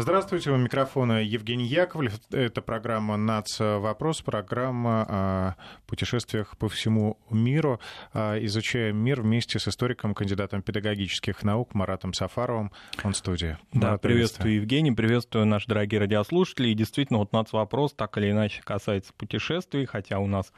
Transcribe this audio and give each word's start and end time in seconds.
Здравствуйте, 0.00 0.50
у 0.50 0.56
микрофона 0.56 1.22
Евгений 1.22 1.66
Яковлев. 1.66 2.14
Это 2.30 2.62
программа 2.62 3.18
«Нац. 3.18 3.60
Вопрос», 3.60 4.22
программа 4.22 5.06
о 5.06 5.54
путешествиях 5.86 6.56
по 6.56 6.70
всему 6.70 7.18
миру. 7.28 7.80
А, 8.14 8.42
изучаем 8.46 8.96
мир 8.96 9.20
вместе 9.20 9.58
с 9.58 9.68
историком, 9.68 10.14
кандидатом 10.14 10.62
педагогических 10.62 11.42
наук 11.42 11.74
Маратом 11.74 12.14
Сафаровым. 12.14 12.72
Он 13.04 13.12
в 13.12 13.16
студии. 13.16 13.58
Да, 13.74 13.88
Марат, 13.88 14.00
приветствую, 14.00 14.54
Евгений, 14.54 14.92
приветствую 14.92 15.44
наши 15.44 15.68
дорогие 15.68 16.00
радиослушатели. 16.00 16.68
И 16.68 16.74
действительно, 16.74 17.18
вот 17.18 17.34
«Нац. 17.34 17.52
Вопрос» 17.52 17.92
так 17.92 18.16
или 18.16 18.30
иначе 18.30 18.62
касается 18.64 19.12
путешествий, 19.12 19.84
хотя 19.84 20.18
у 20.18 20.26
нас 20.26 20.50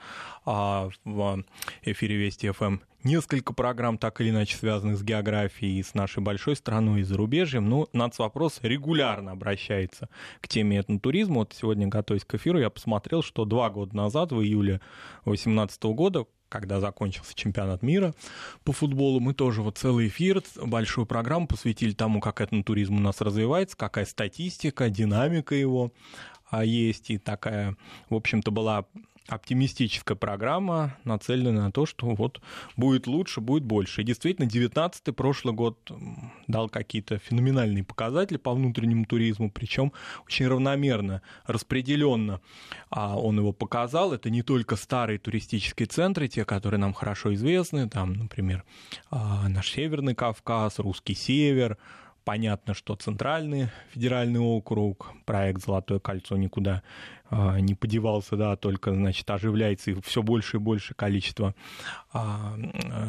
а, 0.47 0.89
в 1.05 1.43
эфире 1.83 2.17
Вести 2.17 2.49
ФМ 2.49 2.79
несколько 3.05 3.53
программ, 3.53 3.99
так 3.99 4.21
или 4.21 4.31
иначе 4.31 4.57
связанных 4.57 4.99
с 4.99 5.03
географией, 5.03 5.83
с 5.83 5.95
нашей 5.95 6.23
большой 6.23 6.57
страной 6.57 7.01
и 7.01 7.05
зарубежьем. 7.05 7.69
Ну, 7.69 7.89
вопрос 8.19 8.61
регулярно 8.63 9.33
обращается 9.33 10.09
к 10.41 10.49
теме 10.49 10.81
этнотуризма. 10.81 11.37
Вот 11.37 11.55
сегодня, 11.59 11.87
готовясь 11.87 12.25
к 12.25 12.35
эфиру, 12.35 12.59
я 12.59 12.71
посмотрел, 12.71 13.23
что 13.23 13.45
два 13.45 13.71
года 13.71 13.97
назад, 13.97 14.33
в 14.33 14.41
июле 14.43 14.81
2018 15.25 15.83
года, 15.85 16.27
когда 16.49 16.81
закончился 16.81 17.35
чемпионат 17.35 17.83
мира 17.83 18.15
по 18.63 18.73
футболу, 18.73 19.21
мы 19.21 19.33
тоже 19.33 19.63
вот 19.63 19.79
целый 19.79 20.09
эфир, 20.09 20.43
большую 20.57 21.07
программу 21.07 21.47
посвятили 21.47 21.93
тому, 21.93 22.21
как 22.21 22.41
этнотуризм 22.43 22.97
у 22.97 23.01
нас 23.01 23.21
развивается, 23.21 23.77
какая 23.77 24.05
статистика, 24.05 24.91
динамика 24.91 25.55
его 25.55 25.93
а 26.53 26.67
есть, 26.67 27.09
и 27.09 27.17
такая, 27.17 27.77
в 28.11 28.15
общем-то, 28.15 28.51
была 28.51 28.85
оптимистическая 29.33 30.17
программа, 30.17 30.97
нацеленная 31.05 31.63
на 31.63 31.73
то, 31.73 31.87
что 31.87 32.07
вот 32.15 32.41
будет 32.77 33.07
лучше, 33.07 33.41
будет 33.41 33.65
больше. 33.65 34.03
И 34.03 34.05
действительно, 34.05 34.47
19-й 34.47 35.13
прошлый 35.13 35.55
год 35.55 35.91
дал 36.47 36.69
какие-то 36.69 37.19
феноменальные 37.19 37.85
показатели 37.85 38.37
по 38.37 38.53
внутреннему 38.53 39.05
туризму, 39.05 39.51
причем 39.51 39.93
очень 40.27 40.47
равномерно, 40.47 41.23
распределенно 41.47 42.41
а 42.91 43.19
он 43.19 43.39
его 43.39 43.53
показал. 43.53 44.13
Это 44.13 44.31
не 44.31 44.43
только 44.43 44.77
старые 44.77 45.19
туристические 45.19 45.87
центры, 45.87 46.29
те, 46.29 46.45
которые 46.45 46.79
нам 46.79 46.93
хорошо 46.93 47.33
известны, 47.35 47.89
там, 47.89 48.13
например, 48.13 48.65
а, 49.11 49.49
наш 49.49 49.73
Северный 49.73 50.15
Кавказ, 50.15 50.79
Русский 50.79 51.15
Север, 51.15 51.79
Понятно, 52.25 52.75
что 52.75 52.95
Центральный 52.95 53.69
федеральный 53.91 54.41
округ, 54.41 55.13
проект 55.25 55.65
«Золотое 55.65 55.99
кольцо» 55.99 56.37
никуда 56.37 56.83
а, 57.35 57.59
не 57.61 57.75
подевался, 57.75 58.37
да, 58.37 58.57
только, 58.57 58.93
значит, 58.93 59.31
оживляется 59.31 59.91
и 59.91 60.01
все 60.03 60.23
больше 60.23 60.59
и 60.59 60.61
больше 60.61 60.93
количество 60.93 61.55
а, 62.13 62.59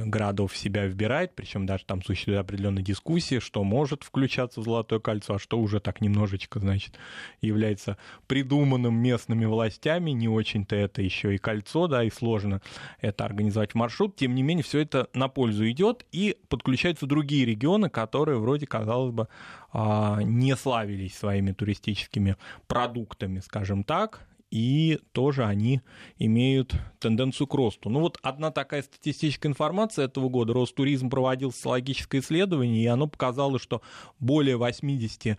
городов 0.05 0.53
в 0.53 0.57
себя 0.57 0.85
вбирает, 0.85 1.35
причем 1.35 1.65
даже 1.65 1.83
там 1.83 2.01
существует 2.01 2.39
определенная 2.39 2.83
дискуссия, 2.83 3.41
что 3.41 3.65
может 3.65 4.03
включаться 4.03 4.61
в 4.61 4.63
Золотое 4.63 5.01
кольцо, 5.01 5.33
а 5.33 5.39
что 5.39 5.59
уже 5.59 5.81
так 5.81 5.99
немножечко, 5.99 6.61
значит, 6.61 6.97
является 7.41 7.97
придуманным 8.27 8.95
местными 8.95 9.43
властями, 9.43 10.11
не 10.11 10.29
очень-то 10.29 10.73
это 10.73 11.01
еще 11.01 11.35
и 11.35 11.37
кольцо, 11.37 11.87
да, 11.87 12.05
и 12.05 12.09
сложно 12.09 12.61
это 13.01 13.25
организовать 13.25 13.73
в 13.73 13.75
маршрут, 13.75 14.15
тем 14.15 14.35
не 14.35 14.41
менее, 14.41 14.63
все 14.63 14.79
это 14.79 15.09
на 15.13 15.27
пользу 15.27 15.69
идет, 15.69 16.05
и 16.13 16.37
подключаются 16.47 17.07
другие 17.07 17.43
регионы, 17.43 17.89
которые 17.89 18.39
вроде, 18.39 18.67
казалось 18.67 19.02
бы, 19.11 19.27
а, 19.71 20.21
не 20.23 20.55
славились 20.55 21.17
своими 21.17 21.51
туристическими 21.51 22.35
продуктами, 22.67 23.39
скажем 23.39 23.83
так, 23.83 24.21
и 24.53 24.99
тоже 25.13 25.45
они 25.45 25.81
имеют 26.19 26.75
тенденцию 26.99 27.47
к 27.47 27.55
росту. 27.55 27.89
Ну 27.89 28.01
вот 28.01 28.19
одна 28.21 28.51
такая 28.51 28.83
статистическая 28.83 29.49
информация 29.49 30.05
этого 30.05 30.29
года. 30.29 30.53
Ростуризм 30.53 31.09
проводил 31.09 31.51
социологическое 31.51 32.21
исследование, 32.21 32.83
и 32.83 32.85
оно 32.85 33.07
показало, 33.07 33.57
что 33.57 33.81
более 34.19 34.57
80%, 34.57 35.37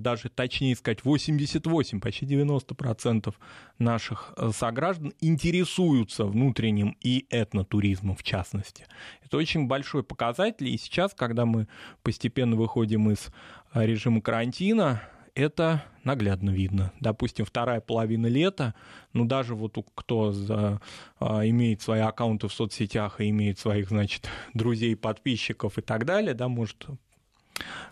даже 0.00 0.28
точнее 0.28 0.74
сказать 0.74 1.04
88, 1.04 2.00
почти 2.00 2.26
90% 2.26 3.32
наших 3.78 4.34
э, 4.36 4.50
сограждан 4.52 5.12
интересуются 5.20 6.24
внутренним 6.24 6.96
и 7.00 7.26
этнотуризмом 7.30 8.16
в 8.16 8.24
частности. 8.24 8.86
Это 9.24 9.36
очень 9.36 9.68
большой 9.68 10.02
показатель, 10.02 10.66
и 10.66 10.76
сейчас, 10.78 11.14
когда 11.14 11.46
мы 11.46 11.68
постепенно 12.02 12.56
выходим 12.56 13.08
из 13.12 13.28
э, 13.72 13.86
режима 13.86 14.20
карантина, 14.20 15.00
это 15.40 15.82
наглядно 16.04 16.50
видно. 16.50 16.92
Допустим, 17.00 17.44
вторая 17.44 17.80
половина 17.80 18.26
лета, 18.26 18.74
ну 19.12 19.24
даже 19.24 19.54
вот 19.54 19.76
кто 19.94 20.32
за, 20.32 20.80
а, 21.18 21.46
имеет 21.48 21.82
свои 21.82 22.00
аккаунты 22.00 22.48
в 22.48 22.52
соцсетях 22.52 23.20
и 23.20 23.30
имеет 23.30 23.58
своих, 23.58 23.88
значит, 23.88 24.28
друзей, 24.54 24.96
подписчиков 24.96 25.78
и 25.78 25.82
так 25.82 26.04
далее, 26.04 26.34
да, 26.34 26.48
может 26.48 26.86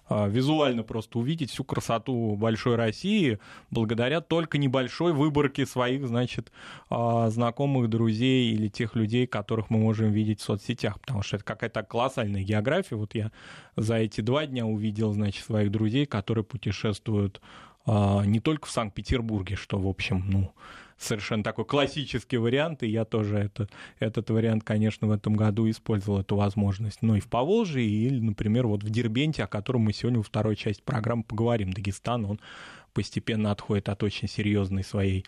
визуально 0.08 0.82
просто 0.82 1.18
увидеть 1.18 1.50
всю 1.50 1.64
красоту 1.64 2.34
большой 2.36 2.76
России 2.76 3.38
благодаря 3.70 4.20
только 4.20 4.58
небольшой 4.58 5.12
выборке 5.12 5.66
своих, 5.66 6.06
значит, 6.06 6.50
а, 6.88 7.28
знакомых, 7.30 7.88
друзей 7.90 8.52
или 8.52 8.68
тех 8.68 8.94
людей, 8.94 9.26
которых 9.26 9.70
мы 9.70 9.78
можем 9.78 10.10
видеть 10.10 10.40
в 10.40 10.44
соцсетях, 10.44 11.00
потому 11.00 11.22
что 11.22 11.36
это 11.36 11.44
какая-то 11.44 11.82
колоссальная 11.82 12.42
география. 12.42 12.96
Вот 12.96 13.14
я 13.14 13.30
за 13.76 13.96
эти 13.96 14.20
два 14.20 14.46
дня 14.46 14.66
увидел, 14.66 15.12
значит, 15.12 15.44
своих 15.44 15.70
друзей, 15.70 16.06
которые 16.06 16.44
путешествуют 16.44 17.40
а, 17.86 18.24
не 18.24 18.40
только 18.40 18.66
в 18.66 18.70
Санкт-Петербурге, 18.70 19.56
что, 19.56 19.78
в 19.78 19.86
общем, 19.86 20.24
ну, 20.28 20.52
совершенно 20.98 21.44
такой 21.44 21.64
классический 21.64 22.36
вариант, 22.36 22.82
и 22.82 22.88
я 22.88 23.04
тоже 23.04 23.38
это, 23.38 23.68
этот 23.98 24.30
вариант, 24.30 24.64
конечно, 24.64 25.06
в 25.06 25.12
этом 25.12 25.34
году 25.34 25.68
использовал 25.70 26.20
эту 26.20 26.36
возможность. 26.36 27.02
Но 27.02 27.16
и 27.16 27.20
в 27.20 27.28
Поволжье, 27.28 27.84
или, 27.84 28.20
например, 28.20 28.66
вот 28.66 28.82
в 28.82 28.90
Дербенте, 28.90 29.44
о 29.44 29.46
котором 29.46 29.82
мы 29.82 29.92
сегодня 29.92 30.18
во 30.18 30.24
второй 30.24 30.56
части 30.56 30.82
программы 30.82 31.22
поговорим. 31.22 31.72
Дагестан, 31.72 32.24
он 32.24 32.40
постепенно 32.92 33.52
отходит 33.52 33.88
от 33.88 34.02
очень 34.02 34.28
серьезной 34.28 34.82
своей 34.82 35.24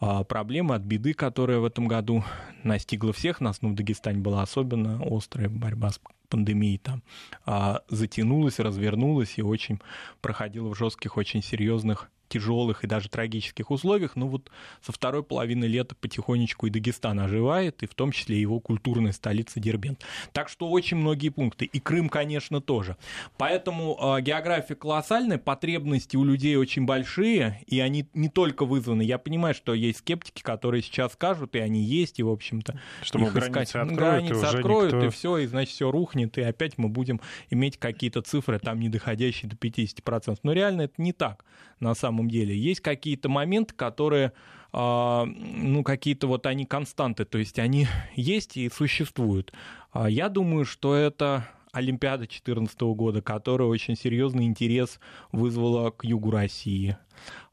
а, 0.00 0.24
проблемы, 0.24 0.74
от 0.74 0.82
беды, 0.82 1.14
которая 1.14 1.58
в 1.60 1.64
этом 1.64 1.86
году 1.86 2.24
настигла 2.64 3.12
всех 3.12 3.40
нас, 3.40 3.62
но 3.62 3.68
в 3.68 3.74
Дагестане 3.74 4.18
была 4.18 4.42
особенно 4.42 5.00
острая 5.04 5.48
борьба 5.48 5.90
с 5.90 6.00
пандемией 6.28 6.78
там 6.78 7.02
а, 7.44 7.82
затянулась, 7.88 8.58
развернулась 8.58 9.34
и 9.36 9.42
очень 9.42 9.80
проходила 10.22 10.74
в 10.74 10.78
жестких, 10.78 11.16
очень 11.16 11.42
серьезных 11.42 12.10
тяжелых 12.32 12.84
и 12.84 12.86
даже 12.86 13.10
трагических 13.10 13.70
условиях, 13.70 14.16
но 14.16 14.26
вот 14.26 14.50
со 14.80 14.92
второй 14.92 15.22
половины 15.22 15.66
лета 15.66 15.94
потихонечку 15.94 16.66
и 16.66 16.70
Дагестан 16.70 17.20
оживает, 17.20 17.82
и 17.82 17.86
в 17.86 17.94
том 17.94 18.10
числе 18.10 18.40
его 18.40 18.58
культурная 18.58 19.12
столица 19.12 19.60
Дербент. 19.60 20.02
Так 20.32 20.48
что 20.48 20.70
очень 20.70 20.96
многие 20.96 21.28
пункты, 21.28 21.66
и 21.66 21.78
Крым, 21.78 22.08
конечно, 22.08 22.60
тоже. 22.60 22.96
Поэтому 23.36 23.98
э, 24.00 24.22
география 24.22 24.74
колоссальная, 24.74 25.36
потребности 25.36 26.16
у 26.16 26.24
людей 26.24 26.56
очень 26.56 26.86
большие, 26.86 27.60
и 27.66 27.80
они 27.80 28.06
не 28.14 28.30
только 28.30 28.64
вызваны, 28.64 29.02
я 29.02 29.18
понимаю, 29.18 29.54
что 29.54 29.74
есть 29.74 29.98
скептики, 29.98 30.42
которые 30.42 30.82
сейчас 30.82 31.12
скажут, 31.12 31.54
и 31.54 31.58
они 31.58 31.82
есть, 31.82 32.18
и, 32.18 32.22
в 32.22 32.30
общем-то, 32.30 32.80
что 33.02 33.18
их 33.18 33.32
границы 33.32 33.62
искать. 33.62 33.74
откроют, 33.74 33.98
границы 33.98 34.40
и 34.40 34.44
откроют, 34.44 34.92
никто... 34.94 35.06
и 35.06 35.10
все, 35.10 35.38
и 35.38 35.46
значит, 35.46 35.74
все 35.74 35.90
рухнет, 35.90 36.38
и 36.38 36.42
опять 36.42 36.78
мы 36.78 36.88
будем 36.88 37.20
иметь 37.50 37.76
какие-то 37.76 38.22
цифры, 38.22 38.58
там, 38.58 38.80
не 38.80 38.88
доходящие 38.88 39.50
до 39.50 39.56
50%. 39.56 40.38
Но 40.42 40.52
реально 40.52 40.82
это 40.82 40.94
не 40.96 41.12
так 41.12 41.44
на 41.82 41.94
самом 41.94 42.30
деле. 42.30 42.56
Есть 42.56 42.80
какие-то 42.80 43.28
моменты, 43.28 43.74
которые 43.74 44.32
а, 44.72 45.26
ну, 45.26 45.82
какие-то 45.82 46.26
вот 46.26 46.46
они 46.46 46.64
константы, 46.64 47.24
то 47.26 47.36
есть 47.36 47.58
они 47.58 47.88
есть 48.14 48.56
и 48.56 48.70
существуют. 48.70 49.52
А, 49.92 50.08
я 50.08 50.28
думаю, 50.28 50.64
что 50.64 50.94
это 50.94 51.46
Олимпиада 51.72 52.20
2014 52.20 52.80
года, 52.80 53.20
которая 53.20 53.68
очень 53.68 53.96
серьезный 53.96 54.44
интерес 54.44 54.98
вызвала 55.30 55.90
к 55.90 56.04
югу 56.04 56.30
России, 56.30 56.96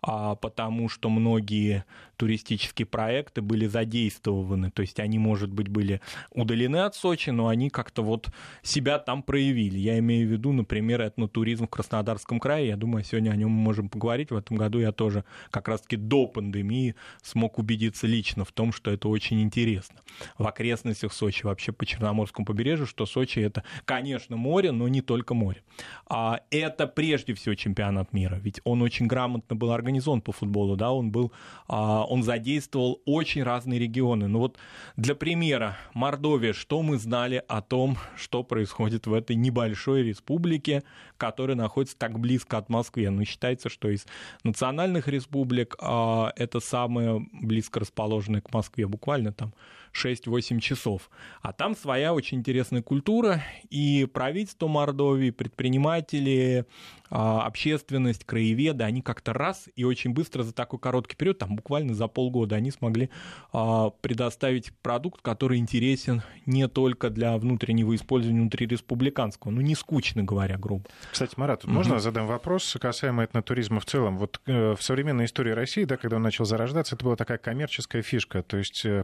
а 0.02 0.36
потому 0.36 0.90
что 0.90 1.10
многие 1.10 1.86
туристические 2.16 2.86
проекты 2.86 3.42
были 3.42 3.66
задействованы, 3.66 4.72
то 4.72 4.82
есть 4.82 5.00
они, 5.00 5.18
может 5.18 5.52
быть, 5.52 5.70
были 5.70 6.02
удалены 6.32 6.78
от 6.78 6.96
Сочи, 6.96 7.30
но 7.30 7.48
они 7.48 7.70
как-то 7.70 8.04
вот 8.04 8.30
себя 8.62 9.00
там 9.00 9.24
проявили. 9.24 9.78
Я 9.78 9.98
имею 10.00 10.28
в 10.28 10.32
виду, 10.32 10.52
например, 10.52 11.02
этнотуризм 11.02 11.68
в 11.68 11.70
Краснодарском 11.70 12.40
крае, 12.40 12.68
я 12.68 12.76
думаю, 12.76 13.04
сегодня 13.04 13.32
о 13.32 13.36
нем 13.36 13.52
мы 13.52 13.62
можем 13.62 13.90
поговорить. 13.90 14.32
В 14.32 14.36
этом 14.36 14.58
году 14.58 14.80
я 14.80 14.92
тоже 14.92 15.24
как 15.50 15.68
раз-таки 15.68 15.96
до 15.96 16.28
пандемии 16.28 16.96
смог 17.22 17.58
убедиться 17.58 18.06
лично 18.06 18.44
в 18.44 18.52
том, 18.52 18.74
что 18.74 18.92
это 18.92 19.08
очень 19.08 19.42
интересно. 19.42 20.00
В 20.38 20.46
окрестностях 20.46 21.14
Сочи, 21.14 21.46
вообще 21.46 21.72
по 21.72 21.86
Черноморскому 21.86 22.46
побережью, 22.46 22.86
что 22.86 23.06
Сочи 23.06 23.40
это, 23.40 23.64
конечно, 23.86 24.36
море, 24.36 24.72
но 24.72 24.88
не 24.88 25.02
только 25.02 25.34
море. 25.34 25.62
А 26.08 26.42
это 26.52 26.88
прежде 26.88 27.34
всего 27.34 27.56
чемпионат 27.56 28.12
мира, 28.14 28.36
ведь 28.36 28.60
он 28.66 28.82
очень 28.82 29.08
грамотно 29.08 29.49
был 29.56 29.72
организован 29.72 30.22
по 30.22 30.32
футболу, 30.32 30.76
да, 30.76 30.92
он 30.92 31.12
был 31.12 31.32
а, 31.68 32.04
он 32.04 32.24
задействовал 32.24 33.02
очень 33.06 33.44
разные 33.44 33.80
регионы. 33.80 34.28
Ну 34.28 34.40
вот 34.40 34.58
для 34.98 35.16
примера, 35.16 35.78
Мордовия, 35.94 36.54
что 36.54 36.82
мы 36.82 36.98
знали 36.98 37.44
о 37.48 37.62
том, 37.62 37.98
что 38.16 38.44
происходит 38.44 39.08
в 39.08 39.14
этой 39.14 39.36
небольшой 39.36 40.04
республике, 40.04 40.84
которая 41.18 41.56
находится 41.56 41.98
так 41.98 42.20
близко 42.20 42.58
от 42.58 42.70
Москвы. 42.70 43.10
Ну, 43.10 43.24
считается, 43.26 43.70
что 43.70 43.90
из 43.90 44.06
национальных 44.44 45.08
республик 45.08 45.76
а, 45.80 46.32
это 46.36 46.60
самая 46.60 47.22
близко 47.32 47.80
расположенная 47.80 48.42
к 48.42 48.54
Москве, 48.54 48.88
буквально 48.88 49.32
там 49.32 49.54
6-8 49.94 50.60
часов. 50.60 51.10
А 51.42 51.54
там 51.54 51.76
своя 51.76 52.14
очень 52.14 52.40
интересная 52.40 52.82
культура, 52.82 53.44
и 53.70 54.08
правительство 54.12 54.68
Мордовии, 54.68 55.32
предприниматели, 55.32 56.66
а, 57.12 57.46
общественность, 57.46 58.24
краеведы, 58.24 58.84
они 58.84 59.02
как-то 59.02 59.34
раз 59.34 59.68
и 59.76 59.84
очень 59.84 60.12
быстро 60.12 60.44
за 60.44 60.54
такой 60.54 60.80
короткий 60.80 61.16
период, 61.16 61.40
там 61.40 61.56
буквально 61.56 61.94
за 61.94 62.08
полгода, 62.08 62.56
они 62.56 62.72
смогли 62.72 63.10
а, 63.52 63.90
предоставить 63.90 64.72
продукт, 64.82 65.22
который 65.22 65.58
интересен 65.58 66.22
не 66.46 66.68
только 66.68 67.10
для 67.10 67.38
внутреннего 67.38 67.96
использования 67.96 68.42
внутриреспубликанского, 68.42 69.52
ну 69.52 69.62
не 69.62 69.76
скучно 69.76 70.24
говоря, 70.24 70.58
грубо. 70.58 70.86
Кстати, 71.12 71.34
Марат, 71.38 71.66
угу. 71.66 71.74
можно 71.74 72.00
задам 72.00 72.28
вопрос 72.28 72.78
касаемо 72.80 73.24
этнотуризма 73.24 73.80
в 73.80 73.86
целом? 73.86 74.18
Вот 74.18 74.40
э, 74.46 74.76
в 74.76 74.82
современной 74.84 75.26
истории 75.26 75.52
России, 75.52 75.86
да, 75.86 75.98
когда 75.98 76.18
он 76.18 76.24
начал 76.24 76.46
зарождаться, 76.46 76.96
это 76.96 77.04
была 77.04 77.16
такая 77.16 77.40
коммерческая 77.40 78.04
фишка, 78.04 78.44
то 78.44 78.58
есть 78.58 78.86
э, 78.86 79.04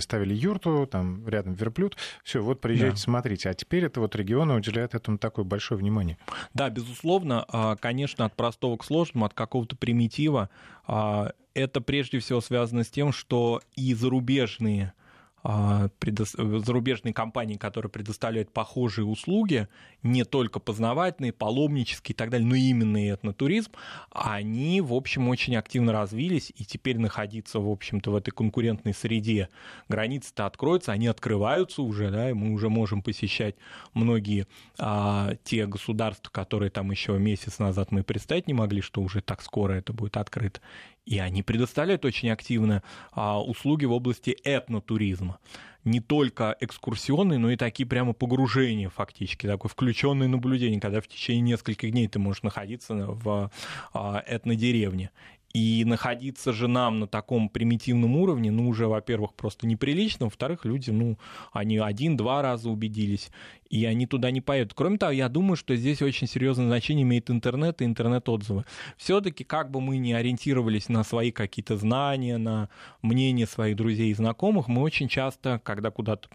предприниматели 0.00 0.10
ставили 0.10 0.34
юрту, 0.34 0.86
там 0.90 1.26
рядом 1.28 1.54
верблюд, 1.54 1.96
все, 2.24 2.42
вот 2.42 2.60
приезжайте, 2.60 2.96
да. 2.96 3.02
смотрите, 3.02 3.50
а 3.50 3.54
теперь 3.54 3.84
это 3.84 4.00
вот 4.00 4.16
регионы 4.16 4.54
уделяют 4.54 4.94
этому 4.94 5.18
такое 5.18 5.44
большое 5.44 5.78
внимание. 5.78 6.18
Да, 6.54 6.68
безусловно 6.68 6.90
безусловно, 7.00 7.44
а, 7.48 7.76
конечно, 7.76 8.24
от 8.24 8.34
простого 8.34 8.76
к 8.76 8.84
сложному, 8.84 9.26
от 9.26 9.34
какого-то 9.34 9.76
примитива, 9.76 10.50
а, 10.86 11.32
это 11.54 11.80
прежде 11.80 12.18
всего 12.18 12.40
связано 12.40 12.84
с 12.84 12.88
тем, 12.88 13.12
что 13.12 13.60
и 13.76 13.94
зарубежные 13.94 14.92
а, 15.42 15.88
зарубежные 16.28 17.14
компании, 17.14 17.56
которые 17.56 17.90
предоставляют 17.90 18.52
похожие 18.52 19.06
услуги, 19.06 19.68
не 20.02 20.24
только 20.24 20.60
познавательные, 20.60 21.32
паломнические 21.32 22.14
и 22.14 22.16
так 22.16 22.30
далее, 22.30 22.46
но 22.46 22.54
именно 22.54 23.06
и 23.06 23.10
этнотуризм, 23.10 23.72
они, 24.10 24.80
в 24.80 24.92
общем, 24.92 25.28
очень 25.28 25.56
активно 25.56 25.92
развились, 25.92 26.52
и 26.54 26.64
теперь 26.64 26.98
находиться, 26.98 27.58
в 27.58 27.70
общем-то, 27.70 28.10
в 28.10 28.16
этой 28.16 28.32
конкурентной 28.32 28.92
среде, 28.92 29.48
границы-то 29.88 30.46
откроются, 30.46 30.92
они 30.92 31.06
открываются 31.06 31.82
уже, 31.82 32.10
да, 32.10 32.30
и 32.30 32.32
мы 32.34 32.52
уже 32.52 32.68
можем 32.68 33.02
посещать 33.02 33.56
многие 33.94 34.46
а, 34.78 35.34
те 35.44 35.66
государства, 35.66 36.30
которые 36.30 36.70
там 36.70 36.90
еще 36.90 37.18
месяц 37.18 37.58
назад 37.58 37.92
мы 37.92 38.02
представить 38.02 38.46
не 38.46 38.54
могли, 38.54 38.82
что 38.82 39.00
уже 39.00 39.22
так 39.22 39.42
скоро 39.42 39.72
это 39.72 39.92
будет 39.92 40.16
открыто. 40.16 40.60
И 41.06 41.18
они 41.18 41.42
предоставляют 41.42 42.04
очень 42.04 42.30
активно 42.30 42.82
а, 43.12 43.42
услуги 43.42 43.84
в 43.84 43.92
области 43.92 44.36
этнотуризма. 44.44 45.38
Не 45.82 46.00
только 46.00 46.56
экскурсионные, 46.60 47.38
но 47.38 47.50
и 47.50 47.56
такие 47.56 47.86
прямо 47.86 48.12
погружения 48.12 48.90
фактически, 48.90 49.46
такое 49.46 49.70
включенное 49.70 50.28
наблюдение, 50.28 50.78
когда 50.78 51.00
в 51.00 51.08
течение 51.08 51.40
нескольких 51.40 51.90
дней 51.90 52.06
ты 52.06 52.18
можешь 52.18 52.42
находиться 52.42 52.94
в 52.94 53.50
а, 53.94 54.22
этнодеревне. 54.26 55.10
И 55.52 55.84
находиться 55.84 56.52
же 56.52 56.68
нам 56.68 57.00
на 57.00 57.06
таком 57.08 57.48
примитивном 57.48 58.14
уровне, 58.14 58.52
ну, 58.52 58.68
уже, 58.68 58.86
во-первых, 58.86 59.34
просто 59.34 59.66
неприлично, 59.66 60.26
во-вторых, 60.26 60.64
люди, 60.64 60.90
ну, 60.90 61.18
они 61.52 61.78
один-два 61.78 62.40
раза 62.40 62.70
убедились, 62.70 63.30
и 63.68 63.84
они 63.84 64.06
туда 64.06 64.30
не 64.30 64.40
поедут. 64.40 64.74
Кроме 64.74 64.98
того, 64.98 65.10
я 65.10 65.28
думаю, 65.28 65.56
что 65.56 65.74
здесь 65.74 66.02
очень 66.02 66.28
серьезное 66.28 66.66
значение 66.66 67.02
имеет 67.02 67.30
интернет 67.30 67.82
и 67.82 67.84
интернет-отзывы. 67.84 68.64
Все-таки, 68.96 69.42
как 69.42 69.72
бы 69.72 69.80
мы 69.80 69.98
ни 69.98 70.12
ориентировались 70.12 70.88
на 70.88 71.02
свои 71.02 71.32
какие-то 71.32 71.76
знания, 71.76 72.38
на 72.38 72.68
мнение 73.02 73.46
своих 73.46 73.74
друзей 73.74 74.12
и 74.12 74.14
знакомых, 74.14 74.68
мы 74.68 74.82
очень 74.82 75.08
часто, 75.08 75.60
когда 75.64 75.90
куда-то 75.90 76.28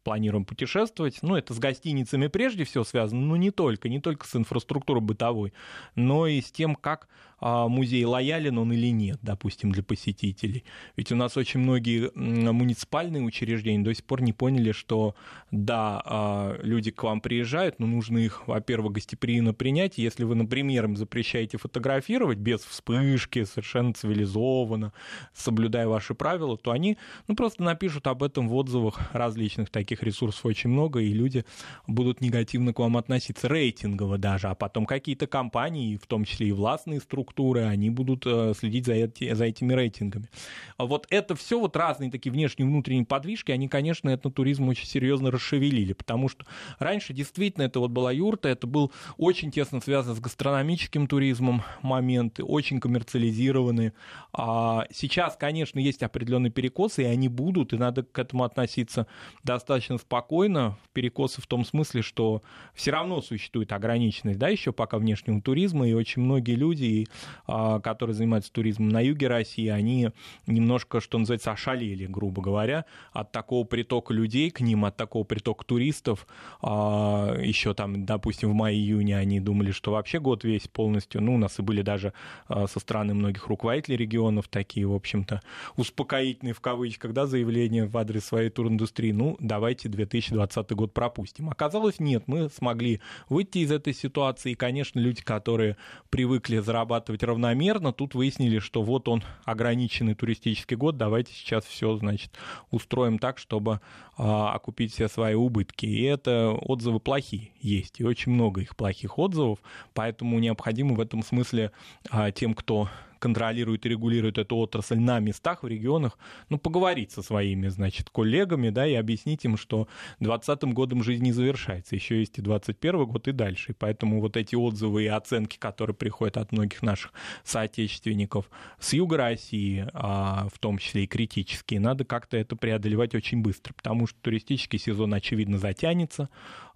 планируем 0.00 0.46
путешествовать. 0.46 1.18
Ну, 1.22 1.36
это 1.36 1.52
с 1.52 1.58
гостиницами 1.58 2.26
прежде 2.28 2.64
всего 2.64 2.84
связано, 2.84 3.20
но 3.20 3.36
не 3.36 3.50
только, 3.50 3.90
не 3.90 4.00
только 4.00 4.26
с 4.26 4.34
инфраструктурой 4.34 5.02
бытовой, 5.02 5.52
но 5.94 6.26
и 6.26 6.40
с 6.40 6.50
тем, 6.50 6.74
как 6.74 7.08
музей 7.40 8.04
лоялен 8.04 8.58
он 8.58 8.72
или 8.72 8.92
нет, 8.92 9.18
допустим, 9.22 9.72
для 9.72 9.82
посетителей. 9.82 10.64
Ведь 10.96 11.12
у 11.12 11.16
нас 11.16 11.36
очень 11.36 11.60
многие 11.60 12.10
муниципальные 12.14 13.22
учреждения 13.22 13.82
до 13.82 13.94
сих 13.94 14.04
пор 14.04 14.22
не 14.22 14.32
поняли, 14.32 14.72
что 14.72 15.14
да, 15.50 16.02
а, 16.04 16.58
люди 16.62 16.90
к 16.90 17.02
вам 17.02 17.20
приезжают, 17.20 17.78
но 17.78 17.86
нужно 17.86 18.18
их, 18.18 18.46
во-первых, 18.46 18.92
гостеприимно 18.92 19.54
принять. 19.54 19.98
Если 19.98 20.24
вы, 20.24 20.34
например, 20.34 20.84
им 20.84 20.96
запрещаете 20.96 21.58
фотографировать 21.58 22.38
без 22.38 22.60
вспышки, 22.60 23.44
совершенно 23.44 23.94
цивилизованно, 23.94 24.92
соблюдая 25.34 25.88
ваши 25.88 26.14
правила, 26.14 26.56
то 26.56 26.70
они 26.70 26.98
ну, 27.26 27.34
просто 27.34 27.62
напишут 27.62 28.06
об 28.06 28.22
этом 28.22 28.48
в 28.48 28.54
отзывах 28.54 29.00
различных 29.12 29.70
таких 29.70 30.02
ресурсов 30.02 30.44
очень 30.46 30.70
много, 30.70 31.00
и 31.00 31.12
люди 31.12 31.44
будут 31.86 32.20
негативно 32.20 32.72
к 32.72 32.78
вам 32.78 32.96
относиться, 32.96 33.48
рейтингово 33.48 34.18
даже, 34.18 34.48
а 34.48 34.54
потом 34.54 34.86
какие-то 34.86 35.26
компании, 35.26 35.96
в 35.96 36.06
том 36.06 36.24
числе 36.24 36.48
и 36.48 36.52
властные 36.52 37.00
структуры, 37.00 37.29
структуры, 37.30 37.62
они 37.62 37.90
будут 37.90 38.24
э, 38.26 38.52
следить 38.58 38.86
за, 38.86 38.94
эти, 38.94 39.32
за 39.32 39.44
этими 39.44 39.72
рейтингами. 39.72 40.28
А 40.76 40.86
вот 40.86 41.06
это 41.10 41.34
все 41.34 41.58
вот 41.58 41.76
разные 41.76 42.10
такие 42.10 42.32
внешние 42.32 42.66
и 42.66 42.70
внутренние 42.70 43.06
подвижки, 43.06 43.52
они, 43.52 43.68
конечно, 43.68 44.10
этнотуризм 44.10 44.68
очень 44.68 44.86
серьезно 44.86 45.30
расшевелили, 45.30 45.92
потому 45.92 46.28
что 46.28 46.44
раньше 46.78 47.12
действительно 47.12 47.64
это 47.64 47.80
вот 47.80 47.90
была 47.90 48.12
юрта, 48.12 48.48
это 48.48 48.66
был 48.66 48.92
очень 49.16 49.50
тесно 49.50 49.80
связан 49.80 50.16
с 50.16 50.20
гастрономическим 50.20 51.06
туризмом 51.06 51.62
моменты, 51.82 52.42
очень 52.42 52.80
коммерциализированные. 52.80 53.92
А 54.32 54.86
сейчас, 54.92 55.36
конечно, 55.36 55.78
есть 55.78 56.02
определенные 56.02 56.50
перекосы, 56.50 57.02
и 57.02 57.06
они 57.06 57.28
будут, 57.28 57.72
и 57.72 57.76
надо 57.76 58.02
к 58.02 58.18
этому 58.18 58.44
относиться 58.44 59.06
достаточно 59.44 59.98
спокойно. 59.98 60.76
Перекосы 60.92 61.40
в 61.40 61.46
том 61.46 61.64
смысле, 61.64 62.02
что 62.02 62.42
все 62.74 62.90
равно 62.90 63.22
существует 63.22 63.72
ограниченность, 63.72 64.38
да, 64.38 64.48
еще 64.48 64.72
пока 64.72 64.98
внешнего 64.98 65.40
туризма, 65.40 65.88
и 65.88 65.92
очень 65.92 66.22
многие 66.22 66.56
люди, 66.56 66.84
и 66.84 67.08
которые 67.46 68.14
занимаются 68.14 68.52
туризмом 68.52 68.88
на 68.88 69.00
юге 69.00 69.28
России, 69.28 69.68
они 69.68 70.10
немножко, 70.46 71.00
что 71.00 71.18
называется, 71.18 71.52
ошалели, 71.52 72.06
грубо 72.06 72.42
говоря, 72.42 72.84
от 73.12 73.32
такого 73.32 73.64
притока 73.64 74.12
людей 74.12 74.50
к 74.50 74.60
ним, 74.60 74.84
от 74.84 74.96
такого 74.96 75.24
притока 75.24 75.64
туристов. 75.64 76.26
А, 76.62 77.36
Еще 77.38 77.74
там, 77.74 78.04
допустим, 78.04 78.50
в 78.50 78.54
мае-июне 78.54 79.16
они 79.16 79.40
думали, 79.40 79.70
что 79.70 79.92
вообще 79.92 80.20
год 80.20 80.44
весь 80.44 80.68
полностью, 80.68 81.22
ну, 81.22 81.34
у 81.34 81.38
нас 81.38 81.58
и 81.58 81.62
были 81.62 81.82
даже 81.82 82.12
а, 82.48 82.66
со 82.66 82.80
стороны 82.80 83.14
многих 83.14 83.48
руководителей 83.48 83.96
регионов 83.96 84.48
такие, 84.48 84.86
в 84.86 84.94
общем-то, 84.94 85.42
успокоительные 85.76 86.54
в 86.54 86.60
кавычках, 86.60 87.12
да, 87.12 87.26
заявления 87.26 87.86
в 87.86 87.96
адрес 87.96 88.24
своей 88.24 88.50
туриндустрии, 88.50 89.12
ну, 89.12 89.36
давайте 89.40 89.88
2020 89.88 90.70
год 90.72 90.94
пропустим. 90.94 91.48
Оказалось, 91.50 92.00
нет, 92.00 92.24
мы 92.26 92.48
смогли 92.48 93.00
выйти 93.28 93.58
из 93.58 93.72
этой 93.72 93.94
ситуации, 93.94 94.52
и, 94.52 94.54
конечно, 94.54 94.98
люди, 94.98 95.22
которые 95.22 95.76
привыкли 96.10 96.58
зарабатывать 96.58 97.09
зарабатывать 97.10 97.22
равномерно. 97.22 97.92
Тут 97.92 98.14
выяснили, 98.14 98.58
что 98.58 98.82
вот 98.82 99.08
он 99.08 99.22
ограниченный 99.44 100.14
туристический 100.14 100.76
год, 100.76 100.96
давайте 100.96 101.32
сейчас 101.32 101.64
все, 101.64 101.96
значит, 101.96 102.30
устроим 102.70 103.18
так, 103.18 103.38
чтобы 103.38 103.80
а, 104.16 104.52
окупить 104.54 104.92
все 104.92 105.08
свои 105.08 105.34
убытки. 105.34 105.86
И 105.86 106.02
это 106.02 106.50
отзывы 106.50 107.00
плохие 107.00 107.50
есть, 107.60 108.00
и 108.00 108.04
очень 108.04 108.32
много 108.32 108.60
их 108.60 108.76
плохих 108.76 109.18
отзывов, 109.18 109.58
поэтому 109.94 110.38
необходимо 110.38 110.94
в 110.94 111.00
этом 111.00 111.22
смысле 111.22 111.72
а, 112.10 112.30
тем, 112.30 112.54
кто 112.54 112.88
контролирует 113.20 113.86
и 113.86 113.88
регулирует 113.88 114.38
эту 114.38 114.56
отрасль 114.56 114.98
на 114.98 115.20
местах, 115.20 115.62
в 115.62 115.68
регионах, 115.68 116.18
ну, 116.48 116.58
поговорить 116.58 117.12
со 117.12 117.22
своими, 117.22 117.68
значит, 117.68 118.10
коллегами, 118.10 118.70
да, 118.70 118.86
и 118.86 118.94
объяснить 118.94 119.44
им, 119.44 119.56
что 119.56 119.86
2020 120.18 120.74
годом 120.74 121.04
жизнь 121.04 121.22
не 121.22 121.32
завершается, 121.32 121.94
еще 121.94 122.18
есть 122.18 122.38
и 122.38 122.42
2021 122.42 123.04
год 123.04 123.28
и 123.28 123.32
дальше. 123.32 123.72
И 123.72 123.74
поэтому 123.74 124.20
вот 124.20 124.36
эти 124.36 124.56
отзывы 124.56 125.04
и 125.04 125.06
оценки, 125.06 125.56
которые 125.58 125.94
приходят 125.94 126.36
от 126.36 126.50
многих 126.50 126.82
наших 126.82 127.12
соотечественников 127.44 128.50
с 128.80 128.92
юга 128.92 129.16
России, 129.16 129.86
а, 129.92 130.48
в 130.52 130.58
том 130.58 130.78
числе 130.78 131.04
и 131.04 131.06
критические, 131.06 131.78
надо 131.80 132.04
как-то 132.04 132.36
это 132.36 132.56
преодолевать 132.56 133.14
очень 133.14 133.42
быстро, 133.42 133.74
потому 133.74 134.06
что 134.06 134.18
туристический 134.20 134.78
сезон, 134.78 135.14
очевидно, 135.14 135.58
затянется, 135.58 136.28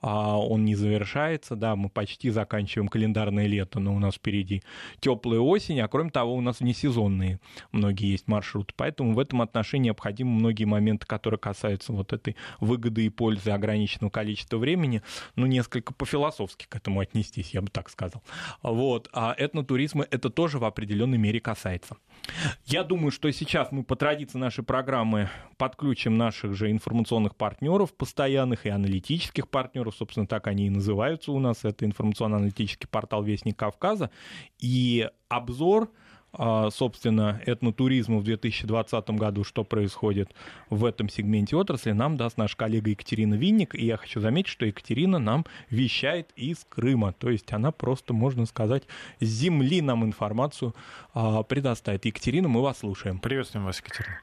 а 0.07 0.39
он 0.39 0.67
не 0.67 0.75
завершается, 0.75 1.57
да, 1.57 1.77
мы 1.77 1.89
почти 1.89 2.29
заканчиваем 2.29 2.89
календарное 2.89 3.47
лето, 3.47 3.81
но 3.81 3.95
у 3.95 3.99
нас 3.99 4.17
впереди 4.17 4.63
теплая 5.01 5.41
осень, 5.41 5.81
а 5.81 5.89
кроме 5.89 6.11
того, 6.11 6.34
у 6.35 6.41
нас 6.41 6.61
внесезонные 6.61 7.41
многие 7.73 8.11
есть 8.11 8.29
маршруты, 8.29 8.75
поэтому 8.77 9.15
в 9.15 9.19
этом 9.19 9.43
отношении 9.43 9.87
необходимы 9.87 10.33
многие 10.33 10.65
моменты, 10.65 11.07
которые 11.07 11.39
касаются 11.39 11.93
вот 11.93 12.13
этой 12.13 12.37
выгоды 12.61 13.07
и 13.07 13.09
пользы 13.09 13.51
ограниченного 13.51 14.11
количества 14.11 14.59
времени, 14.59 15.03
ну, 15.37 15.47
несколько 15.47 15.93
по-философски 15.93 16.67
к 16.69 16.77
этому 16.77 17.01
отнестись, 17.01 17.51
я 17.51 17.63
бы 17.63 17.69
так 17.69 17.91
сказал. 17.91 18.23
Вот, 18.63 19.09
а 19.13 19.35
этнотуризма 19.37 20.07
это 20.11 20.31
тоже 20.31 20.59
в 20.59 20.65
определенной 20.65 21.19
мере 21.19 21.41
касается. 21.41 21.97
Я 22.65 22.85
думаю, 22.85 23.11
что 23.11 23.31
сейчас 23.31 23.71
мы 23.73 23.85
по 23.85 23.97
традиции 23.97 24.39
нашей 24.39 24.65
программы 24.65 25.29
подключим 25.57 26.17
наших 26.17 26.55
же 26.55 26.71
информационных 26.71 27.37
партнеров, 27.37 27.95
постоянных 27.95 28.67
и 28.67 28.71
аналитических 28.71 29.49
партнеров, 29.49 29.95
собственно, 29.97 30.27
так 30.27 30.47
они 30.47 30.67
и 30.67 30.71
называются 30.71 31.33
у 31.33 31.39
нас, 31.39 31.65
это 31.65 31.85
информационно-аналитический 31.85 32.89
портал 32.89 33.23
«Вестник 33.23 33.57
Кавказа», 33.57 34.11
и 34.59 35.09
обзор 35.29 35.91
собственно, 36.37 37.41
этнотуризму 37.47 38.19
в 38.19 38.25
2020 38.25 39.11
году, 39.11 39.45
что 39.45 39.65
происходит 39.65 40.35
в 40.71 40.85
этом 40.85 41.09
сегменте 41.09 41.57
отрасли, 41.57 41.93
нам 41.93 42.17
даст 42.17 42.37
наш 42.39 42.57
коллега 42.57 42.91
Екатерина 42.91 43.35
Винник. 43.35 43.75
И 43.75 43.87
я 43.87 43.97
хочу 43.97 44.21
заметить, 44.21 44.51
что 44.51 44.67
Екатерина 44.67 45.19
нам 45.19 45.45
вещает 45.71 46.31
из 46.37 46.67
Крыма. 46.69 47.13
То 47.13 47.31
есть 47.31 47.53
она 47.53 47.71
просто, 47.73 48.13
можно 48.13 48.47
сказать, 48.47 48.85
с 49.21 49.27
земли 49.27 49.81
нам 49.81 50.05
информацию 50.05 50.75
а, 51.13 51.43
предоставит. 51.43 52.05
Екатерина, 52.05 52.49
мы 52.49 52.63
вас 52.63 52.79
слушаем. 52.79 53.19
Приветствуем 53.19 53.67
вас, 53.67 53.79
Екатерина. 53.79 54.21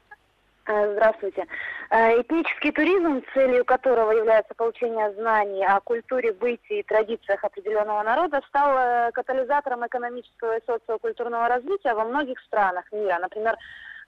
Э, 0.71 0.93
здравствуйте. 0.93 1.45
Этнический 1.91 2.71
туризм, 2.71 3.21
целью 3.33 3.65
которого 3.65 4.11
является 4.11 4.53
получение 4.55 5.11
знаний 5.13 5.65
о 5.65 5.81
культуре, 5.81 6.31
бытии 6.31 6.79
и 6.79 6.83
традициях 6.83 7.43
определенного 7.43 8.01
народа, 8.03 8.41
стал 8.47 8.77
э, 8.77 9.11
катализатором 9.11 9.85
экономического 9.85 10.57
и 10.57 10.65
социокультурного 10.65 11.49
развития 11.49 11.93
во 11.93 12.05
многих 12.05 12.39
странах 12.39 12.85
мира. 12.93 13.19
Например, 13.19 13.57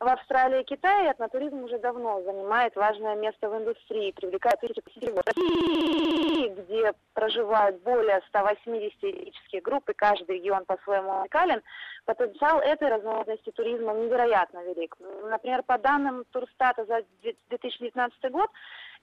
в 0.03 0.07
Австралии 0.07 0.61
и 0.61 0.65
Китае 0.65 1.11
этнотуризм 1.11 1.63
уже 1.63 1.79
давно 1.79 2.21
занимает 2.23 2.75
важное 2.75 3.15
место 3.15 3.49
в 3.49 3.57
индустрии, 3.57 4.11
привлекает 4.11 4.59
тысячи 4.59 4.81
посетителей. 4.81 5.13
В 5.13 5.23
России, 5.25 6.49
где 6.49 6.93
проживают 7.13 7.81
более 7.81 8.21
180 8.27 9.03
этнических 9.03 9.61
групп, 9.61 9.89
и 9.89 9.93
каждый 9.93 10.37
регион 10.37 10.65
по-своему 10.65 11.21
уникален, 11.21 11.61
потенциал 12.05 12.59
этой 12.59 12.89
разновидности 12.89 13.51
туризма 13.51 13.93
невероятно 13.93 14.63
велик. 14.63 14.95
Например, 15.23 15.63
по 15.63 15.77
данным 15.77 16.25
Турстата 16.31 16.85
за 16.85 17.03
2019 17.49 18.31
год, 18.31 18.49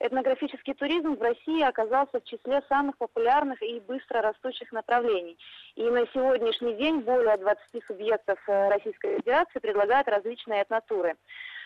этнографический 0.01 0.73
туризм 0.73 1.15
в 1.15 1.21
России 1.21 1.61
оказался 1.61 2.19
в 2.19 2.23
числе 2.23 2.61
самых 2.67 2.97
популярных 2.97 3.61
и 3.61 3.79
быстро 3.79 4.21
растущих 4.21 4.71
направлений. 4.71 5.37
И 5.75 5.83
на 5.83 6.05
сегодняшний 6.07 6.73
день 6.75 7.01
более 7.01 7.37
20 7.37 7.59
субъектов 7.85 8.39
э, 8.47 8.69
Российской 8.69 9.17
Федерации 9.17 9.59
предлагают 9.59 10.07
различные 10.07 10.63
этнотуры. 10.63 11.15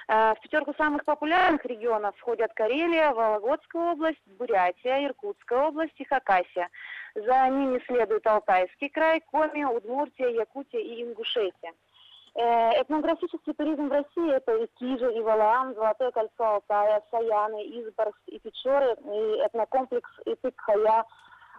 Э, 0.07 0.33
в 0.35 0.41
пятерку 0.41 0.73
самых 0.77 1.05
популярных 1.05 1.65
регионов 1.65 2.15
входят 2.17 2.53
Карелия, 2.53 3.11
Вологодская 3.11 3.93
область, 3.93 4.21
Бурятия, 4.25 5.05
Иркутская 5.05 5.67
область 5.67 5.99
и 5.99 6.05
Хакасия. 6.05 6.69
За 7.15 7.47
ними 7.49 7.81
следует 7.87 8.27
Алтайский 8.27 8.89
край, 8.89 9.21
Коми, 9.31 9.63
Удмуртия, 9.63 10.29
Якутия 10.29 10.81
и 10.81 11.03
Ингушетия. 11.03 11.73
Э, 12.37 12.81
этнографический 12.81 13.53
туризм 13.53 13.87
в 13.87 13.91
России– 13.93 14.33
это 14.35 14.57
и 14.57 14.67
Кижа, 14.77 15.07
и 15.07 15.21
Валаам, 15.21 15.73
Золотое 15.73 16.11
кольцо 16.11 16.43
Алтая, 16.43 17.01
Саяны, 17.09 17.63
Изборск 17.79 18.19
и 18.27 18.39
Печоры, 18.39 18.93
и 19.05 19.45
этнокомплекс 19.45 20.09
Итык-Хая, 20.25 21.05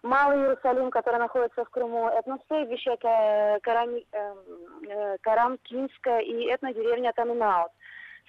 Малый 0.02 0.38
Иерусалим, 0.38 0.90
который 0.90 1.18
находится 1.18 1.64
в 1.64 1.70
Крыму, 1.70 2.10
этностойбище 2.10 2.98
Карам, 3.62 3.94
э, 4.12 5.16
Карамкинская 5.22 6.20
и 6.20 6.54
этнодеревня 6.54 7.14
Таминаут. 7.14 7.72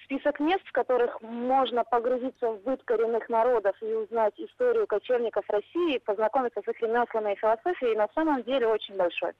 Список 0.04 0.40
мест, 0.40 0.64
в 0.64 0.72
которых 0.72 1.20
можно 1.20 1.84
погрузиться 1.84 2.52
в 2.52 2.62
быт 2.62 2.82
коренных 2.84 3.28
народов 3.28 3.76
и 3.82 3.92
узнать 3.92 4.32
историю 4.38 4.86
кочевников 4.86 5.44
России, 5.50 5.98
познакомиться 5.98 6.62
с 6.64 6.68
их 6.68 6.80
ремеслами 6.80 7.34
и 7.34 7.36
философией, 7.36 7.94
на 7.94 8.08
самом 8.14 8.42
деле 8.44 8.68
очень 8.68 8.96
большой. 8.96 9.32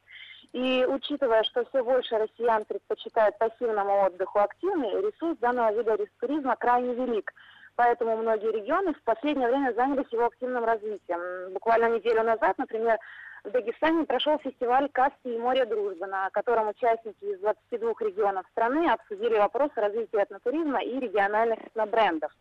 И 0.52 0.87
учитывая, 0.88 1.43
что 1.45 1.64
все 1.67 1.85
больше 1.85 2.17
россиян 2.17 2.64
предпочитают 2.64 3.37
пассивному 3.38 4.07
отдыху 4.07 4.38
активный, 4.38 4.90
ресурс 5.02 5.37
данного 5.38 5.73
вида 5.75 5.99
туризма 6.21 6.57
крайне 6.57 6.95
велик. 6.95 7.33
Поэтому 7.76 8.17
многие 8.17 8.50
регионы 8.50 8.93
в 8.95 9.02
последнее 9.02 9.49
время 9.49 9.73
занялись 9.75 10.11
его 10.11 10.26
активным 10.26 10.64
развитием. 10.64 11.52
Буквально 11.52 11.97
неделю 11.97 12.25
назад, 12.25 12.59
например, 12.59 12.99
в 13.45 13.50
Дагестане 13.50 14.05
прошел 14.05 14.38
фестиваль 14.38 14.88
«Каспий 14.90 15.37
и 15.37 15.38
море 15.38 15.64
дружбы», 15.64 16.07
на 16.07 16.28
котором 16.31 16.69
участники 16.69 17.25
из 17.25 17.38
22 17.38 17.93
регионов 18.00 18.47
страны 18.50 18.90
обсудили 18.90 19.38
вопросы 19.38 19.75
развития 19.76 20.25
этнотуризма 20.25 20.83
и 20.83 20.99
региональных 20.99 21.61
этнобрендов. 21.67 22.33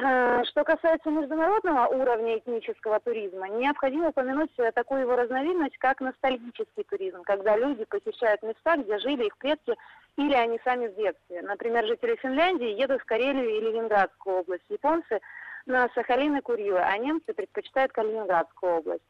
Э, 0.00 0.44
что 0.44 0.62
касается 0.62 1.10
международного 1.10 1.86
уровня 1.88 2.38
этнического 2.38 3.00
туризма, 3.00 3.48
необходимо 3.48 4.10
упомянуть 4.10 4.54
такую 4.74 5.00
его 5.00 5.16
разновидность, 5.16 5.76
как 5.78 6.00
ностальгический 6.00 6.84
туризм, 6.84 7.22
когда 7.24 7.56
люди 7.56 7.84
посещают 7.84 8.42
места, 8.42 8.76
где 8.76 8.98
жили 8.98 9.26
их 9.26 9.36
предки 9.38 9.74
или 10.16 10.34
они 10.34 10.60
сами 10.62 10.86
в 10.86 10.94
детстве. 10.94 11.42
Например, 11.42 11.84
жители 11.84 12.14
Финляндии 12.16 12.80
едут 12.80 13.02
в 13.02 13.06
Карелию 13.06 13.50
и 13.50 13.60
Ленинградскую 13.60 14.36
область, 14.36 14.64
японцы 14.68 15.20
на 15.66 15.88
Сахалин 15.94 16.36
и 16.36 16.40
Курилы, 16.40 16.78
а 16.78 16.96
немцы 16.96 17.32
предпочитают 17.34 17.90
Калининградскую 17.92 18.76
область. 18.76 19.02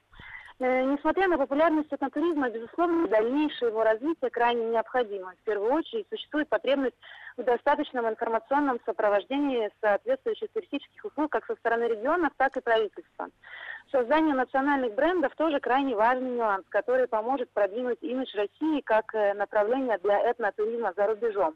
Э, 0.60 0.82
несмотря 0.82 1.28
на 1.28 1.38
популярность 1.38 1.92
этнотуризма, 1.92 2.50
безусловно, 2.50 3.06
дальнейшее 3.06 3.68
его 3.68 3.84
развитие 3.84 4.28
крайне 4.30 4.64
необходимо. 4.66 5.32
В 5.40 5.44
первую 5.44 5.72
очередь 5.72 6.06
существует 6.10 6.48
потребность 6.48 6.96
в 7.36 7.44
достаточном 7.44 8.08
информационном 8.08 8.80
сопровождении 8.84 9.70
соответствующих 9.80 10.50
туристических 10.52 11.04
услуг 11.04 11.30
как 11.30 11.46
со 11.46 11.54
стороны 11.56 11.84
регионов, 11.84 12.32
так 12.36 12.56
и 12.56 12.60
правительства. 12.60 13.28
Создание 13.92 14.34
национальных 14.34 14.94
брендов 14.94 15.32
тоже 15.36 15.60
крайне 15.60 15.94
важный 15.94 16.30
нюанс, 16.30 16.64
который 16.70 17.06
поможет 17.06 17.48
продвинуть 17.52 18.02
имидж 18.02 18.34
России 18.36 18.80
как 18.80 19.14
э, 19.14 19.34
направление 19.34 19.98
для 19.98 20.28
этнотуризма 20.28 20.92
за 20.96 21.06
рубежом. 21.06 21.54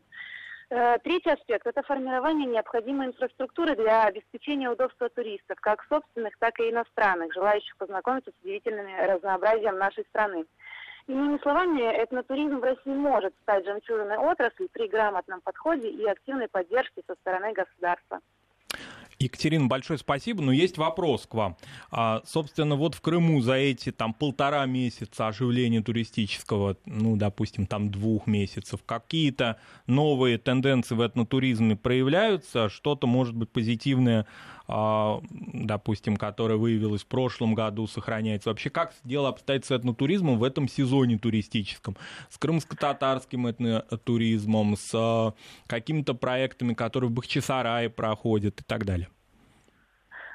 Э, 0.74 0.96
третий 1.04 1.28
аспект– 1.28 1.66
это 1.68 1.82
формирование 1.82 2.46
необходимой 2.46 3.08
инфраструктуры 3.08 3.76
для 3.76 4.04
обеспечения 4.04 4.70
удобства 4.70 5.10
туристов, 5.10 5.60
как 5.60 5.84
собственных, 5.86 6.38
так 6.38 6.58
и 6.60 6.70
иностранных, 6.70 7.34
желающих 7.34 7.76
познакомиться 7.76 8.30
с 8.30 8.42
удивительным 8.42 8.86
разнообразием 8.98 9.76
нашей 9.76 10.04
страны. 10.04 10.46
Иными 11.08 11.36
словами, 11.42 11.82
этнотуризм 12.02 12.58
в 12.58 12.64
России 12.64 12.94
может 12.94 13.34
стать 13.42 13.66
жемчужиной 13.66 14.16
отрасли 14.16 14.66
при 14.72 14.88
грамотном 14.88 15.42
подходе 15.42 15.90
и 15.90 16.06
активной 16.06 16.48
поддержке 16.48 17.02
со 17.06 17.16
стороны 17.16 17.52
государства. 17.52 18.20
Екатерина, 19.22 19.66
большое 19.66 19.98
спасибо. 19.98 20.42
Но 20.42 20.52
есть 20.52 20.78
вопрос 20.78 21.26
к 21.26 21.34
вам. 21.34 21.56
А, 21.90 22.22
собственно, 22.26 22.76
вот 22.76 22.94
в 22.94 23.00
Крыму 23.00 23.40
за 23.40 23.54
эти 23.54 23.92
там 23.92 24.14
полтора 24.14 24.66
месяца 24.66 25.28
оживления 25.28 25.82
туристического, 25.82 26.76
ну, 26.86 27.16
допустим, 27.16 27.66
там 27.66 27.90
двух 27.90 28.26
месяцев, 28.26 28.80
какие-то 28.84 29.58
новые 29.86 30.38
тенденции 30.38 30.94
в 30.94 31.06
этнотуризме 31.06 31.76
проявляются? 31.76 32.68
Что-то, 32.68 33.06
может 33.06 33.34
быть, 33.34 33.50
позитивное 33.50 34.26
а, 34.74 35.20
допустим, 35.52 36.16
которая 36.16 36.56
выявилась 36.56 37.02
в 37.02 37.06
прошлом 37.06 37.54
году, 37.54 37.86
сохраняется. 37.86 38.48
Вообще, 38.48 38.70
как 38.70 38.94
дело 39.04 39.28
обстоит 39.28 39.64
с 39.64 39.70
этнотуризмом 39.70 40.38
в 40.38 40.44
этом 40.44 40.68
сезоне 40.68 41.18
туристическом? 41.18 41.96
С 42.30 42.38
крымско-татарским 42.38 43.50
этнотуризмом, 43.50 44.76
с 44.76 44.90
а, 44.94 45.34
какими-то 45.66 46.14
проектами, 46.14 46.74
которые 46.74 47.10
в 47.10 47.12
Бахчисарае 47.12 47.90
проходят 47.90 48.60
и 48.60 48.64
так 48.64 48.86
далее? 48.86 49.08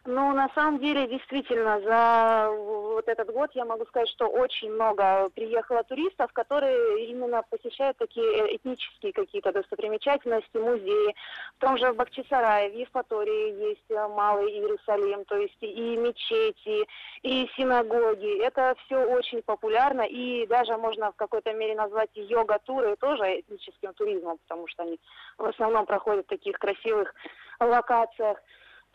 Ну, 0.09 0.33
на 0.33 0.47
самом 0.55 0.79
деле, 0.79 1.05
действительно, 1.05 1.81
за 1.81 2.49
вот 2.49 3.09
этот 3.09 3.29
год 3.29 3.51
я 3.55 3.65
могу 3.65 3.85
сказать, 3.87 4.07
что 4.07 4.27
очень 4.27 4.71
много 4.71 5.29
приехало 5.35 5.83
туристов, 5.83 6.31
которые 6.31 7.07
именно 7.07 7.43
посещают 7.49 7.97
такие 7.97 8.55
этнические 8.55 9.11
какие-то 9.11 9.51
достопримечательности, 9.51 10.55
музеи. 10.55 11.13
В 11.57 11.59
том 11.59 11.77
же 11.77 11.91
в 11.91 11.97
Бахчисарае, 11.97 12.69
в 12.69 12.75
Евпатории 12.75 13.69
есть 13.69 13.91
э, 13.91 14.07
Малый 14.07 14.49
Иерусалим, 14.53 15.25
то 15.25 15.35
есть 15.35 15.57
и 15.59 15.97
мечети, 15.97 16.87
и 17.23 17.49
синагоги. 17.57 18.41
Это 18.41 18.75
все 18.85 19.03
очень 19.03 19.41
популярно, 19.41 20.03
и 20.03 20.47
даже 20.47 20.77
можно 20.77 21.11
в 21.11 21.17
какой-то 21.17 21.51
мере 21.51 21.75
назвать 21.75 22.11
йога-туры 22.13 22.95
тоже 22.95 23.41
этническим 23.41 23.93
туризмом, 23.93 24.37
потому 24.47 24.67
что 24.67 24.83
они 24.83 25.01
в 25.37 25.43
основном 25.47 25.85
проходят 25.85 26.27
в 26.27 26.29
таких 26.29 26.57
красивых 26.59 27.13
локациях. 27.59 28.37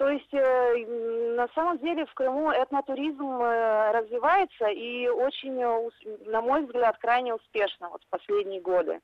То 0.03 0.09
есть 0.09 0.35
э, 0.35 0.85
на 1.37 1.47
самом 1.55 1.79
деле 1.79 2.05
в 2.07 2.15
Крыму 2.15 2.51
этнотуризм 2.51 3.25
э, 3.25 3.93
развивается 3.93 4.67
и 4.67 5.07
очень, 5.07 5.63
э, 5.63 5.91
на 6.29 6.43
мой 6.43 6.67
взгляд, 6.67 6.99
крайне 6.99 7.33
успешно 7.33 7.89
вот 7.89 8.03
в 8.03 8.09
последние 8.09 8.61
годы. 8.61 8.99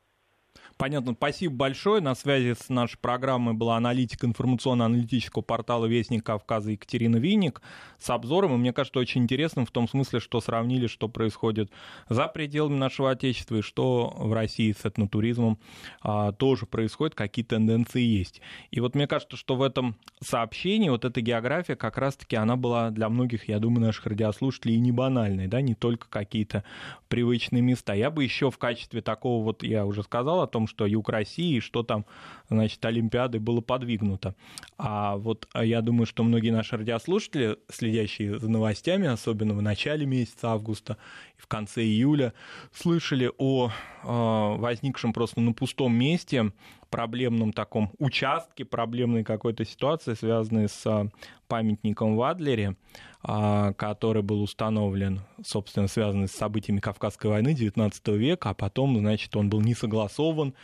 Понятно, 0.79 1.15
спасибо 1.15 1.57
большое. 1.57 2.01
На 2.01 2.15
связи 2.15 2.55
с 2.55 2.69
нашей 2.69 2.99
программой 2.99 3.53
была 3.53 3.77
аналитик 3.77 4.25
информационно-аналитического 4.25 5.43
портала 5.43 5.87
«Вестник 5.87 6.25
Кавказа» 6.25 6.71
Екатерина 6.71 7.17
Винник 7.17 7.61
с 7.99 8.09
обзором. 8.11 8.55
И 8.55 8.59
мне 8.59 8.73
кажется, 8.73 9.01
очень 9.01 9.25
интересным 9.25 9.67
в 9.67 9.73
том 9.73 9.89
смысле, 9.89 10.21
что 10.21 10.41
сравнили, 10.41 10.87
что 10.87 11.09
происходит 11.09 11.73
за 12.09 12.29
пределами 12.29 12.77
нашего 12.77 13.11
Отечества 13.11 13.57
и 13.57 13.63
что 13.63 14.15
в 14.17 14.33
России 14.33 14.71
с 14.73 14.87
этнотуризмом 14.87 15.59
а, 16.01 16.31
тоже 16.31 16.65
происходит, 16.67 17.17
какие 17.17 17.45
тенденции 17.45 18.03
есть. 18.03 18.41
И 18.71 18.79
вот 18.79 18.95
мне 18.95 19.09
кажется, 19.09 19.37
что 19.37 19.57
в 19.57 19.63
этом 19.63 19.97
сообщении 20.23 20.91
вот 20.91 21.05
эта 21.05 21.21
география 21.21 21.75
как 21.75 21.99
раз-таки 21.99 22.37
она 22.37 22.55
была 22.55 22.91
для 22.91 23.09
многих, 23.09 23.49
я 23.49 23.59
думаю, 23.59 23.87
наших 23.87 24.07
радиослушателей 24.07 24.77
и 24.77 24.81
не 24.81 24.93
банальной, 24.93 25.49
да, 25.49 25.61
не 25.61 25.75
только 25.75 26.09
какие-то 26.09 26.63
привычные 27.09 27.63
места. 27.63 27.95
Я 27.95 28.13
бы 28.13 28.23
еще 28.23 28.53
в 28.53 28.59
качестве 28.59 29.03
такого 29.03 29.43
вот, 29.43 29.65
я 29.65 29.85
уже 29.85 30.05
сказал 30.05 30.41
том, 30.49 30.67
что 30.67 30.87
юг 30.87 31.09
России, 31.09 31.61
что 31.61 31.83
там, 31.83 32.05
значит, 32.49 32.85
Олимпиады 32.85 33.39
было 33.39 33.61
подвигнуто. 33.61 34.35
А 34.77 35.17
вот 35.17 35.49
а 35.53 35.65
я 35.65 35.81
думаю, 35.81 36.07
что 36.07 36.25
многие 36.25 36.51
наши 36.51 36.77
радиослушатели, 36.77 37.57
следящие 37.71 38.39
за 38.39 38.49
новостями, 38.49 39.07
особенно 39.07 39.55
в 39.55 39.63
начале 39.63 40.07
месяца 40.07 40.49
августа 40.51 40.97
и 41.39 41.43
в 41.43 41.47
конце 41.47 41.83
июля, 41.83 42.33
слышали 42.73 43.31
о, 43.39 43.71
о 44.03 44.57
возникшем 44.57 45.13
просто 45.13 45.41
на 45.41 45.53
пустом 45.53 45.95
месте 45.95 46.53
проблемном 46.91 47.53
таком 47.53 47.91
участке, 47.99 48.65
проблемной 48.65 49.25
какой-то 49.25 49.65
ситуации, 49.65 50.15
связанной 50.15 50.69
с 50.69 50.87
а, 50.87 51.09
памятником 51.47 52.17
в 52.17 52.23
Адлере, 52.23 52.77
а, 53.23 53.73
который 53.75 54.23
был 54.23 54.43
установлен, 54.43 55.21
собственно, 55.45 55.89
связанный 55.89 56.29
с 56.29 56.33
событиями 56.33 56.81
Кавказской 56.81 57.29
войны 57.29 57.55
XIX 57.55 57.93
века, 58.17 58.51
а 58.51 58.55
потом, 58.55 58.99
значит, 58.99 59.35
он 59.37 59.51
был 59.51 59.61
не 59.61 59.75
согласован, 59.75 60.55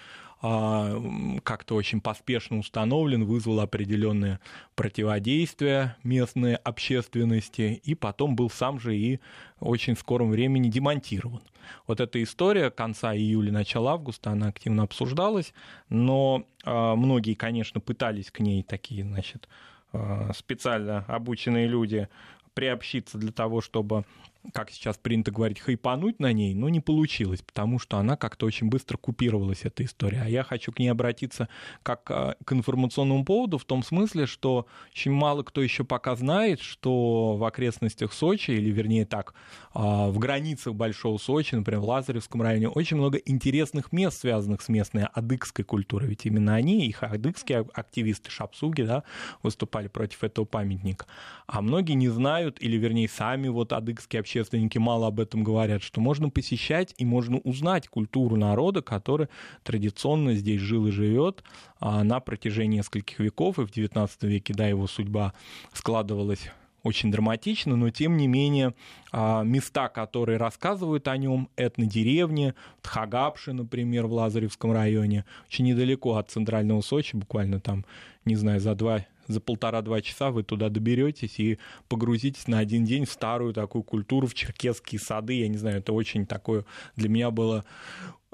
как-то 0.44 1.74
очень 1.74 2.02
поспешно 2.02 2.58
установлен, 2.58 3.24
вызвал 3.24 3.60
определенное 3.60 4.40
противодействие 4.74 5.96
местной 6.02 6.56
общественности, 6.56 7.80
и 7.82 7.94
потом 7.94 8.36
был 8.36 8.50
сам 8.50 8.78
же 8.78 8.94
и 8.94 9.20
очень 9.58 9.94
в 9.94 10.00
скором 10.00 10.30
времени 10.30 10.68
демонтирован. 10.68 11.40
Вот 11.86 12.00
эта 12.00 12.22
история 12.22 12.70
конца 12.70 13.14
июля, 13.14 13.52
начала 13.52 13.92
августа, 13.92 14.32
она 14.32 14.48
активно 14.48 14.82
обсуждалась, 14.82 15.54
но 15.88 16.44
а, 16.64 16.94
многие, 16.94 17.34
конечно, 17.34 17.80
пытались 17.80 18.30
к 18.30 18.40
ней 18.40 18.62
такие, 18.62 19.02
значит, 19.02 19.48
а, 19.92 20.30
специально 20.36 21.06
обученные 21.08 21.66
люди 21.66 22.08
приобщиться 22.52 23.16
для 23.16 23.32
того, 23.32 23.62
чтобы 23.62 24.04
как 24.52 24.70
сейчас 24.70 24.98
принято 24.98 25.30
говорить, 25.30 25.58
хайпануть 25.58 26.20
на 26.20 26.32
ней, 26.32 26.54
но 26.54 26.68
не 26.68 26.80
получилось, 26.80 27.42
потому 27.42 27.78
что 27.78 27.98
она 27.98 28.16
как-то 28.16 28.46
очень 28.46 28.68
быстро 28.68 28.96
купировалась, 28.98 29.64
эта 29.64 29.84
история. 29.84 30.22
А 30.24 30.28
я 30.28 30.42
хочу 30.42 30.72
к 30.72 30.78
ней 30.78 30.88
обратиться 30.88 31.48
как 31.82 32.10
а, 32.10 32.36
к 32.44 32.52
информационному 32.52 33.24
поводу 33.24 33.58
в 33.58 33.64
том 33.64 33.82
смысле, 33.82 34.26
что 34.26 34.66
очень 34.90 35.12
мало 35.12 35.42
кто 35.42 35.62
еще 35.62 35.84
пока 35.84 36.14
знает, 36.16 36.60
что 36.60 37.36
в 37.36 37.44
окрестностях 37.44 38.12
Сочи, 38.12 38.50
или 38.50 38.70
вернее 38.70 39.06
так, 39.06 39.34
а, 39.72 40.08
в 40.10 40.18
границах 40.18 40.74
Большого 40.74 41.18
Сочи, 41.18 41.54
например, 41.54 41.80
в 41.80 41.84
Лазаревском 41.84 42.42
районе, 42.42 42.68
очень 42.68 42.96
много 42.96 43.18
интересных 43.18 43.92
мест, 43.92 44.20
связанных 44.20 44.62
с 44.62 44.68
местной 44.68 45.04
адыгской 45.04 45.64
культурой. 45.64 46.08
Ведь 46.08 46.26
именно 46.26 46.54
они, 46.54 46.86
их 46.86 47.02
адыгские 47.02 47.66
активисты, 47.72 48.30
шапсуги, 48.30 48.82
да, 48.82 49.04
выступали 49.42 49.88
против 49.88 50.22
этого 50.22 50.44
памятника. 50.44 51.06
А 51.46 51.62
многие 51.62 51.94
не 51.94 52.08
знают, 52.08 52.60
или 52.60 52.76
вернее 52.76 53.08
сами 53.08 53.48
вот 53.48 53.72
адыгские 53.72 54.20
общественники 54.34 54.78
мало 54.78 55.06
об 55.06 55.20
этом 55.20 55.44
говорят, 55.44 55.82
что 55.82 56.00
можно 56.00 56.28
посещать 56.28 56.94
и 56.98 57.04
можно 57.04 57.38
узнать 57.38 57.88
культуру 57.88 58.36
народа, 58.36 58.82
который 58.82 59.28
традиционно 59.62 60.34
здесь 60.34 60.60
жил 60.60 60.86
и 60.88 60.90
живет 60.90 61.44
а 61.78 62.02
на 62.02 62.20
протяжении 62.20 62.78
нескольких 62.78 63.20
веков, 63.20 63.58
и 63.58 63.64
в 63.64 63.70
XIX 63.70 64.08
веке, 64.22 64.54
да, 64.54 64.66
его 64.66 64.86
судьба 64.86 65.34
складывалась 65.72 66.50
очень 66.82 67.10
драматично, 67.10 67.76
но 67.76 67.90
тем 67.90 68.16
не 68.16 68.26
менее 68.26 68.74
а, 69.10 69.42
места, 69.42 69.88
которые 69.88 70.36
рассказывают 70.36 71.08
о 71.08 71.16
нем, 71.16 71.48
этнодеревни, 71.56 72.54
Тхагапши, 72.82 73.54
например, 73.54 74.06
в 74.06 74.12
Лазаревском 74.12 74.72
районе, 74.72 75.24
очень 75.48 75.64
недалеко 75.64 76.16
от 76.16 76.30
центрального 76.30 76.82
Сочи, 76.82 77.16
буквально 77.16 77.58
там, 77.58 77.86
не 78.26 78.36
знаю, 78.36 78.60
за 78.60 78.74
два 78.74 79.06
за 79.26 79.40
полтора-два 79.40 80.00
часа 80.00 80.30
вы 80.30 80.42
туда 80.42 80.68
доберетесь 80.68 81.38
и 81.38 81.58
погрузитесь 81.88 82.48
на 82.48 82.58
один 82.58 82.84
день 82.84 83.04
в 83.04 83.12
старую 83.12 83.52
такую 83.52 83.82
культуру, 83.82 84.26
в 84.26 84.34
черкесские 84.34 85.00
сады. 85.00 85.34
Я 85.34 85.48
не 85.48 85.56
знаю, 85.56 85.78
это 85.78 85.92
очень 85.92 86.26
такое 86.26 86.64
для 86.96 87.08
меня 87.08 87.30
было 87.30 87.64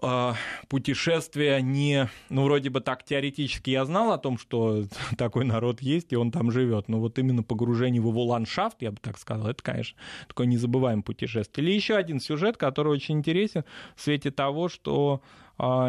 а, 0.03 0.35
путешествие 0.69 1.61
не, 1.61 2.09
ну, 2.31 2.45
вроде 2.45 2.71
бы 2.71 2.81
так 2.81 3.05
теоретически 3.05 3.71
я 3.71 3.85
знал 3.85 4.13
о 4.13 4.19
том, 4.19 4.39
что 4.39 4.85
такой 5.19 5.45
народ 5.45 5.83
есть, 5.83 6.13
и 6.13 6.17
он 6.17 6.31
там 6.31 6.51
живет, 6.51 6.89
но 6.89 6.99
вот 6.99 7.19
именно 7.19 7.43
погружение 7.43 8.01
в 8.01 8.07
его 8.07 8.25
ландшафт, 8.25 8.81
я 8.81 8.93
бы 8.93 8.99
так 9.01 9.19
сказал, 9.19 9.49
это, 9.49 9.63
конечно, 9.63 9.99
такое 10.27 10.47
незабываемое 10.47 11.03
путешествие. 11.03 11.67
Или 11.67 11.75
еще 11.75 11.97
один 11.97 12.21
сюжет, 12.21 12.57
который 12.57 12.93
очень 12.93 13.19
интересен 13.19 13.65
в 13.95 14.03
свете 14.03 14.31
того, 14.31 14.69
что 14.69 15.21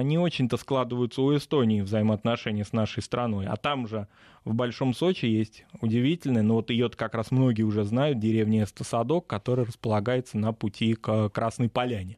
не 0.03 0.17
очень-то 0.17 0.57
складываются 0.57 1.21
у 1.21 1.35
Эстонии 1.35 1.81
взаимоотношения 1.81 2.65
с 2.65 2.73
нашей 2.73 3.01
страной. 3.01 3.47
А 3.47 3.55
там 3.55 3.87
же 3.87 4.07
в 4.43 4.53
Большом 4.53 4.93
Сочи 4.93 5.25
есть 5.25 5.65
удивительная, 5.79 6.41
но 6.41 6.55
вот 6.55 6.71
ее 6.71 6.89
как 6.89 7.13
раз 7.15 7.31
многие 7.31 7.63
уже 7.63 7.83
знают, 7.83 8.19
деревня 8.19 8.63
Эстосадок, 8.63 9.27
которая 9.27 9.65
располагается 9.65 10.37
на 10.37 10.51
пути 10.51 10.95
к 10.95 11.29
Красной 11.29 11.69
Поляне. 11.69 12.17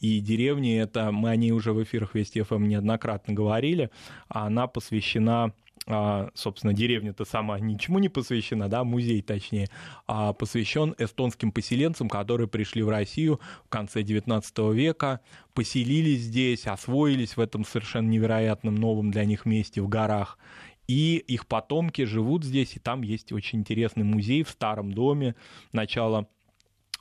И 0.00 0.18
деревня 0.20 0.82
это, 0.82 1.12
мы 1.12 1.30
о 1.30 1.36
ней 1.36 1.52
уже 1.52 1.72
в 1.72 1.82
эфирах 1.82 2.14
Вести 2.14 2.42
ФМ 2.42 2.66
неоднократно 2.66 3.32
говорили, 3.32 3.90
а 4.28 4.46
она 4.46 4.66
посвящена 4.66 5.52
а, 5.86 6.30
собственно, 6.34 6.72
деревня-то 6.72 7.24
сама 7.24 7.58
ничему 7.58 7.98
не 7.98 8.08
посвящена, 8.08 8.68
да, 8.68 8.84
музей 8.84 9.20
точнее, 9.22 9.68
а 10.06 10.32
посвящен 10.32 10.94
эстонским 10.98 11.50
поселенцам, 11.50 12.08
которые 12.08 12.46
пришли 12.46 12.82
в 12.82 12.88
Россию 12.88 13.40
в 13.64 13.68
конце 13.68 14.02
XIX 14.02 14.74
века, 14.74 15.20
поселились 15.54 16.20
здесь, 16.20 16.66
освоились 16.66 17.36
в 17.36 17.40
этом 17.40 17.64
совершенно 17.64 18.08
невероятном 18.08 18.74
новом 18.74 19.10
для 19.10 19.24
них 19.24 19.44
месте 19.44 19.82
в 19.82 19.88
горах, 19.88 20.38
и 20.86 21.16
их 21.16 21.46
потомки 21.46 22.04
живут 22.04 22.44
здесь, 22.44 22.76
и 22.76 22.80
там 22.80 23.02
есть 23.02 23.32
очень 23.32 23.60
интересный 23.60 24.04
музей 24.04 24.42
в 24.42 24.50
старом 24.50 24.92
доме. 24.92 25.34
Начала 25.72 26.28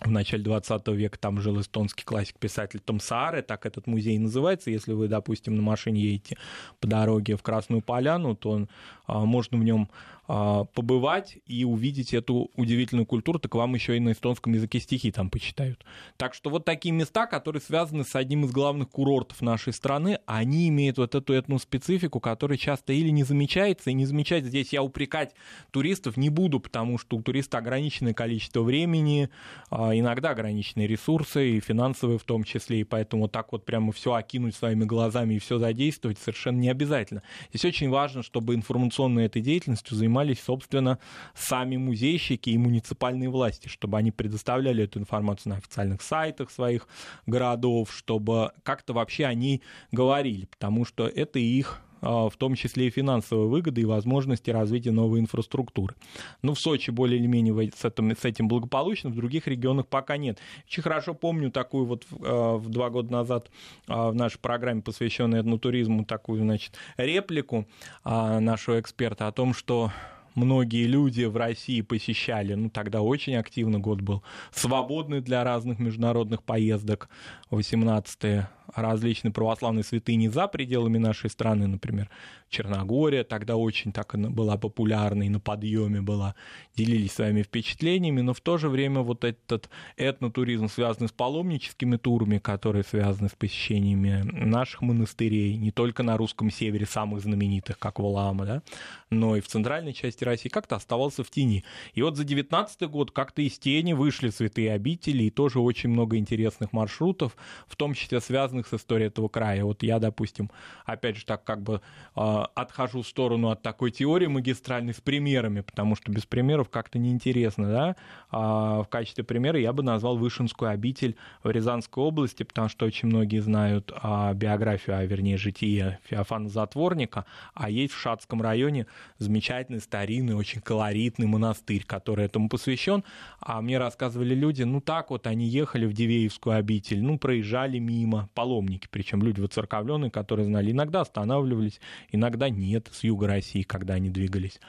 в 0.01 0.09
начале 0.09 0.43
20 0.43 0.87
века 0.89 1.17
там 1.19 1.39
жил 1.39 1.61
эстонский 1.61 2.03
классик-писатель 2.03 2.79
Том 2.79 2.99
Сааре, 2.99 3.41
так 3.41 3.65
этот 3.65 3.87
музей 3.87 4.17
называется. 4.17 4.71
Если 4.71 4.93
вы, 4.93 5.07
допустим, 5.07 5.55
на 5.55 5.61
машине 5.61 6.01
едете 6.01 6.37
по 6.79 6.87
дороге 6.87 7.35
в 7.37 7.43
Красную 7.43 7.81
Поляну, 7.81 8.35
то 8.35 8.49
он, 8.49 8.69
можно 9.19 9.57
в 9.57 9.63
нем 9.63 9.89
а, 10.33 10.63
побывать 10.63 11.39
и 11.45 11.65
увидеть 11.65 12.13
эту 12.13 12.51
удивительную 12.55 13.05
культуру, 13.05 13.37
так 13.37 13.53
вам 13.53 13.75
еще 13.75 13.97
и 13.97 13.99
на 13.99 14.13
эстонском 14.13 14.53
языке 14.53 14.79
стихи 14.79 15.11
там 15.11 15.29
почитают. 15.29 15.83
Так 16.15 16.33
что 16.33 16.49
вот 16.49 16.63
такие 16.63 16.93
места, 16.93 17.25
которые 17.25 17.61
связаны 17.61 18.05
с 18.05 18.15
одним 18.15 18.45
из 18.45 18.51
главных 18.51 18.89
курортов 18.89 19.41
нашей 19.41 19.73
страны, 19.73 20.19
они 20.25 20.69
имеют 20.69 20.99
вот 20.99 21.15
эту 21.15 21.33
этну 21.33 21.59
специфику, 21.59 22.21
которая 22.21 22.57
часто 22.57 22.93
или 22.93 23.09
не 23.09 23.25
замечается, 23.25 23.89
и 23.89 23.93
не 23.93 24.05
замечать 24.05 24.45
здесь 24.45 24.71
я 24.71 24.83
упрекать 24.83 25.33
туристов 25.71 26.15
не 26.15 26.29
буду, 26.29 26.61
потому 26.61 26.97
что 26.97 27.17
у 27.17 27.21
туриста 27.21 27.57
ограниченное 27.57 28.13
количество 28.13 28.61
времени, 28.61 29.29
а, 29.69 29.93
иногда 29.93 30.29
ограниченные 30.29 30.87
ресурсы, 30.87 31.57
и 31.57 31.59
финансовые 31.59 32.19
в 32.19 32.23
том 32.23 32.45
числе, 32.45 32.79
и 32.79 32.83
поэтому 32.85 33.23
вот 33.23 33.33
так 33.33 33.51
вот 33.51 33.65
прямо 33.65 33.91
все 33.91 34.13
окинуть 34.13 34.55
своими 34.55 34.85
глазами 34.85 35.33
и 35.33 35.39
все 35.39 35.57
задействовать 35.57 36.19
совершенно 36.19 36.59
не 36.59 36.69
обязательно. 36.69 37.21
Здесь 37.49 37.65
очень 37.65 37.89
важно, 37.89 38.23
чтобы 38.23 38.55
информационной 39.01 39.25
этой 39.25 39.41
деятельностью 39.41 39.97
занимались 39.97 40.41
собственно, 40.41 40.99
сами 41.35 41.77
музейщики 41.77 42.49
и 42.49 42.57
муниципальные 42.57 43.29
власти, 43.29 43.67
чтобы 43.67 43.97
они 43.97 44.11
предоставляли 44.11 44.83
эту 44.83 44.99
информацию 44.99 45.51
на 45.51 45.57
официальных 45.57 46.01
сайтах 46.01 46.51
своих 46.51 46.87
городов, 47.25 47.91
чтобы 47.91 48.51
как-то 48.63 48.93
вообще 48.93 49.25
они 49.25 49.61
говорили, 49.91 50.45
потому 50.45 50.85
что 50.85 51.07
это 51.07 51.39
их 51.39 51.81
в 52.01 52.33
том 52.37 52.55
числе 52.55 52.87
и 52.87 52.89
финансовые 52.89 53.47
выгоды 53.47 53.81
и 53.81 53.85
возможности 53.85 54.49
развития 54.49 54.91
новой 54.91 55.19
инфраструктуры. 55.19 55.95
Ну, 56.41 56.53
в 56.53 56.59
Сочи 56.59 56.91
более 56.91 57.19
или 57.19 57.27
менее 57.27 57.71
с 57.75 57.85
этим, 57.85 58.15
с 58.15 58.25
этим 58.25 58.47
благополучно, 58.47 59.09
в 59.09 59.15
других 59.15 59.47
регионах 59.47 59.87
пока 59.87 60.17
нет. 60.17 60.39
Очень 60.65 60.83
хорошо 60.83 61.13
помню 61.13 61.51
такую 61.51 61.85
вот 61.85 62.05
а, 62.21 62.57
в 62.57 62.69
два 62.69 62.89
года 62.89 63.11
назад 63.11 63.51
а, 63.87 64.11
в 64.11 64.15
нашей 64.15 64.39
программе, 64.39 64.81
посвященной 64.81 65.41
этнотуризму, 65.41 66.05
такую, 66.05 66.41
значит, 66.41 66.73
реплику 66.97 67.67
нашего 68.03 68.79
эксперта 68.79 69.27
о 69.27 69.31
том, 69.31 69.53
что 69.53 69.91
многие 70.35 70.85
люди 70.85 71.23
в 71.23 71.37
России 71.37 71.81
посещали, 71.81 72.53
ну, 72.53 72.69
тогда 72.69 73.01
очень 73.01 73.35
активно 73.35 73.79
год 73.79 74.01
был, 74.01 74.23
свободный 74.51 75.21
для 75.21 75.43
разных 75.43 75.79
международных 75.79 76.43
поездок, 76.43 77.09
18-е, 77.51 78.49
различные 78.75 79.31
православные 79.31 79.83
святыни 79.83 80.27
за 80.27 80.47
пределами 80.47 80.97
нашей 80.97 81.29
страны, 81.29 81.67
например, 81.67 82.09
Черногория 82.51 83.23
тогда 83.23 83.55
очень 83.55 83.93
так 83.93 84.13
была 84.13 84.57
популярна 84.57 85.23
и 85.23 85.29
на 85.29 85.39
подъеме 85.39 86.01
была, 86.01 86.35
делились 86.75 87.13
своими 87.13 87.43
впечатлениями, 87.43 88.19
но 88.19 88.33
в 88.33 88.41
то 88.41 88.57
же 88.57 88.67
время 88.67 88.99
вот 88.99 89.23
этот 89.23 89.69
этнотуризм, 89.95 90.67
связанный 90.67 91.07
с 91.07 91.13
паломническими 91.13 91.95
турами, 91.95 92.39
которые 92.39 92.83
связаны 92.83 93.29
с 93.29 93.35
посещениями 93.35 94.23
наших 94.23 94.81
монастырей, 94.81 95.55
не 95.55 95.71
только 95.71 96.03
на 96.03 96.17
русском 96.17 96.51
севере, 96.51 96.85
самых 96.85 97.21
знаменитых, 97.21 97.79
как 97.79 97.99
Валаама, 97.99 98.45
да, 98.45 98.63
но 99.09 99.37
и 99.37 99.41
в 99.41 99.47
центральной 99.47 99.93
части 99.93 100.25
России, 100.25 100.49
как-то 100.49 100.75
оставался 100.75 101.23
в 101.23 101.29
тени. 101.29 101.63
И 101.93 102.01
вот 102.01 102.17
за 102.17 102.25
19 102.25 102.81
год 102.89 103.11
как-то 103.11 103.41
из 103.41 103.57
тени 103.59 103.93
вышли 103.93 104.29
святые 104.29 104.73
обители, 104.73 105.23
и 105.23 105.29
тоже 105.29 105.61
очень 105.61 105.89
много 105.89 106.17
интересных 106.17 106.73
маршрутов, 106.73 107.37
в 107.67 107.77
том 107.77 107.93
числе 107.93 108.19
связанных 108.19 108.60
с 108.67 108.73
историей 108.73 109.07
этого 109.07 109.27
края. 109.27 109.63
Вот 109.65 109.83
я, 109.83 109.99
допустим, 109.99 110.49
опять 110.85 111.17
же 111.17 111.25
так 111.25 111.43
как 111.43 111.61
бы 111.61 111.81
а, 112.15 112.49
отхожу 112.55 113.01
в 113.01 113.07
сторону 113.07 113.49
от 113.49 113.61
такой 113.61 113.91
теории 113.91 114.27
магистральной 114.27 114.93
с 114.93 115.01
примерами, 115.01 115.61
потому 115.61 115.95
что 115.95 116.11
без 116.11 116.25
примеров 116.25 116.69
как-то 116.69 116.99
неинтересно, 116.99 117.69
да. 117.69 117.95
А 118.29 118.83
в 118.83 118.87
качестве 118.87 119.23
примера 119.23 119.59
я 119.59 119.73
бы 119.73 119.83
назвал 119.83 120.17
Вышинскую 120.17 120.71
обитель 120.71 121.15
в 121.43 121.49
Рязанской 121.49 122.03
области, 122.03 122.43
потому 122.43 122.69
что 122.69 122.85
очень 122.85 123.07
многие 123.07 123.39
знают 123.39 123.91
а, 123.95 124.33
биографию, 124.33 124.97
а 124.97 125.05
вернее 125.05 125.37
житие 125.37 125.99
Феофана 126.03 126.49
Затворника, 126.49 127.25
а 127.53 127.69
есть 127.69 127.93
в 127.93 127.99
Шацком 127.99 128.41
районе 128.41 128.87
замечательный, 129.17 129.79
старинный, 129.79 130.35
очень 130.35 130.61
колоритный 130.61 131.27
монастырь, 131.27 131.83
который 131.85 132.25
этому 132.25 132.49
посвящен. 132.49 133.03
А 133.39 133.61
мне 133.61 133.77
рассказывали 133.77 134.35
люди, 134.35 134.63
ну 134.63 134.81
так 134.81 135.09
вот 135.09 135.27
они 135.27 135.47
ехали 135.47 135.85
в 135.85 135.93
Дивеевскую 135.93 136.55
обитель, 136.55 137.01
ну 137.01 137.17
проезжали 137.17 137.79
мимо, 137.79 138.29
паломники, 138.51 138.87
причем 138.91 139.23
люди 139.23 139.39
воцерковленные, 139.39 140.11
которые 140.11 140.45
знали, 140.45 140.71
иногда 140.71 141.01
останавливались, 141.01 141.79
иногда 142.11 142.49
нет, 142.49 142.89
с 142.91 143.03
юга 143.03 143.27
России, 143.27 143.61
когда 143.61 143.93
они 143.93 144.09
двигались. 144.09 144.59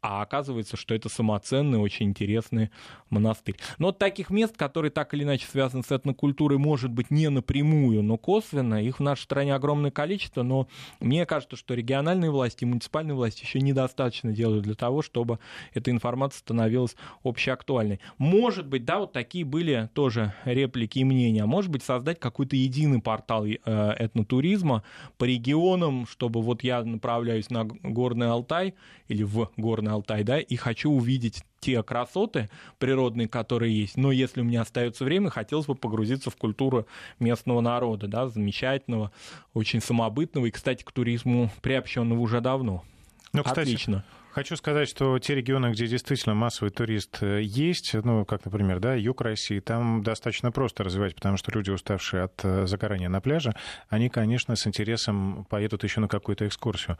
А 0.00 0.22
оказывается, 0.22 0.76
что 0.76 0.94
это 0.94 1.08
самоценный, 1.08 1.78
очень 1.78 2.06
интересный 2.06 2.70
монастырь. 3.10 3.56
Но 3.78 3.90
таких 3.90 4.30
мест, 4.30 4.56
которые 4.56 4.90
так 4.90 5.12
или 5.14 5.24
иначе 5.24 5.46
связаны 5.46 5.82
с 5.82 5.90
этнокультурой, 5.90 6.58
может 6.58 6.90
быть, 6.90 7.10
не 7.10 7.28
напрямую, 7.30 8.02
но 8.02 8.16
косвенно, 8.16 8.82
их 8.82 8.98
в 8.98 9.02
нашей 9.02 9.22
стране 9.22 9.54
огромное 9.54 9.90
количество, 9.90 10.42
но 10.42 10.68
мне 11.00 11.26
кажется, 11.26 11.56
что 11.56 11.74
региональные 11.74 12.30
власти 12.30 12.64
и 12.64 12.66
муниципальные 12.66 13.14
власти 13.14 13.42
еще 13.42 13.60
недостаточно 13.60 14.32
делают 14.32 14.64
для 14.64 14.74
того, 14.74 15.02
чтобы 15.02 15.40
эта 15.74 15.90
информация 15.90 16.38
становилась 16.38 16.94
общеактуальной. 17.24 18.00
Может 18.18 18.66
быть, 18.66 18.84
да, 18.84 19.00
вот 19.00 19.12
такие 19.12 19.44
были 19.44 19.88
тоже 19.94 20.32
реплики 20.44 21.00
и 21.00 21.04
мнения, 21.04 21.42
а 21.42 21.46
может 21.46 21.70
быть, 21.70 21.82
создать 21.82 22.20
какой-то 22.20 22.54
единый 22.54 23.00
портал 23.00 23.46
э, 23.46 23.56
этнотуризма 23.64 24.84
по 25.16 25.24
регионам, 25.24 26.06
чтобы 26.06 26.40
вот 26.40 26.62
я 26.62 26.84
направляюсь 26.84 27.50
на 27.50 27.64
Горный 27.64 28.30
Алтай 28.30 28.74
или 29.08 29.22
в 29.24 29.50
Горный 29.56 29.87
Алтай, 29.92 30.22
да, 30.22 30.38
и 30.38 30.56
хочу 30.56 30.90
увидеть 30.90 31.42
те 31.60 31.82
красоты 31.82 32.48
природные, 32.78 33.28
которые 33.28 33.78
есть. 33.78 33.96
Но 33.96 34.12
если 34.12 34.40
у 34.40 34.44
меня 34.44 34.62
остается 34.62 35.04
время, 35.04 35.30
хотелось 35.30 35.66
бы 35.66 35.74
погрузиться 35.74 36.30
в 36.30 36.36
культуру 36.36 36.86
местного 37.18 37.60
народа, 37.60 38.06
да, 38.06 38.28
замечательного, 38.28 39.12
очень 39.54 39.80
самобытного 39.80 40.46
и, 40.46 40.50
кстати, 40.50 40.84
к 40.84 40.92
туризму 40.92 41.50
приобщенного 41.62 42.20
уже 42.20 42.40
давно. 42.40 42.84
Ну, 43.32 43.42
кстати, 43.42 43.60
Отлично. 43.60 44.04
Хочу 44.38 44.56
сказать, 44.56 44.88
что 44.88 45.18
те 45.18 45.34
регионы, 45.34 45.72
где 45.72 45.88
действительно 45.88 46.34
массовый 46.34 46.70
турист 46.70 47.18
э, 47.22 47.40
есть, 47.42 47.92
ну, 47.94 48.24
как, 48.24 48.44
например, 48.44 48.78
да, 48.78 48.94
юг 48.94 49.20
России, 49.20 49.58
там 49.58 50.04
достаточно 50.04 50.52
просто 50.52 50.84
развивать, 50.84 51.16
потому 51.16 51.36
что 51.36 51.50
люди, 51.50 51.70
уставшие 51.70 52.22
от 52.22 52.44
э, 52.44 52.66
загорания 52.66 53.08
на 53.08 53.20
пляже, 53.20 53.56
они, 53.88 54.08
конечно, 54.08 54.54
с 54.54 54.64
интересом 54.66 55.44
поедут 55.50 55.82
еще 55.82 56.00
на 56.00 56.06
какую-то 56.06 56.46
экскурсию. 56.46 56.98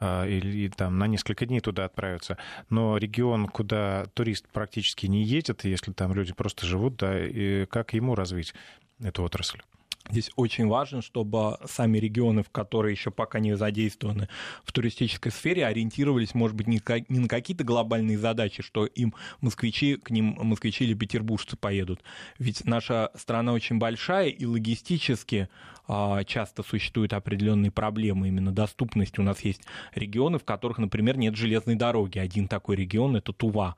А, 0.00 0.26
или 0.26 0.68
там 0.68 0.98
на 0.98 1.06
несколько 1.06 1.46
дней 1.46 1.60
туда 1.60 1.84
отправиться. 1.84 2.36
Но 2.68 2.96
регион, 2.96 3.46
куда 3.46 4.06
турист 4.14 4.46
практически 4.52 5.06
не 5.06 5.22
едет, 5.22 5.64
если 5.64 5.92
там 5.92 6.12
люди 6.14 6.32
просто 6.32 6.66
живут, 6.66 6.96
да, 6.96 7.26
и 7.26 7.66
как 7.66 7.94
ему 7.94 8.14
развить 8.14 8.54
эту 9.00 9.22
отрасль? 9.22 9.60
Здесь 10.10 10.30
очень 10.36 10.66
важно, 10.68 11.00
чтобы 11.00 11.56
сами 11.64 11.96
регионы, 11.96 12.42
в 12.42 12.50
которые 12.50 12.92
еще 12.92 13.10
пока 13.10 13.38
не 13.38 13.56
задействованы 13.56 14.28
в 14.62 14.70
туристической 14.70 15.32
сфере, 15.32 15.64
ориентировались, 15.64 16.34
может 16.34 16.54
быть, 16.54 16.66
не 16.66 16.78
на 17.18 17.28
какие-то 17.28 17.64
глобальные 17.64 18.18
задачи, 18.18 18.62
что 18.62 18.84
им 18.84 19.14
москвичи, 19.40 19.96
к 19.96 20.10
ним 20.10 20.36
москвичи 20.42 20.84
или 20.84 20.92
петербуржцы 20.92 21.56
поедут. 21.56 22.02
Ведь 22.38 22.66
наша 22.66 23.12
страна 23.14 23.54
очень 23.54 23.78
большая, 23.78 24.28
и 24.28 24.44
логистически 24.44 25.48
часто 25.86 26.62
существуют 26.62 27.12
определенные 27.12 27.70
проблемы 27.70 28.28
именно 28.28 28.52
доступности. 28.52 29.20
У 29.20 29.22
нас 29.22 29.40
есть 29.40 29.62
регионы, 29.94 30.38
в 30.38 30.44
которых, 30.44 30.78
например, 30.78 31.16
нет 31.16 31.36
железной 31.36 31.74
дороги. 31.74 32.18
Один 32.18 32.48
такой 32.48 32.76
регион— 32.76 33.16
это 33.16 33.32
Тува 33.32 33.76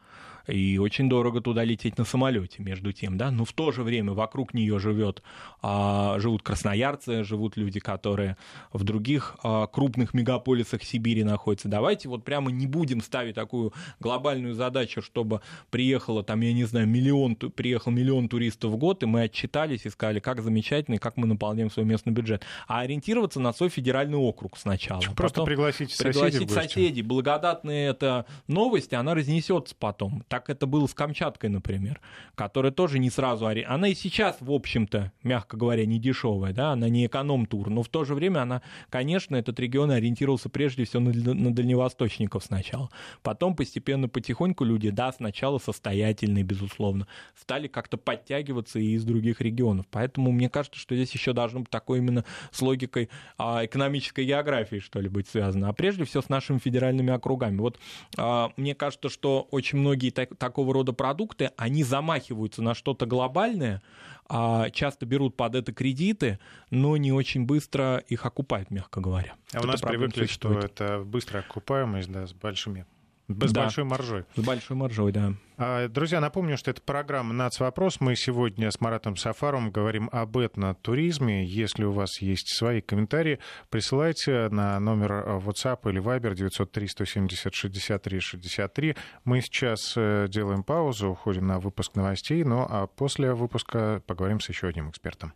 и 0.48 0.78
очень 0.78 1.08
дорого 1.08 1.40
туда 1.40 1.64
лететь 1.64 1.98
на 1.98 2.04
самолете, 2.04 2.62
между 2.62 2.92
тем, 2.92 3.16
да, 3.16 3.30
но 3.30 3.44
в 3.44 3.52
то 3.52 3.72
же 3.72 3.82
время 3.82 4.12
вокруг 4.12 4.54
нее 4.54 4.78
живет, 4.78 5.22
а, 5.62 6.18
живут 6.18 6.42
красноярцы, 6.42 7.24
живут 7.24 7.56
люди, 7.56 7.80
которые 7.80 8.36
в 8.72 8.84
других 8.84 9.36
а, 9.42 9.66
крупных 9.66 10.14
мегаполисах 10.14 10.82
Сибири 10.82 11.24
находятся. 11.24 11.68
Давайте 11.68 12.08
вот 12.08 12.24
прямо 12.24 12.50
не 12.50 12.66
будем 12.66 13.00
ставить 13.00 13.34
такую 13.34 13.72
глобальную 14.00 14.54
задачу, 14.54 15.02
чтобы 15.02 15.40
приехало 15.70 16.22
там, 16.22 16.40
я 16.40 16.52
не 16.52 16.64
знаю, 16.64 16.86
миллион, 16.86 17.36
приехал 17.36 17.90
миллион 17.90 18.28
туристов 18.28 18.72
в 18.72 18.76
год, 18.76 19.02
и 19.02 19.06
мы 19.06 19.22
отчитались 19.22 19.84
и 19.86 19.90
сказали, 19.90 20.20
как 20.20 20.40
замечательно, 20.40 20.96
и 20.96 20.98
как 20.98 21.16
мы 21.16 21.26
наполняем 21.26 21.70
свой 21.70 21.86
местный 21.96 22.12
бюджет. 22.12 22.44
А 22.68 22.80
ориентироваться 22.80 23.40
на 23.40 23.52
свой 23.52 23.68
федеральный 23.68 24.18
округ 24.18 24.56
сначала. 24.56 25.00
Просто 25.00 25.40
потом 25.40 25.46
пригласить 25.46 25.90
соседей. 25.92 26.12
Пригласить 26.12 26.50
соседей. 26.50 27.02
Благодатная 27.02 27.90
эта 27.90 28.26
новость, 28.46 28.92
она 28.92 29.14
разнесется 29.14 29.74
потом. 29.78 30.24
Так 30.28 30.50
это 30.50 30.66
было 30.66 30.86
с 30.86 30.94
Камчаткой, 30.94 31.50
например, 31.50 32.00
которая 32.34 32.72
тоже 32.72 32.98
не 32.98 33.10
сразу... 33.10 33.46
Она 33.46 33.88
и 33.88 33.94
сейчас, 33.94 34.36
в 34.40 34.50
общем-то, 34.50 35.12
мягко 35.22 35.56
говоря, 35.56 35.86
не 35.86 35.98
дешевая, 35.98 36.52
да, 36.52 36.72
она 36.72 36.88
не 36.88 37.06
эконом-тур, 37.06 37.70
но 37.70 37.82
в 37.82 37.88
то 37.88 38.04
же 38.04 38.14
время 38.14 38.40
она, 38.40 38.62
конечно, 38.90 39.36
этот 39.36 39.60
регион 39.60 39.90
ориентировался 39.90 40.48
прежде 40.48 40.84
всего 40.84 41.02
на, 41.02 41.34
на 41.34 41.54
дальневосточников 41.54 42.44
сначала. 42.44 42.90
Потом 43.22 43.54
постепенно, 43.54 44.08
потихоньку 44.08 44.64
люди, 44.64 44.90
да, 44.90 45.12
сначала 45.12 45.58
состоятельные, 45.58 46.44
безусловно, 46.44 47.06
стали 47.34 47.68
как-то 47.68 47.96
подтягиваться 47.96 48.78
и 48.78 48.94
из 48.94 49.04
других 49.04 49.40
регионов. 49.40 49.86
Поэтому 49.90 50.32
мне 50.32 50.50
кажется, 50.50 50.78
что 50.78 50.94
здесь 50.94 51.12
еще 51.12 51.32
должно 51.32 51.60
быть 51.60 51.70
такое 51.86 52.00
именно 52.00 52.24
с 52.50 52.60
логикой 52.62 53.08
а, 53.38 53.64
экономической 53.64 54.24
географии, 54.24 54.80
что 54.80 55.00
ли, 55.00 55.08
быть 55.08 55.28
связано. 55.28 55.68
А 55.68 55.72
прежде 55.72 56.04
всего 56.04 56.20
с 56.20 56.28
нашими 56.28 56.58
федеральными 56.58 57.12
округами. 57.12 57.58
Вот 57.58 57.78
а, 58.16 58.50
мне 58.56 58.74
кажется, 58.74 59.08
что 59.08 59.46
очень 59.52 59.78
многие 59.78 60.10
так, 60.10 60.36
такого 60.36 60.74
рода 60.74 60.92
продукты, 60.92 61.52
они 61.56 61.84
замахиваются 61.84 62.60
на 62.60 62.74
что-то 62.74 63.06
глобальное, 63.06 63.82
а 64.28 64.70
часто 64.70 65.06
берут 65.06 65.36
под 65.36 65.54
это 65.54 65.72
кредиты, 65.72 66.40
но 66.70 66.96
не 66.96 67.12
очень 67.12 67.46
быстро 67.46 67.98
их 68.08 68.26
окупают, 68.26 68.72
мягко 68.72 69.00
говоря. 69.00 69.34
А 69.52 69.60
у 69.60 69.66
нас 69.66 69.80
привыкли, 69.80 70.24
существует. 70.24 70.58
что 70.58 70.66
это 70.66 71.04
быстрая 71.04 71.44
окупаемость 71.44 72.10
да, 72.10 72.26
с 72.26 72.32
большими 72.32 72.84
с 73.28 73.52
да. 73.52 73.62
большой 73.62 73.84
маржой. 73.84 74.24
С 74.34 74.40
большой 74.40 74.76
маржой, 74.76 75.12
да. 75.12 75.34
А, 75.58 75.88
друзья, 75.88 76.20
напомню, 76.20 76.56
что 76.56 76.70
это 76.70 76.80
программа 76.82 77.32
«Нацвопрос». 77.32 78.00
Мы 78.00 78.14
сегодня 78.14 78.70
с 78.70 78.80
Маратом 78.80 79.16
Сафаром 79.16 79.70
говорим 79.70 80.08
об 80.12 80.38
этнотуризме. 80.38 81.44
Если 81.44 81.84
у 81.84 81.92
вас 81.92 82.20
есть 82.20 82.56
свои 82.56 82.80
комментарии, 82.80 83.40
присылайте 83.68 84.48
на 84.50 84.78
номер 84.78 85.40
WhatsApp 85.44 85.90
или 85.90 86.00
Viber 86.00 86.34
903-170-63-63. 86.34 88.96
Мы 89.24 89.40
сейчас 89.40 89.94
э, 89.96 90.26
делаем 90.28 90.62
паузу, 90.62 91.08
уходим 91.10 91.46
на 91.46 91.58
выпуск 91.58 91.96
новостей, 91.96 92.44
ну 92.44 92.66
а 92.68 92.86
после 92.86 93.32
выпуска 93.32 94.02
поговорим 94.06 94.40
с 94.40 94.48
еще 94.48 94.68
одним 94.68 94.90
экспертом. 94.90 95.32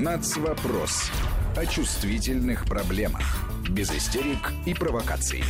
«Нацвопрос» 0.00 1.10
о 1.56 1.66
чувствительных 1.66 2.66
проблемах 2.66 3.22
без 3.68 3.90
истерик 3.90 4.52
и 4.66 4.74
провокаций. 4.74 5.42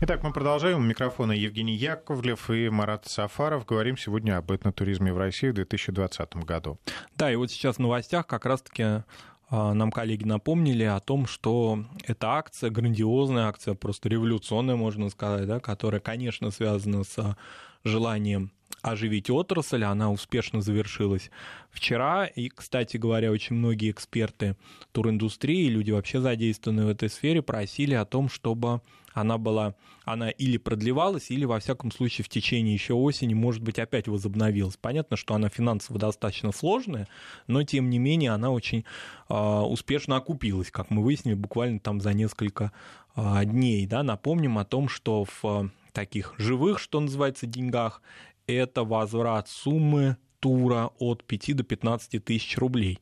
Итак, 0.00 0.22
мы 0.22 0.32
продолжаем. 0.32 0.78
У 0.78 0.82
микрофона 0.82 1.32
Евгений 1.32 1.74
Яковлев 1.74 2.50
и 2.50 2.68
Марат 2.68 3.06
Сафаров. 3.06 3.64
Говорим 3.64 3.96
сегодня 3.96 4.36
об 4.36 4.52
этнотуризме 4.52 5.12
в 5.12 5.18
России 5.18 5.48
в 5.48 5.54
2020 5.54 6.36
году. 6.36 6.78
Да, 7.16 7.30
и 7.30 7.36
вот 7.36 7.50
сейчас 7.50 7.76
в 7.76 7.78
новостях 7.80 8.26
как 8.26 8.44
раз-таки 8.44 9.02
а, 9.48 9.74
нам 9.74 9.90
коллеги 9.90 10.24
напомнили 10.24 10.84
о 10.84 11.00
том, 11.00 11.26
что 11.26 11.84
эта 12.04 12.32
акция, 12.32 12.70
грандиозная 12.70 13.46
акция, 13.46 13.74
просто 13.74 14.08
революционная, 14.08 14.76
можно 14.76 15.08
сказать, 15.08 15.46
да, 15.46 15.60
которая, 15.60 16.00
конечно, 16.00 16.50
связана 16.50 17.04
с 17.04 17.36
желанием 17.84 18.52
оживить 18.82 19.30
отрасль, 19.30 19.84
она 19.84 20.10
успешно 20.10 20.60
завершилась 20.60 21.30
вчера. 21.70 22.26
И, 22.26 22.48
кстати 22.48 22.96
говоря, 22.96 23.30
очень 23.30 23.56
многие 23.56 23.90
эксперты 23.90 24.56
туриндустрии, 24.92 25.68
люди 25.68 25.90
вообще 25.90 26.20
задействованные 26.20 26.86
в 26.86 26.90
этой 26.90 27.08
сфере, 27.08 27.42
просили 27.42 27.94
о 27.94 28.04
том, 28.04 28.28
чтобы 28.28 28.80
она 29.12 29.38
была, 29.38 29.74
она 30.04 30.28
или 30.28 30.58
продлевалась, 30.58 31.30
или, 31.30 31.46
во 31.46 31.58
всяком 31.58 31.90
случае, 31.90 32.24
в 32.24 32.28
течение 32.28 32.74
еще 32.74 32.92
осени, 32.92 33.32
может 33.32 33.62
быть, 33.62 33.78
опять 33.78 34.08
возобновилась. 34.08 34.76
Понятно, 34.76 35.16
что 35.16 35.34
она 35.34 35.48
финансово 35.48 35.98
достаточно 35.98 36.52
сложная, 36.52 37.08
но, 37.46 37.62
тем 37.62 37.88
не 37.88 37.98
менее, 37.98 38.32
она 38.32 38.50
очень 38.50 38.84
э, 39.30 39.34
успешно 39.34 40.16
окупилась, 40.16 40.70
как 40.70 40.90
мы 40.90 41.02
выяснили, 41.02 41.34
буквально 41.34 41.80
там 41.80 42.02
за 42.02 42.12
несколько 42.12 42.72
э, 43.16 43.44
дней. 43.46 43.86
Да? 43.86 44.02
Напомним 44.02 44.58
о 44.58 44.66
том, 44.66 44.90
что 44.90 45.26
в 45.40 45.70
таких 45.92 46.34
живых, 46.36 46.78
что 46.78 47.00
называется, 47.00 47.46
деньгах 47.46 48.02
это 48.46 48.84
возврат 48.84 49.48
суммы 49.48 50.16
тура 50.40 50.90
от 50.98 51.24
5 51.24 51.56
до 51.56 51.64
15 51.64 52.24
тысяч 52.24 52.56
рублей. 52.58 53.00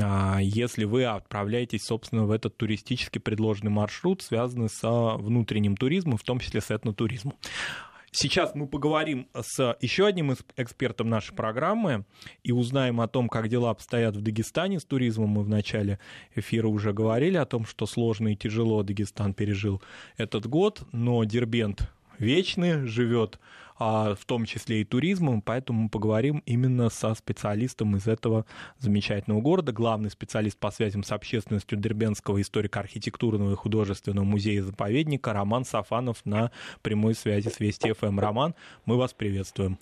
А, 0.00 0.38
если 0.40 0.84
вы 0.84 1.04
отправляетесь, 1.04 1.84
собственно, 1.84 2.24
в 2.24 2.30
этот 2.30 2.56
туристически 2.56 3.18
предложенный 3.18 3.70
маршрут, 3.70 4.22
связанный 4.22 4.68
с 4.68 4.80
внутренним 4.82 5.76
туризмом, 5.76 6.16
в 6.16 6.22
том 6.22 6.40
числе 6.40 6.60
с 6.60 6.70
этнотуризмом. 6.70 7.34
Сейчас 8.16 8.54
мы 8.54 8.68
поговорим 8.68 9.26
с 9.34 9.76
еще 9.80 10.06
одним 10.06 10.36
экспертом 10.56 11.08
нашей 11.08 11.34
программы 11.34 12.04
и 12.44 12.52
узнаем 12.52 13.00
о 13.00 13.08
том, 13.08 13.28
как 13.28 13.48
дела 13.48 13.70
обстоят 13.70 14.16
в 14.16 14.20
Дагестане 14.20 14.78
с 14.78 14.84
туризмом. 14.84 15.30
Мы 15.30 15.42
в 15.42 15.48
начале 15.48 15.98
эфира 16.36 16.68
уже 16.68 16.92
говорили 16.92 17.36
о 17.36 17.44
том, 17.44 17.66
что 17.66 17.86
сложно 17.86 18.28
и 18.28 18.36
тяжело 18.36 18.84
Дагестан 18.84 19.34
пережил 19.34 19.82
этот 20.16 20.46
год, 20.46 20.84
но 20.92 21.24
Дербент 21.24 21.92
вечный, 22.18 22.86
живет 22.86 23.38
в 23.78 24.18
том 24.26 24.44
числе 24.44 24.82
и 24.82 24.84
туризмом, 24.84 25.42
поэтому 25.42 25.84
мы 25.84 25.88
поговорим 25.88 26.42
именно 26.46 26.90
со 26.90 27.14
специалистом 27.14 27.96
из 27.96 28.06
этого 28.06 28.46
замечательного 28.78 29.40
города, 29.40 29.72
главный 29.72 30.10
специалист 30.10 30.58
по 30.58 30.70
связям 30.70 31.02
с 31.02 31.12
общественностью 31.12 31.78
Дербенского 31.78 32.40
историко-архитектурного 32.40 33.52
и 33.52 33.56
художественного 33.56 34.24
музея-заповедника 34.24 35.32
Роман 35.32 35.64
Сафанов 35.64 36.24
на 36.24 36.50
прямой 36.82 37.14
связи 37.14 37.48
с 37.48 37.60
Вести 37.60 37.92
ФМ. 37.92 38.20
Роман, 38.20 38.54
мы 38.86 38.96
вас 38.96 39.12
приветствуем. 39.12 39.78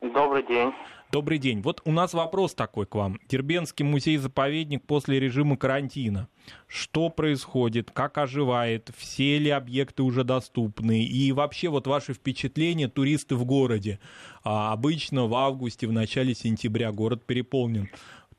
Добрый 0.00 0.46
день. 0.46 0.72
Добрый 1.14 1.38
день. 1.38 1.62
Вот 1.62 1.80
у 1.84 1.92
нас 1.92 2.12
вопрос 2.12 2.56
такой 2.56 2.86
к 2.86 2.96
вам. 2.96 3.20
Дербенский 3.28 3.84
музей-заповедник 3.84 4.84
после 4.84 5.20
режима 5.20 5.56
карантина. 5.56 6.26
Что 6.66 7.08
происходит? 7.08 7.92
Как 7.92 8.18
оживает? 8.18 8.90
Все 8.96 9.38
ли 9.38 9.48
объекты 9.48 10.02
уже 10.02 10.24
доступны? 10.24 11.04
И 11.04 11.30
вообще 11.30 11.68
вот 11.68 11.86
ваши 11.86 12.14
впечатления 12.14 12.88
туристы 12.88 13.36
в 13.36 13.44
городе. 13.44 14.00
А 14.42 14.72
обычно 14.72 15.28
в 15.28 15.36
августе, 15.36 15.86
в 15.86 15.92
начале 15.92 16.34
сентября 16.34 16.90
город 16.90 17.24
переполнен 17.24 17.88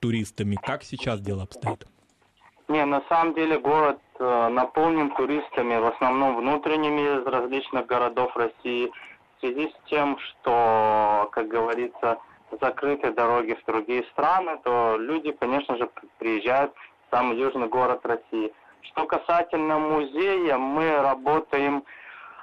туристами. 0.02 0.58
Как 0.62 0.84
сейчас 0.84 1.22
дело 1.22 1.44
обстоит? 1.44 1.88
Не, 2.68 2.84
на 2.84 3.02
самом 3.08 3.36
деле 3.36 3.58
город 3.58 4.00
э, 4.20 4.50
наполнен 4.50 5.16
туристами, 5.16 5.78
в 5.78 5.86
основном 5.96 6.36
внутренними 6.36 7.22
из 7.22 7.26
различных 7.26 7.86
городов 7.86 8.36
России, 8.36 8.92
в 9.38 9.40
связи 9.40 9.70
с 9.70 9.90
тем, 9.90 10.18
что, 10.20 11.30
как 11.32 11.48
говорится, 11.48 12.18
закрыты 12.62 13.12
дороги 13.12 13.54
в 13.54 13.66
другие 13.66 14.04
страны, 14.12 14.60
то 14.64 14.98
люди, 14.98 15.32
конечно 15.32 15.78
же, 15.78 15.90
приезжают 16.20 16.74
в 17.08 17.16
самый 17.16 17.38
южный 17.38 17.68
город 17.68 18.06
России. 18.06 18.54
Что 18.82 19.06
касательно 19.06 19.80
музея, 19.80 20.58
мы 20.58 21.02
работаем, 21.02 21.84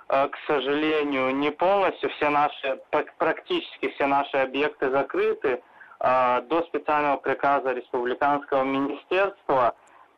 э, 0.08 0.28
к 0.28 0.36
сожалению, 0.46 1.34
не 1.36 1.50
полностью. 1.50 2.10
Все 2.10 2.28
наши, 2.30 2.80
практически 3.18 3.88
все 3.90 4.06
наши 4.06 4.36
объекты 4.36 4.90
закрыты. 4.90 5.62
Э, 6.00 6.42
до 6.42 6.62
специального 6.62 7.16
приказа 7.16 7.72
Республиканского 7.72 8.64
министерства 8.64 9.74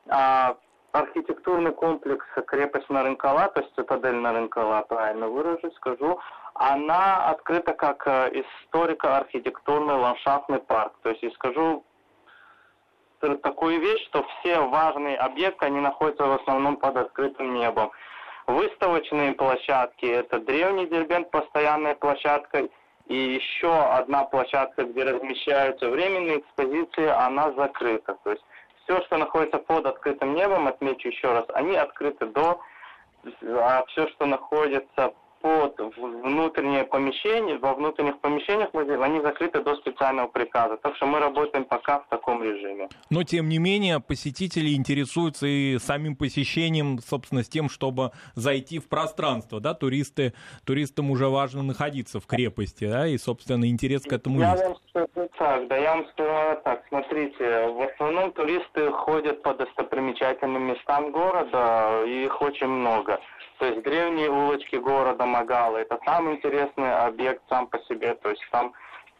а 0.09 0.57
архитектурный 0.94 1.72
комплекс 1.72 2.24
крепость 2.46 2.88
Нарынкала, 2.88 3.48
то 3.48 3.61
есть 3.61 3.74
цитадель 3.74 4.14
Нарынкала, 4.14 4.83
правильно 4.83 5.28
выражусь, 5.28 5.74
скажу, 5.74 6.20
она 6.54 7.30
открыта 7.30 7.72
как 7.72 8.07
э, 8.07 8.30
историко-архитектурный 8.42 9.94
ландшафтный 9.94 10.61
парк. 10.61 10.92
То 11.02 11.11
есть 11.11 11.22
я 11.22 11.30
скажу 11.33 11.85
такую 13.42 13.80
вещь, 13.80 14.04
что 14.04 14.24
все 14.24 14.61
важные 14.61 15.16
объекты, 15.16 15.66
они 15.66 15.80
находятся 15.80 16.26
в 16.26 16.33
основном 16.33 16.76
под 16.76 16.96
открытым 16.96 17.54
небом. 17.54 17.90
Выставочные 18.46 19.33
площадки, 19.33 20.04
это 20.04 20.38
древний 20.38 20.87
Дербент, 20.87 21.30
постоянная 21.30 21.94
площадка, 21.94 22.68
и 23.07 23.16
еще 23.16 23.74
одна 23.74 24.24
площадка, 24.24 24.85
где 24.85 25.02
размещаются 25.04 25.90
временные 25.90 26.40
экспозиции, 26.40 27.07
она 27.07 27.52
закрыта. 27.52 28.16
То 28.22 28.30
есть 28.30 28.44
все, 28.85 29.03
что 29.03 29.16
находится 29.16 29.59
под 29.59 29.87
открытым 29.87 30.35
небом, 30.35 30.68
отмечу 30.68 31.09
еще 31.09 31.33
раз, 31.33 31.44
они 31.55 31.77
открыты 31.77 32.27
до, 32.27 32.61
а 33.42 33.85
все, 33.87 34.09
что 34.09 34.27
находится 34.27 35.14
под 35.44 35.78
внутренние 35.98 36.85
помещения, 36.85 37.59
во 37.59 37.74
внутренних 37.74 38.18
помещениях 38.20 38.72
музея, 38.72 38.98
они 39.02 39.20
закрыты 39.20 39.61
до 39.61 39.76
специального 39.76 40.26
приказа. 40.26 40.78
Так 40.78 40.96
что 40.96 41.04
мы 41.04 41.18
работаем 41.18 41.66
пока 41.66 42.00
в 42.00 42.09
таком 42.09 42.42
режиме. 42.42 42.88
Но, 43.11 43.24
тем 43.24 43.50
не 43.50 43.59
менее, 43.59 44.00
посетители 44.00 44.74
интересуются 44.74 45.46
и 45.46 45.76
самим 45.78 46.16
посещением, 46.16 46.98
собственно, 46.98 47.42
с 47.42 47.48
тем, 47.50 47.68
чтобы 47.68 48.12
зайти 48.35 48.78
в 48.78 48.88
пространство, 48.88 49.61
да, 49.61 49.74
туристы, 49.74 50.33
туристам 50.64 51.11
уже 51.11 51.28
важно 51.28 51.62
находиться 51.62 52.20
в 52.20 52.26
крепости, 52.26 52.87
да, 52.87 53.07
и, 53.07 53.18
собственно, 53.18 53.68
интерес 53.68 54.04
к 54.04 54.12
этому 54.14 54.40
я 54.40 54.52
есть. 54.52 54.64
Вам 54.64 54.76
скажу 54.88 55.28
так, 55.37 55.68
да, 55.68 55.76
я 55.76 55.96
вам 55.96 56.07
скажу 56.12 56.61
так, 56.64 56.85
смотрите, 56.88 57.68
в 57.68 57.90
основном 57.92 58.33
туристы 58.33 58.90
ходят 58.92 59.42
по 59.42 59.52
достопримечательным 59.52 60.62
местам 60.62 61.12
города, 61.12 62.02
их 62.07 62.40
очень 62.40 62.68
много. 62.68 63.20
То 63.59 63.67
есть 63.67 63.83
древние 63.83 64.31
улочки 64.31 64.77
города 64.77 65.27
Магала– 65.27 65.77
это 65.79 65.99
самый 66.05 66.35
интересный 66.35 66.93
объект 66.95 67.43
сам 67.49 67.67
по 67.67 67.79
себе. 67.81 68.14
То 68.14 68.31
есть 68.31 68.43
там 68.51 68.73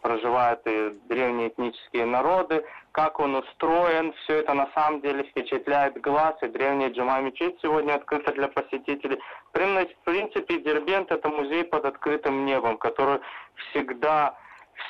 проживают 0.05 0.61
и 0.66 0.90
древние 1.09 1.49
этнические 1.49 2.05
народы, 2.05 2.62
как 2.92 3.18
он 3.20 3.37
устроен, 3.37 4.12
все 4.12 4.40
это 4.40 4.53
на 4.53 4.68
самом 4.75 5.01
деле 5.01 5.25
впечатляет 5.25 5.99
глаз, 6.01 6.35
и 6.42 6.47
древняя 6.47 6.90
Джума 6.90 7.20
мечеть 7.20 7.59
сегодня 7.62 7.94
открыта 7.94 8.33
для 8.33 8.49
посетителей. 8.49 9.18
В 9.49 10.05
принципе, 10.05 10.59
Дербент– 10.59 11.11
это 11.11 11.29
музей 11.31 11.64
под 11.64 11.87
открытым 11.87 12.44
небом, 12.44 12.77
который 12.77 13.20
всегда, 13.57 14.37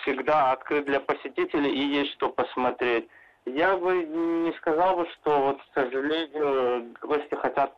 всегда 0.03 0.51
открыт 0.51 0.85
для 0.87 0.99
посетителей 0.99 1.71
и 1.71 1.79
есть 1.79 2.13
что 2.15 2.29
посмотреть. 2.29 3.09
Я 3.47 3.77
бы 3.77 4.05
не 4.05 4.53
сказал 4.55 4.97
бы, 4.97 5.07
что 5.15 5.41
вот, 5.41 5.61
к 5.63 5.75
сожалению, 5.75 6.95
гости 7.03 7.35
хотят 7.35 7.77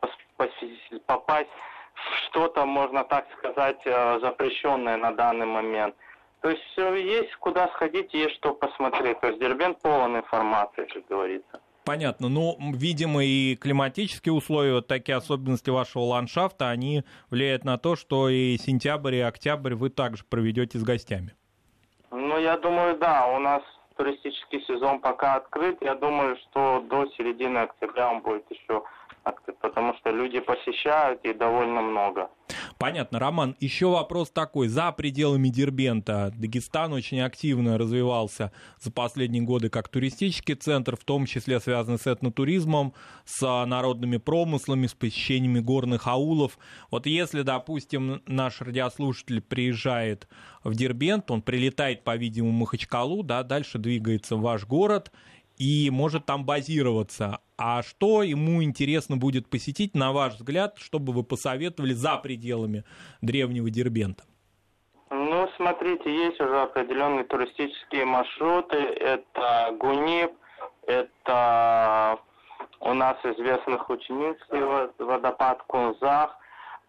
попасть 1.05 1.49
в 1.93 2.27
что-то, 2.27 2.65
можно 2.65 3.03
так 3.03 3.25
сказать, 3.37 3.81
э, 3.85 4.19
запрещенное 4.21 4.97
на 4.97 5.11
данный 5.11 5.45
момент. 5.45 5.95
То 6.41 6.49
есть 6.49 6.63
есть 6.77 7.35
куда 7.35 7.67
сходить, 7.69 8.13
есть 8.13 8.35
что 8.35 8.53
посмотреть. 8.53 9.19
То 9.19 9.27
есть 9.27 9.39
Дербент 9.39 9.81
полон 9.81 10.17
информации, 10.17 10.85
как 10.85 11.05
говорится. 11.07 11.59
Понятно. 11.83 12.29
Ну, 12.29 12.57
видимо, 12.73 13.23
и 13.23 13.55
климатические 13.55 14.33
условия, 14.33 14.73
вот 14.73 14.87
такие 14.87 15.15
особенности 15.15 15.69
вашего 15.69 16.03
ландшафта, 16.03 16.69
они 16.69 17.03
влияют 17.29 17.63
на 17.63 17.77
то, 17.77 17.95
что 17.95 18.29
и 18.29 18.57
сентябрь, 18.57 19.15
и 19.15 19.21
октябрь 19.21 19.73
вы 19.73 19.89
также 19.89 20.23
проведете 20.25 20.77
с 20.79 20.83
гостями. 20.83 21.33
Ну, 22.11 22.37
я 22.39 22.57
думаю, 22.57 22.97
да. 22.97 23.27
У 23.27 23.39
нас 23.39 23.63
туристический 23.97 24.61
сезон 24.61 24.99
пока 24.99 25.35
открыт. 25.35 25.77
Я 25.81 25.95
думаю, 25.95 26.37
что 26.37 26.81
до 26.81 27.07
середины 27.17 27.57
октября 27.59 28.11
он 28.11 28.21
будет 28.21 28.49
еще 28.49 28.83
потому 29.61 29.93
что 29.95 30.11
люди 30.11 30.39
посещают 30.39 31.23
и 31.23 31.33
довольно 31.33 31.81
много. 31.81 32.29
Понятно. 32.77 33.19
Роман, 33.19 33.55
еще 33.59 33.87
вопрос 33.87 34.29
такой. 34.29 34.67
За 34.67 34.91
пределами 34.91 35.49
Дербента 35.49 36.31
Дагестан 36.35 36.93
очень 36.93 37.19
активно 37.21 37.77
развивался 37.77 38.51
за 38.79 38.91
последние 38.91 39.43
годы 39.43 39.69
как 39.69 39.89
туристический 39.89 40.55
центр, 40.55 40.95
в 40.95 41.03
том 41.03 41.25
числе 41.25 41.59
связанный 41.59 41.97
с 41.97 42.07
этнотуризмом, 42.07 42.93
с 43.25 43.65
народными 43.65 44.17
промыслами, 44.17 44.87
с 44.87 44.93
посещениями 44.93 45.59
горных 45.59 46.07
аулов. 46.07 46.57
Вот 46.91 47.05
если, 47.05 47.41
допустим, 47.41 48.21
наш 48.27 48.61
радиослушатель 48.61 49.41
приезжает 49.41 50.27
в 50.63 50.75
Дербент, 50.75 51.29
он 51.31 51.41
прилетает, 51.41 52.03
по-видимому, 52.03 52.53
в 52.53 52.59
Махачкалу, 52.61 53.23
да, 53.23 53.43
дальше 53.43 53.79
двигается 53.79 54.35
в 54.35 54.41
ваш 54.41 54.65
город 54.65 55.11
и 55.57 55.89
может 55.89 56.25
там 56.25 56.45
базироваться. 56.45 57.39
А 57.57 57.81
что 57.81 58.23
ему 58.23 58.63
интересно 58.63 59.17
будет 59.17 59.49
посетить, 59.49 59.95
на 59.95 60.11
ваш 60.11 60.35
взгляд, 60.35 60.77
чтобы 60.77 61.13
вы 61.13 61.23
посоветовали 61.23 61.93
за 61.93 62.17
пределами 62.17 62.83
древнего 63.21 63.69
Дербента? 63.69 64.23
Ну, 65.09 65.49
смотрите, 65.55 66.13
есть 66.13 66.39
уже 66.39 66.61
определенные 66.61 67.23
туристические 67.23 68.05
маршруты. 68.05 68.77
Это 68.77 69.75
Гунип, 69.79 70.31
это 70.85 72.19
у 72.81 72.93
нас 72.93 73.17
известных 73.23 73.89
ученицкий 73.89 74.59
водопад 74.99 75.63
Кунзах, 75.63 76.37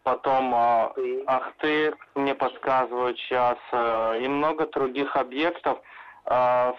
потом 0.02 0.54
Ахты, 1.26 1.94
мне 2.14 2.35
подсказывают 2.35 3.18
сейчас, 3.18 3.59
э, 3.72 4.20
и 4.22 4.28
много 4.28 4.66
других 4.66 5.16
объектов– 5.16 5.78
в 6.29 6.79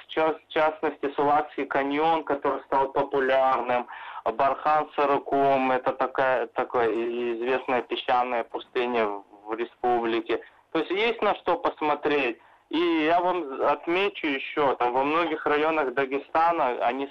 частности, 0.49 1.11
Сулакский 1.15 1.65
каньон, 1.65 2.23
который 2.23 2.61
стал 2.65 2.91
популярным, 2.91 3.87
Бархан 4.25 4.89
Сараком, 4.95 5.71
это 5.71 5.93
такая, 5.93 6.47
такая 6.47 6.89
известная 6.89 7.81
песчаная 7.81 8.43
пустыня 8.43 9.07
в 9.45 9.53
республике. 9.55 10.39
То 10.71 10.79
есть 10.79 10.91
есть 10.91 11.21
на 11.21 11.33
что 11.35 11.57
посмотреть. 11.57 12.37
И 12.69 12.77
я 13.05 13.19
вам 13.19 13.61
отмечу 13.63 14.27
еще, 14.27 14.75
там 14.75 14.93
во 14.93 15.03
многих 15.03 15.43
районах 15.47 15.95
Дагестана, 15.95 16.85
они 16.85 17.09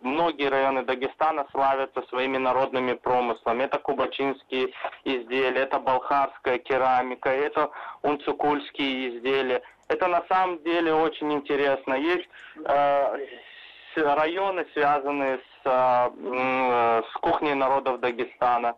многие 0.00 0.48
районы 0.48 0.84
Дагестана 0.84 1.46
славятся 1.50 2.02
своими 2.02 2.38
народными 2.38 2.92
промыслами. 2.92 3.64
Это 3.64 3.80
кубачинские 3.80 4.72
изделия, 5.02 5.62
это 5.62 5.80
балхарская 5.80 6.58
керамика, 6.58 7.30
это 7.30 7.70
унцукульские 8.02 9.18
изделия. 9.18 9.62
Это 9.90 10.06
на 10.06 10.22
самом 10.28 10.62
деле 10.62 10.94
очень 10.94 11.32
интересно. 11.32 11.94
Есть 11.94 12.28
э, 12.64 13.16
районы, 13.96 14.64
связанные 14.72 15.38
с, 15.38 15.64
э, 15.64 17.02
с 17.10 17.12
кухней 17.14 17.54
народов 17.54 17.98
Дагестана. 17.98 18.76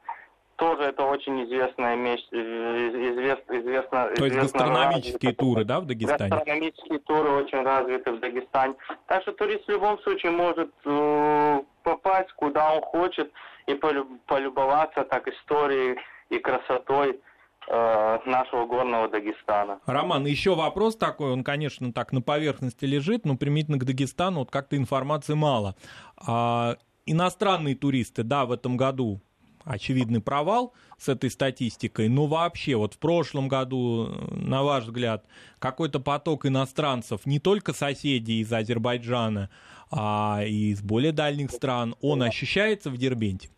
Тоже 0.56 0.84
это 0.84 1.04
очень 1.04 1.44
известная 1.44 1.96
вещь, 1.96 2.26
извест, 2.30 3.42
известно, 3.50 4.10
То 4.14 4.24
есть 4.24 4.36
гастрономические 4.36 5.34
туры, 5.34 5.64
да, 5.64 5.80
в 5.80 5.86
Дагестане? 5.86 6.30
Гастрономические 6.30 6.98
туры 7.00 7.30
очень 7.30 7.62
развиты 7.62 8.12
в 8.12 8.20
Дагестане. 8.20 8.74
Так 9.06 9.22
что 9.22 9.32
турист 9.32 9.66
в 9.66 9.70
любом 9.70 9.98
случае 9.98 10.32
может 10.32 10.72
э, 10.86 11.62
попасть 11.82 12.32
куда 12.36 12.72
он 12.72 12.80
хочет 12.80 13.30
и 13.66 13.74
полюбоваться 13.74 15.04
так 15.04 15.28
историей 15.28 15.98
и 16.30 16.38
красотой 16.38 17.20
Э, 17.20 17.31
нашего 17.68 18.66
горного 18.66 19.08
Дагестана. 19.08 19.80
Роман, 19.86 20.26
еще 20.26 20.54
вопрос 20.54 20.96
такой, 20.96 21.32
он, 21.32 21.44
конечно, 21.44 21.92
так 21.92 22.12
на 22.12 22.20
поверхности 22.20 22.84
лежит, 22.84 23.24
но 23.24 23.36
примитивно 23.36 23.78
к 23.78 23.84
Дагестану 23.84 24.40
вот 24.40 24.50
как-то 24.50 24.76
информации 24.76 25.34
мало. 25.34 25.76
А, 26.16 26.76
иностранные 27.06 27.74
туристы, 27.74 28.24
да, 28.24 28.44
в 28.46 28.52
этом 28.52 28.76
году 28.76 29.20
очевидный 29.64 30.20
провал 30.20 30.74
с 30.98 31.08
этой 31.08 31.30
статистикой, 31.30 32.08
но 32.08 32.26
вообще 32.26 32.76
вот 32.76 32.94
в 32.94 32.98
прошлом 32.98 33.48
году, 33.48 34.08
на 34.30 34.62
ваш 34.62 34.84
взгляд, 34.84 35.24
какой-то 35.58 36.00
поток 36.00 36.46
иностранцев, 36.46 37.26
не 37.26 37.38
только 37.38 37.72
соседей 37.72 38.40
из 38.40 38.52
Азербайджана, 38.52 39.50
а 39.90 40.42
и 40.44 40.70
из 40.70 40.82
более 40.82 41.12
дальних 41.12 41.50
стран, 41.50 41.94
он 42.00 42.22
ощущается 42.22 42.90
в 42.90 42.96
Дербенте? 42.96 43.50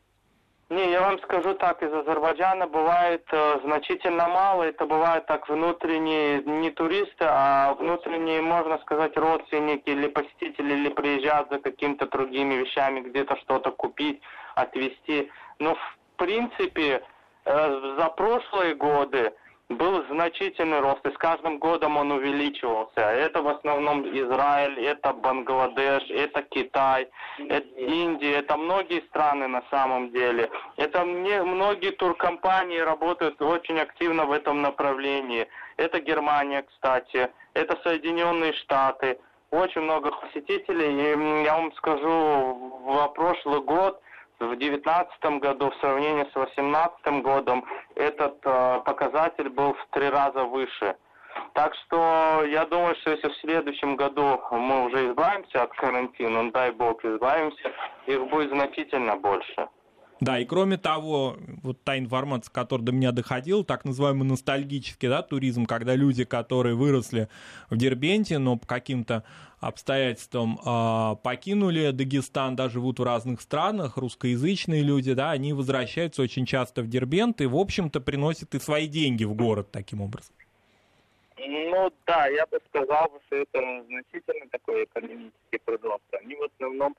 Не, 0.70 0.90
я 0.90 1.02
вам 1.02 1.18
скажу 1.18 1.54
так, 1.54 1.82
из 1.82 1.92
Азербайджана 1.92 2.66
бывает 2.66 3.22
э, 3.30 3.60
значительно 3.64 4.28
мало, 4.28 4.62
это 4.62 4.86
бывают 4.86 5.26
так 5.26 5.46
внутренние, 5.46 6.42
не 6.42 6.70
туристы, 6.70 7.26
а 7.28 7.74
внутренние, 7.74 8.40
можно 8.40 8.78
сказать, 8.78 9.14
родственники 9.14 9.90
или 9.90 10.08
посетители, 10.08 10.72
или 10.72 10.88
приезжают 10.88 11.50
за 11.50 11.58
какими-то 11.58 12.06
другими 12.06 12.54
вещами, 12.54 13.00
где-то 13.00 13.36
что-то 13.36 13.72
купить, 13.72 14.22
отвезти. 14.54 15.30
Но 15.58 15.74
в 15.74 15.98
принципе, 16.16 17.02
э, 17.44 17.94
за 17.98 18.08
прошлые 18.08 18.74
годы 18.74 19.34
был 19.76 20.04
значительный 20.10 20.80
рост, 20.80 21.04
и 21.06 21.10
с 21.10 21.16
каждым 21.18 21.58
годом 21.58 21.96
он 21.96 22.12
увеличивался. 22.12 23.00
Это 23.00 23.42
в 23.42 23.48
основном 23.48 24.06
Израиль, 24.08 24.78
это 24.80 25.12
Бангладеш, 25.12 26.10
это 26.10 26.42
Китай, 26.42 27.08
это 27.38 27.68
Индия, 27.78 28.36
это 28.36 28.56
многие 28.56 29.00
страны 29.08 29.48
на 29.48 29.62
самом 29.70 30.10
деле. 30.10 30.50
Это 30.76 31.04
мне, 31.04 31.42
многие 31.42 31.90
туркомпании 31.90 32.78
работают 32.78 33.40
очень 33.42 33.78
активно 33.78 34.24
в 34.26 34.32
этом 34.32 34.62
направлении. 34.62 35.46
Это 35.76 36.00
Германия, 36.00 36.62
кстати, 36.62 37.30
это 37.54 37.78
Соединенные 37.82 38.52
Штаты. 38.52 39.18
Очень 39.50 39.82
много 39.82 40.10
посетителей, 40.10 40.90
и 40.90 41.44
я 41.44 41.56
вам 41.56 41.72
скажу, 41.74 42.72
в 42.84 43.08
прошлый 43.14 43.60
год 43.60 44.00
в 44.46 44.56
2019 44.56 45.40
году 45.40 45.70
в 45.70 45.76
сравнении 45.76 46.24
с 46.24 46.32
2018 46.32 47.22
годом 47.22 47.64
этот 47.94 48.38
э, 48.44 48.80
показатель 48.84 49.48
был 49.48 49.74
в 49.74 49.86
три 49.92 50.08
раза 50.08 50.44
выше. 50.44 50.96
Так 51.52 51.74
что 51.74 52.44
я 52.46 52.64
думаю, 52.66 52.94
что 52.96 53.10
если 53.10 53.28
в 53.28 53.36
следующем 53.38 53.96
году 53.96 54.40
мы 54.50 54.86
уже 54.86 55.10
избавимся 55.10 55.62
от 55.62 55.72
карантина, 55.72 56.42
ну, 56.42 56.50
дай 56.50 56.70
бог 56.70 57.04
избавимся, 57.04 57.72
их 58.06 58.26
будет 58.28 58.50
значительно 58.50 59.16
больше. 59.16 59.68
Да, 60.20 60.38
и 60.38 60.44
кроме 60.44 60.78
того, 60.78 61.36
вот 61.62 61.82
та 61.82 61.98
информация, 61.98 62.52
которая 62.52 62.86
до 62.86 62.92
меня 62.92 63.12
доходила, 63.12 63.64
так 63.64 63.84
называемый 63.84 64.26
ностальгический 64.26 65.08
да, 65.08 65.22
туризм, 65.22 65.66
когда 65.66 65.94
люди, 65.94 66.24
которые 66.24 66.76
выросли 66.76 67.28
в 67.68 67.76
Дербенте, 67.76 68.38
но 68.38 68.56
по 68.56 68.66
каким-то 68.66 69.24
обстоятельствам 69.60 70.58
э, 70.64 71.16
покинули 71.22 71.90
Дагестан, 71.90 72.54
да, 72.54 72.68
живут 72.68 73.00
в 73.00 73.02
разных 73.02 73.40
странах, 73.40 73.96
русскоязычные 73.96 74.82
люди, 74.82 75.14
да, 75.14 75.30
они 75.32 75.52
возвращаются 75.52 76.22
очень 76.22 76.46
часто 76.46 76.82
в 76.82 76.88
Дербент 76.88 77.40
и, 77.40 77.46
в 77.46 77.56
общем-то, 77.56 78.00
приносят 78.00 78.54
и 78.54 78.60
свои 78.60 78.86
деньги 78.86 79.24
в 79.24 79.34
город 79.34 79.72
таким 79.72 80.00
образом. 80.00 80.34
Ну 81.36 81.90
да, 82.06 82.28
я 82.28 82.46
бы 82.46 82.60
сказал, 82.68 83.10
что 83.26 83.36
это 83.36 83.84
значительно 83.88 84.48
такой 84.50 84.84
экономический 84.84 85.58
прирост. 85.64 86.04
Они 86.12 86.36
в 86.36 86.44
основном 86.44 86.94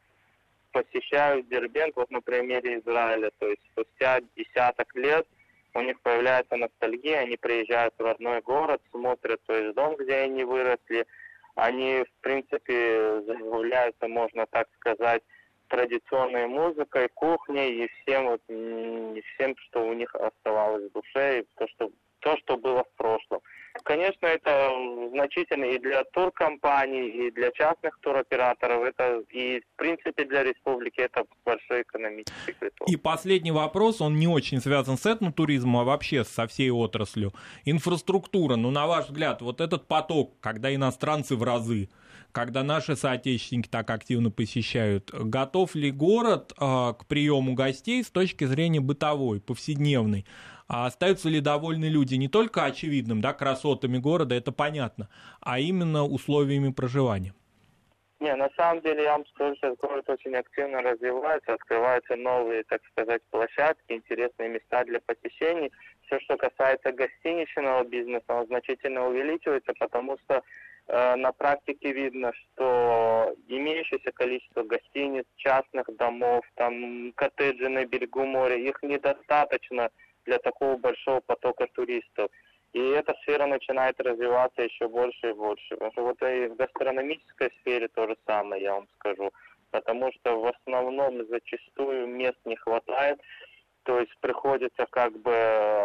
посещают 0.76 1.48
Дербент, 1.48 1.96
вот 1.96 2.12
на 2.12 2.20
примере 2.20 2.80
Израиля, 2.80 3.32
то 3.40 3.48
есть 3.48 3.62
спустя 3.72 4.20
десяток 4.36 4.94
лет 4.96 5.26
у 5.74 5.82
них 5.82 6.00
появляется 6.02 6.58
ностальгия, 6.58 7.20
они 7.20 7.38
приезжают 7.38 7.94
в 7.98 8.04
родной 8.04 8.42
город, 8.42 8.82
смотрят, 8.92 9.40
то 9.46 9.54
есть 9.56 9.74
дом, 9.76 9.96
где 9.96 10.16
они 10.16 10.44
выросли, 10.44 11.06
они, 11.56 12.04
в 12.04 12.22
принципе, 12.22 13.22
забавляются, 13.22 14.08
можно 14.08 14.46
так 14.48 14.68
сказать, 14.80 15.24
традиционной 15.70 16.48
музыкой, 16.48 17.10
кухней 17.14 17.86
и 17.86 17.88
всем, 17.88 18.26
вот, 18.26 18.42
всем, 18.46 19.56
что 19.58 19.88
у 19.88 19.94
них 19.94 20.14
оставалось 20.16 20.90
в 20.90 20.94
душе, 20.94 21.40
и 21.40 21.46
то, 21.58 21.68
что, 21.70 21.90
то, 22.20 22.38
что 22.38 22.58
было 22.58 22.84
в 22.84 22.92
прошлом. 22.98 23.40
Конечно, 23.84 24.26
это 24.26 24.72
значительно 25.12 25.66
и 25.66 25.80
для 25.80 26.04
туркомпаний, 26.06 27.28
и 27.28 27.32
для 27.32 27.52
частных 27.52 27.98
туроператоров, 28.00 28.84
это 28.84 29.22
и, 29.32 29.60
в 29.60 29.78
принципе, 29.78 30.26
для 30.26 30.44
республики 30.44 31.02
это 31.02 31.26
большой 31.44 31.82
экономический 31.82 32.54
приток. 32.54 32.88
И 32.88 32.96
последний 32.96 33.52
вопрос, 33.52 34.02
он 34.02 34.18
не 34.18 34.28
очень 34.28 34.62
связан 34.62 34.98
с 34.98 35.06
этнотуризмом, 35.06 35.78
а 35.78 35.84
вообще 35.84 36.24
со 36.24 36.48
всей 36.48 36.70
отраслью. 36.70 37.34
Инфраструктура, 37.66 38.56
ну, 38.56 38.72
на 38.72 38.88
ваш 38.88 39.08
взгляд, 39.08 39.42
вот 39.42 39.62
этот 39.62 39.88
поток, 39.88 40.40
когда 40.40 40.74
иностранцы 40.74 41.36
в 41.36 41.44
разы, 41.44 41.90
когда 42.32 42.64
наши 42.64 42.96
соотечественники 42.96 43.70
так 43.70 43.90
активно 43.90 44.30
посещают, 44.30 45.10
готов 45.14 45.74
ли 45.76 45.90
город 45.90 46.54
э, 46.60 46.94
к 47.00 47.06
приему 47.08 47.54
гостей 47.54 48.04
с 48.04 48.10
точки 48.10 48.44
зрения 48.44 48.82
бытовой, 48.82 49.40
повседневной? 49.40 50.26
А 50.68 50.88
остаются 50.88 51.30
ли 51.30 51.42
довольны 51.42 51.86
люди 51.86 52.16
не 52.16 52.28
только 52.28 52.66
очевидным, 52.66 53.22
да, 53.22 53.34
красотами 53.34 53.98
города, 53.98 54.34
это 54.34 54.52
понятно, 54.52 55.10
а 55.42 55.60
именно 55.60 56.04
условиями 56.04 56.72
проживания? 56.72 57.34
Не, 58.20 58.34
на 58.36 58.50
самом 58.56 58.82
деле, 58.82 59.04
я 59.04 59.12
вам 59.12 59.26
скажу, 59.28 59.56
сейчас 59.56 59.78
город 59.78 60.10
очень 60.10 60.36
активно 60.36 60.82
развивается, 60.82 61.54
открываются 61.54 62.16
новые, 62.16 62.64
так 62.64 62.82
сказать, 62.92 63.22
площадки, 63.30 63.92
интересные 63.92 64.50
места 64.50 64.84
для 64.86 65.00
посещений. 65.02 65.72
Все, 66.06 66.20
что 66.22 66.38
касается 66.38 66.92
гостиничного 66.92 67.84
бизнеса, 67.84 68.24
он 68.30 68.48
значительно 68.48 69.08
увеличивается, 69.08 69.74
потому 69.78 70.18
что 70.24 70.42
э, 70.88 71.16
на 71.16 71.34
практике 71.34 71.92
видно, 71.92 72.32
что 72.34 73.36
имеющееся 73.48 74.12
количество 74.14 74.64
гостиниц, 74.64 75.26
частных 75.36 75.86
домов, 75.98 76.46
там 76.56 77.12
коттеджи 77.14 77.68
на 77.70 77.86
берегу 77.86 78.26
моря, 78.26 78.56
их 78.56 78.82
недостаточно 78.82 79.92
для 80.26 80.40
такого 80.40 80.78
большого 80.78 81.22
потока 81.22 81.68
туристов. 81.68 82.30
И 82.74 82.80
эта 82.80 83.14
сфера 83.24 83.46
начинает 83.46 84.00
развиваться 84.02 84.62
еще 84.62 84.88
больше 84.88 85.30
и 85.30 85.34
больше. 85.34 85.78
Вот 85.96 86.22
и 86.22 86.48
в 86.48 86.56
гастрономической 86.56 87.52
сфере 87.62 87.88
то 87.88 88.08
же 88.08 88.18
самое, 88.26 88.64
я 88.64 88.74
вам 88.74 88.88
скажу. 88.96 89.32
Потому 89.72 90.12
что 90.12 90.40
в 90.40 90.48
основном 90.48 91.26
зачастую 91.28 92.08
мест 92.08 92.38
не 92.44 92.58
хватает. 92.58 93.22
То 93.84 94.00
есть 94.00 94.12
приходится 94.20 94.86
как 94.90 95.14
бы 95.20 95.34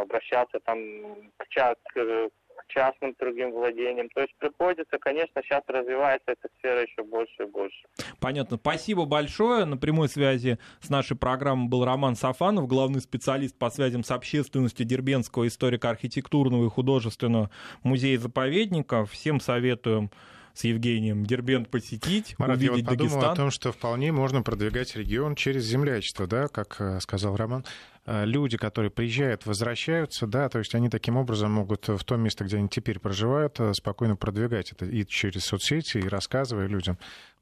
обращаться 0.01 0.59
там 0.61 1.31
к, 1.37 1.77
к, 1.95 2.31
частным 2.69 3.15
другим 3.19 3.53
владением. 3.53 4.09
То 4.11 4.21
есть 4.21 4.35
приходится, 4.39 4.99
конечно, 4.99 5.43
сейчас 5.43 5.63
развивается 5.67 6.33
эта 6.33 6.49
сфера 6.59 6.83
еще 6.83 7.03
больше 7.03 7.43
и 7.43 7.47
больше. 7.47 7.79
Понятно. 8.21 8.57
Спасибо 8.57 9.05
большое. 9.05 9.65
На 9.65 9.77
прямой 9.77 10.09
связи 10.09 10.59
с 10.81 10.89
нашей 10.91 11.17
программой 11.17 11.69
был 11.69 11.85
Роман 11.85 12.17
Сафанов, 12.17 12.67
главный 12.67 13.01
специалист 13.01 13.57
по 13.57 13.71
связям 13.71 14.05
с 14.05 14.11
общественностью 14.11 14.87
Дербенского 14.87 15.47
историко-архитектурного 15.47 16.67
и 16.67 16.69
художественного 16.69 17.51
музея-заповедника. 17.83 19.07
Всем 19.07 19.41
советуем 19.41 20.11
с 20.55 20.65
Евгением 20.65 21.25
Дербент 21.25 21.71
посетить, 21.71 22.39
Марат, 22.39 22.57
увидеть 22.57 22.77
я 22.77 22.83
вот 22.83 22.91
подумал 22.91 23.13
Дагестан. 23.13 23.33
о 23.33 23.37
том, 23.37 23.51
что 23.51 23.73
вполне 23.73 24.13
можно 24.13 24.43
продвигать 24.43 24.95
регион 24.97 25.35
через 25.35 25.65
землячество, 25.65 26.27
да, 26.27 26.49
как 26.49 26.77
э, 26.81 27.01
сказал 27.01 27.37
Роман. 27.37 27.65
Э, 28.13 28.25
люди, 28.25 28.57
которые 28.57 28.91
приезжают, 28.91 29.47
возвращаются, 29.47 30.27
да, 30.27 30.49
то 30.49 30.59
есть 30.59 30.75
они 30.75 30.89
таким 30.89 31.17
образом 31.17 31.53
могут 31.53 31.87
в 31.87 32.03
том 32.03 32.23
месте, 32.23 32.43
где 32.43 32.57
они 32.57 32.69
теперь 32.69 32.99
проживают, 32.99 33.61
э, 33.61 33.73
спокойно 33.73 34.17
продвигать 34.17 34.73
это 34.73 34.85
и 34.85 35.07
через 35.07 35.45
соцсети, 35.45 35.99
и 35.99 36.09
рассказывая 36.09 36.67
людям, 36.67 36.99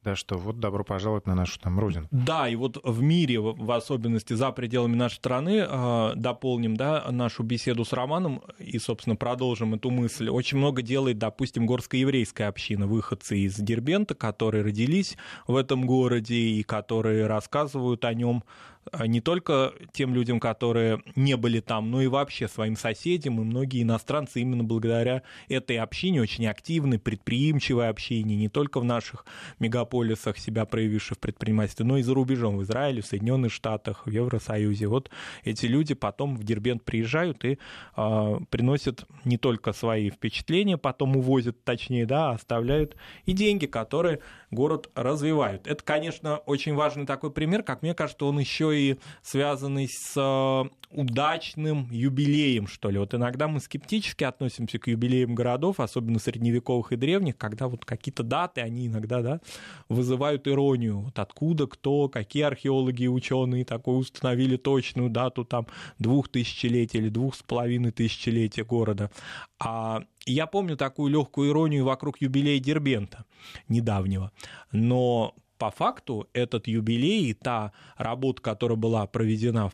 да, 0.08 0.16
что 0.16 0.38
вот 0.38 0.58
добро 0.58 0.84
пожаловать 0.84 1.26
на 1.26 1.34
нашу 1.34 1.60
там 1.60 1.78
родину. 1.78 2.08
Да, 2.10 2.48
и 2.48 2.56
вот 2.56 2.78
в 2.82 3.02
мире, 3.02 3.40
в 3.40 3.70
особенности 3.70 4.32
за 4.32 4.50
пределами 4.52 4.96
нашей 4.96 5.16
страны, 5.16 5.66
э, 5.68 6.12
дополним, 6.16 6.76
да, 6.76 7.04
нашу 7.10 7.42
беседу 7.42 7.84
с 7.84 7.92
Романом 7.92 8.42
и, 8.58 8.78
собственно, 8.78 9.16
продолжим 9.16 9.74
эту 9.74 9.90
мысль. 9.90 10.30
Очень 10.30 10.58
много 10.58 10.80
делает, 10.80 11.18
допустим, 11.18 11.66
горско-еврейская 11.66 12.44
община, 12.44 12.86
выходцы 12.86 13.38
из 13.40 13.56
Дербента, 13.56 14.14
которые 14.14 14.64
родились 14.64 15.18
в 15.46 15.56
этом 15.56 15.84
городе 15.86 16.36
и 16.36 16.62
которые 16.62 17.26
рассказывают 17.26 18.04
о 18.04 18.14
нем 18.14 18.44
а 18.92 19.06
не 19.06 19.20
только 19.20 19.74
тем 19.92 20.14
людям, 20.14 20.40
которые 20.40 21.02
не 21.16 21.36
были 21.36 21.60
там, 21.60 21.90
но 21.90 22.02
и 22.02 22.06
вообще 22.06 22.48
своим 22.48 22.76
соседям, 22.76 23.40
и 23.40 23.44
многие 23.44 23.82
иностранцы 23.82 24.40
именно 24.40 24.64
благодаря 24.64 25.22
этой 25.48 25.78
общине, 25.78 26.22
очень 26.22 26.46
активной, 26.46 26.98
предприимчивой 26.98 27.88
общине, 27.88 28.36
не 28.36 28.48
только 28.48 28.80
в 28.80 28.84
наших 28.84 29.24
мегаполисах 29.58 29.97
себя 30.38 30.64
проявивших 30.64 31.16
в 31.16 31.20
предпринимательстве, 31.20 31.84
но 31.84 31.98
и 31.98 32.02
за 32.02 32.14
рубежом, 32.14 32.58
в 32.58 32.62
Израиле, 32.62 33.02
в 33.02 33.06
Соединенных 33.06 33.52
Штатах, 33.52 34.06
в 34.06 34.10
Евросоюзе. 34.10 34.86
Вот 34.86 35.10
эти 35.44 35.66
люди 35.66 35.94
потом 35.94 36.36
в 36.36 36.44
Дербент 36.44 36.84
приезжают 36.84 37.44
и 37.44 37.58
э, 37.96 38.38
приносят 38.50 39.06
не 39.24 39.38
только 39.38 39.72
свои 39.72 40.10
впечатления, 40.10 40.76
потом 40.76 41.16
увозят, 41.16 41.62
точнее, 41.64 42.06
да, 42.06 42.30
а 42.30 42.32
оставляют 42.32 42.96
и 43.26 43.32
деньги, 43.32 43.66
которые 43.66 44.20
город 44.50 44.90
развивают. 44.94 45.66
Это, 45.66 45.82
конечно, 45.82 46.38
очень 46.38 46.74
важный 46.74 47.06
такой 47.06 47.30
пример, 47.30 47.62
как 47.62 47.82
мне 47.82 47.94
кажется, 47.94 48.24
он 48.24 48.38
еще 48.38 48.78
и 48.78 48.96
связанный 49.22 49.88
с 49.88 50.14
э, 50.16 50.68
удачным 50.90 51.88
юбилеем, 51.90 52.66
что 52.66 52.90
ли. 52.90 52.98
Вот 52.98 53.14
иногда 53.14 53.48
мы 53.48 53.60
скептически 53.60 54.24
относимся 54.24 54.78
к 54.78 54.86
юбилеям 54.86 55.34
городов, 55.34 55.80
особенно 55.80 56.18
средневековых 56.18 56.92
и 56.92 56.96
древних, 56.96 57.36
когда 57.36 57.68
вот 57.68 57.84
какие-то 57.84 58.22
даты, 58.22 58.60
они 58.60 58.86
иногда 58.86 59.22
да, 59.22 59.40
вызывают 59.88 60.46
иронию. 60.46 61.00
Вот 61.00 61.18
откуда, 61.18 61.66
кто, 61.66 62.08
какие 62.08 62.42
археологи 62.42 63.04
и 63.04 63.08
ученые 63.08 63.64
такой 63.64 63.98
установили 63.98 64.56
точную 64.56 65.10
дату 65.10 65.44
там 65.44 65.66
двух 65.98 66.28
тысячелетий 66.28 67.00
или 67.00 67.08
двух 67.08 67.34
с 67.34 67.42
половиной 67.42 67.90
тысячелетия 67.90 68.64
города. 68.64 69.10
А 69.58 70.02
я 70.26 70.46
помню 70.46 70.76
такую 70.76 71.10
легкую 71.10 71.50
иронию 71.50 71.84
вокруг 71.84 72.20
юбилея 72.20 72.60
Дербента 72.60 73.24
недавнего. 73.68 74.32
Но 74.72 75.34
по 75.58 75.70
факту 75.70 76.28
этот 76.32 76.68
юбилей 76.68 77.30
и 77.30 77.34
та 77.34 77.72
работа, 77.96 78.42
которая 78.42 78.76
была 78.76 79.06
проведена 79.06 79.72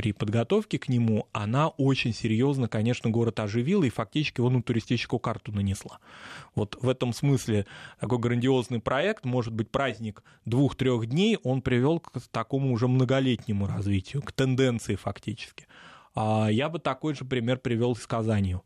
при 0.00 0.12
подготовке 0.12 0.78
к 0.78 0.88
нему, 0.88 1.28
она 1.32 1.68
очень 1.68 2.14
серьезно, 2.14 2.68
конечно, 2.68 3.10
город 3.10 3.38
оживила 3.38 3.84
и 3.84 3.90
фактически 3.90 4.40
он 4.40 4.62
туристическую 4.62 5.20
карту 5.20 5.52
нанесла. 5.52 5.98
Вот 6.54 6.78
в 6.80 6.88
этом 6.88 7.12
смысле 7.12 7.66
такой 8.00 8.18
грандиозный 8.18 8.80
проект, 8.80 9.26
может 9.26 9.52
быть, 9.52 9.70
праздник 9.70 10.22
двух-трех 10.46 11.04
дней, 11.04 11.36
он 11.42 11.60
привел 11.60 12.00
к 12.00 12.12
такому 12.30 12.72
уже 12.72 12.88
многолетнему 12.88 13.66
развитию, 13.66 14.22
к 14.22 14.32
тенденции 14.32 14.94
фактически. 14.94 15.66
А 16.14 16.48
я 16.50 16.70
бы 16.70 16.78
такой 16.78 17.14
же 17.14 17.26
пример 17.26 17.58
привел 17.58 17.94
с 17.94 18.06
Казанью. 18.06 18.62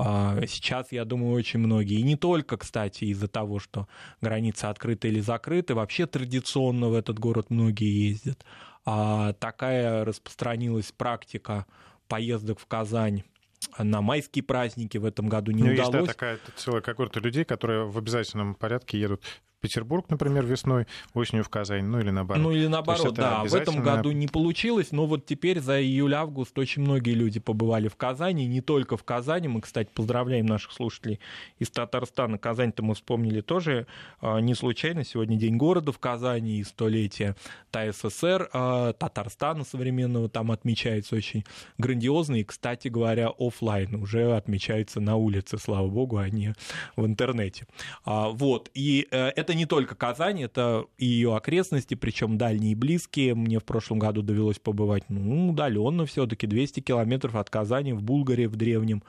А, 0.00 0.40
сейчас, 0.46 0.92
я 0.92 1.04
думаю, 1.04 1.32
очень 1.32 1.58
многие, 1.58 1.98
и 1.98 2.04
не 2.04 2.14
только, 2.14 2.56
кстати, 2.56 3.06
из-за 3.06 3.26
того, 3.26 3.58
что 3.58 3.88
границы 4.20 4.66
открыты 4.66 5.08
или 5.08 5.18
закрыты, 5.18 5.74
вообще 5.74 6.06
традиционно 6.06 6.88
в 6.88 6.94
этот 6.94 7.18
город 7.18 7.50
многие 7.50 8.10
ездят. 8.10 8.44
А 8.84 9.32
такая 9.34 10.04
распространилась 10.04 10.92
практика 10.92 11.66
поездок 12.08 12.58
в 12.58 12.66
Казань 12.66 13.22
на 13.78 14.00
майские 14.00 14.42
праздники 14.42 14.98
в 14.98 15.04
этом 15.04 15.28
году 15.28 15.52
не 15.52 15.62
ну, 15.62 15.72
удалось. 15.72 15.94
Есть 15.94 16.06
да, 16.06 16.12
такая 16.12 16.38
целая 16.56 16.80
когорта 16.80 17.20
людей, 17.20 17.44
которые 17.44 17.86
в 17.86 17.98
обязательном 17.98 18.54
порядке 18.54 19.00
едут 19.00 19.22
Петербург, 19.60 20.06
например, 20.08 20.44
весной, 20.44 20.86
осенью 21.14 21.42
в 21.42 21.48
Казань, 21.48 21.84
ну 21.84 21.98
или 21.98 22.10
наоборот. 22.10 22.42
Ну 22.42 22.52
или 22.52 22.66
наоборот, 22.66 23.14
да. 23.14 23.44
В 23.44 23.54
этом 23.54 23.82
году 23.82 24.12
не 24.12 24.28
получилось, 24.28 24.92
но 24.92 25.06
вот 25.06 25.26
теперь 25.26 25.60
за 25.60 25.80
июль-август 25.80 26.56
очень 26.58 26.82
многие 26.82 27.14
люди 27.14 27.40
побывали 27.40 27.88
в 27.88 27.96
Казани, 27.96 28.46
не 28.46 28.60
только 28.60 28.96
в 28.96 29.04
Казани. 29.04 29.48
Мы, 29.48 29.60
кстати, 29.60 29.88
поздравляем 29.92 30.46
наших 30.46 30.72
слушателей 30.72 31.20
из 31.58 31.70
Татарстана. 31.70 32.38
Казань-то 32.38 32.82
мы 32.82 32.94
вспомнили 32.94 33.40
тоже 33.40 33.86
а, 34.20 34.38
не 34.38 34.54
случайно. 34.54 35.04
Сегодня 35.04 35.36
День 35.36 35.56
города 35.56 35.92
в 35.92 35.98
Казани 35.98 36.58
и 36.58 36.64
столетие 36.64 37.34
ТССР, 37.72 38.50
а, 38.52 38.92
Татарстана 38.92 39.64
современного 39.64 40.28
там 40.28 40.50
отмечается 40.50 41.16
очень 41.16 41.44
грандиозно. 41.78 42.36
И, 42.36 42.44
кстати 42.44 42.88
говоря, 42.88 43.30
офлайн 43.38 43.96
уже 43.96 44.36
отмечается 44.36 45.00
на 45.00 45.16
улице, 45.16 45.58
слава 45.58 45.88
богу, 45.88 46.18
а 46.18 46.28
не 46.28 46.54
в 46.96 47.04
интернете. 47.04 47.66
А, 48.04 48.28
вот. 48.28 48.70
И 48.74 49.08
э, 49.10 49.28
это 49.28 49.47
это 49.48 49.56
не 49.56 49.64
только 49.64 49.94
Казань, 49.94 50.42
это 50.42 50.84
и 50.98 51.06
ее 51.06 51.34
окрестности, 51.34 51.94
причем 51.94 52.36
дальние 52.36 52.72
и 52.72 52.74
близкие. 52.74 53.34
Мне 53.34 53.58
в 53.58 53.64
прошлом 53.64 53.98
году 53.98 54.20
довелось 54.20 54.58
побывать, 54.58 55.04
ну, 55.08 55.50
удаленно 55.50 56.04
все-таки, 56.04 56.46
200 56.46 56.80
километров 56.80 57.34
от 57.34 57.48
Казани, 57.48 57.94
в 57.94 58.02
Булгаре, 58.02 58.46
в 58.46 58.56
древнем. 58.56 59.02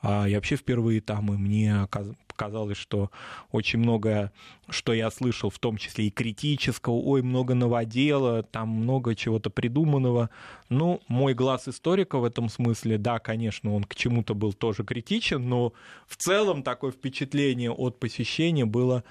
А 0.00 0.26
я 0.26 0.36
вообще 0.36 0.54
впервые 0.54 1.00
там, 1.00 1.34
и 1.34 1.36
мне 1.36 1.88
показалось, 2.28 2.78
что 2.78 3.10
очень 3.50 3.80
многое, 3.80 4.32
что 4.68 4.94
я 4.94 5.10
слышал, 5.10 5.50
в 5.50 5.58
том 5.58 5.76
числе 5.76 6.06
и 6.06 6.10
критического, 6.10 6.94
ой, 6.94 7.20
много 7.20 7.54
новодела, 7.54 8.44
там 8.44 8.68
много 8.68 9.16
чего-то 9.16 9.50
придуманного. 9.50 10.30
Ну, 10.68 11.00
мой 11.08 11.34
глаз 11.34 11.66
историка 11.66 12.18
в 12.18 12.24
этом 12.24 12.48
смысле, 12.48 12.96
да, 12.96 13.18
конечно, 13.18 13.74
он 13.74 13.82
к 13.82 13.96
чему-то 13.96 14.34
был 14.34 14.52
тоже 14.52 14.84
критичен, 14.84 15.48
но 15.48 15.72
в 16.06 16.16
целом 16.16 16.62
такое 16.62 16.92
впечатление 16.92 17.72
от 17.72 17.98
посещения 17.98 18.64
было 18.64 19.02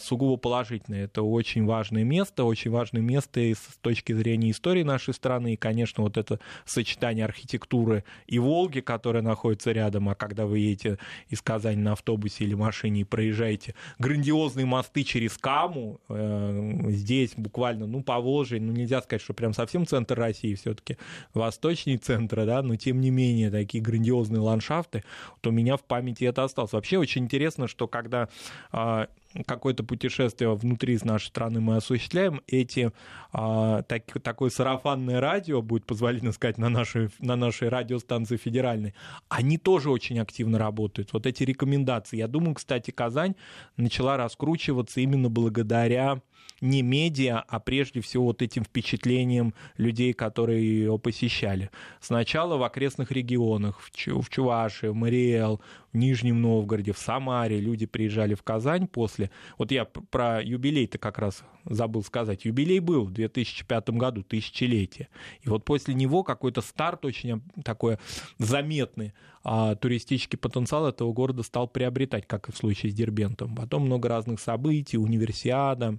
сугубо 0.00 0.36
положительное. 0.36 1.04
Это 1.04 1.22
очень 1.22 1.64
важное 1.64 2.04
место, 2.04 2.44
очень 2.44 2.70
важное 2.70 3.02
место 3.02 3.40
и 3.40 3.54
с 3.54 3.78
точки 3.80 4.12
зрения 4.12 4.50
истории 4.50 4.82
нашей 4.82 5.14
страны. 5.14 5.54
И, 5.54 5.56
конечно, 5.56 6.02
вот 6.02 6.16
это 6.16 6.38
сочетание 6.64 7.24
архитектуры 7.24 8.04
и 8.26 8.38
Волги, 8.38 8.80
которая 8.80 9.22
находится 9.22 9.72
рядом, 9.72 10.08
а 10.08 10.14
когда 10.14 10.46
вы 10.46 10.58
едете 10.58 10.98
из 11.28 11.40
Казани 11.42 11.80
на 11.80 11.92
автобусе 11.92 12.44
или 12.44 12.54
машине 12.54 13.00
и 13.02 13.04
проезжаете 13.04 13.74
грандиозные 13.98 14.66
мосты 14.66 15.02
через 15.02 15.36
Каму, 15.38 16.00
э, 16.08 16.90
здесь 16.90 17.32
буквально, 17.36 17.86
ну, 17.86 18.02
по 18.02 18.20
Волжье, 18.20 18.60
ну, 18.60 18.72
нельзя 18.72 19.02
сказать, 19.02 19.22
что 19.22 19.34
прям 19.34 19.52
совсем 19.54 19.86
центр 19.86 20.18
России, 20.18 20.54
все 20.54 20.74
таки 20.74 20.96
восточнее 21.32 21.98
центра, 21.98 22.44
да, 22.44 22.62
но 22.62 22.76
тем 22.76 23.00
не 23.00 23.10
менее 23.10 23.50
такие 23.50 23.82
грандиозные 23.82 24.40
ландшафты, 24.40 25.04
вот 25.30 25.46
у 25.46 25.50
меня 25.50 25.76
в 25.76 25.82
памяти 25.82 26.24
это 26.24 26.44
осталось. 26.44 26.72
Вообще 26.72 26.98
очень 26.98 27.24
интересно, 27.24 27.66
что 27.68 27.88
когда 27.88 28.28
а, 28.72 29.08
какое-то 29.46 29.84
путешествие 29.84 30.54
внутри 30.54 30.98
нашей 31.02 31.26
страны 31.26 31.60
мы 31.60 31.76
осуществляем, 31.76 32.40
эти, 32.46 32.92
а, 33.32 33.82
так, 33.82 34.04
такое 34.22 34.50
сарафанное 34.50 35.20
радио, 35.20 35.60
будет 35.62 35.86
позволительно 35.86 36.32
сказать, 36.32 36.58
на 36.58 36.68
нашей, 36.68 37.10
на 37.18 37.36
нашей 37.36 37.68
радиостанции 37.68 38.36
федеральной, 38.36 38.94
они 39.28 39.58
тоже 39.58 39.90
очень 39.90 40.20
активно 40.20 40.58
работают. 40.58 41.12
Вот 41.12 41.26
эти 41.26 41.42
рекомендации. 41.42 42.18
Я 42.18 42.28
думаю, 42.28 42.54
кстати, 42.54 42.90
Казань 42.90 43.34
начала 43.76 44.16
раскручиваться 44.16 45.00
именно 45.00 45.28
благодаря 45.28 46.20
не 46.64 46.80
медиа, 46.82 47.44
а 47.46 47.60
прежде 47.60 48.00
всего 48.00 48.24
вот 48.24 48.40
этим 48.40 48.64
впечатлением 48.64 49.54
людей, 49.76 50.14
которые 50.14 50.64
ее 50.64 50.98
посещали. 50.98 51.70
Сначала 52.00 52.56
в 52.56 52.62
окрестных 52.62 53.12
регионах, 53.12 53.80
в, 53.80 53.90
Чу 53.90 54.22
в 54.22 54.30
Чувашии, 54.30 54.86
в 54.86 54.94
Мариэл, 54.94 55.60
в 55.92 55.96
Нижнем 55.96 56.40
Новгороде, 56.40 56.92
в 56.92 56.98
Самаре 56.98 57.60
люди 57.60 57.84
приезжали 57.84 58.34
в 58.34 58.42
Казань 58.42 58.88
после... 58.88 59.30
Вот 59.58 59.72
я 59.72 59.84
про 59.84 60.42
юбилей-то 60.42 60.96
как 60.96 61.18
раз 61.18 61.44
забыл 61.66 62.02
сказать. 62.02 62.46
Юбилей 62.46 62.78
был 62.78 63.04
в 63.04 63.12
2005 63.12 63.90
году, 63.90 64.22
тысячелетие. 64.22 65.08
И 65.42 65.50
вот 65.50 65.66
после 65.66 65.94
него 65.94 66.22
какой-то 66.22 66.62
старт 66.62 67.04
очень 67.04 67.42
такой 67.62 67.98
заметный 68.38 69.12
а 69.46 69.74
туристический 69.74 70.38
потенциал 70.38 70.86
этого 70.86 71.12
города 71.12 71.42
стал 71.42 71.68
приобретать, 71.68 72.26
как 72.26 72.48
и 72.48 72.52
в 72.52 72.56
случае 72.56 72.90
с 72.90 72.94
Дербентом. 72.94 73.54
Потом 73.54 73.84
много 73.84 74.08
разных 74.08 74.40
событий, 74.40 74.96
универсиада, 74.96 75.98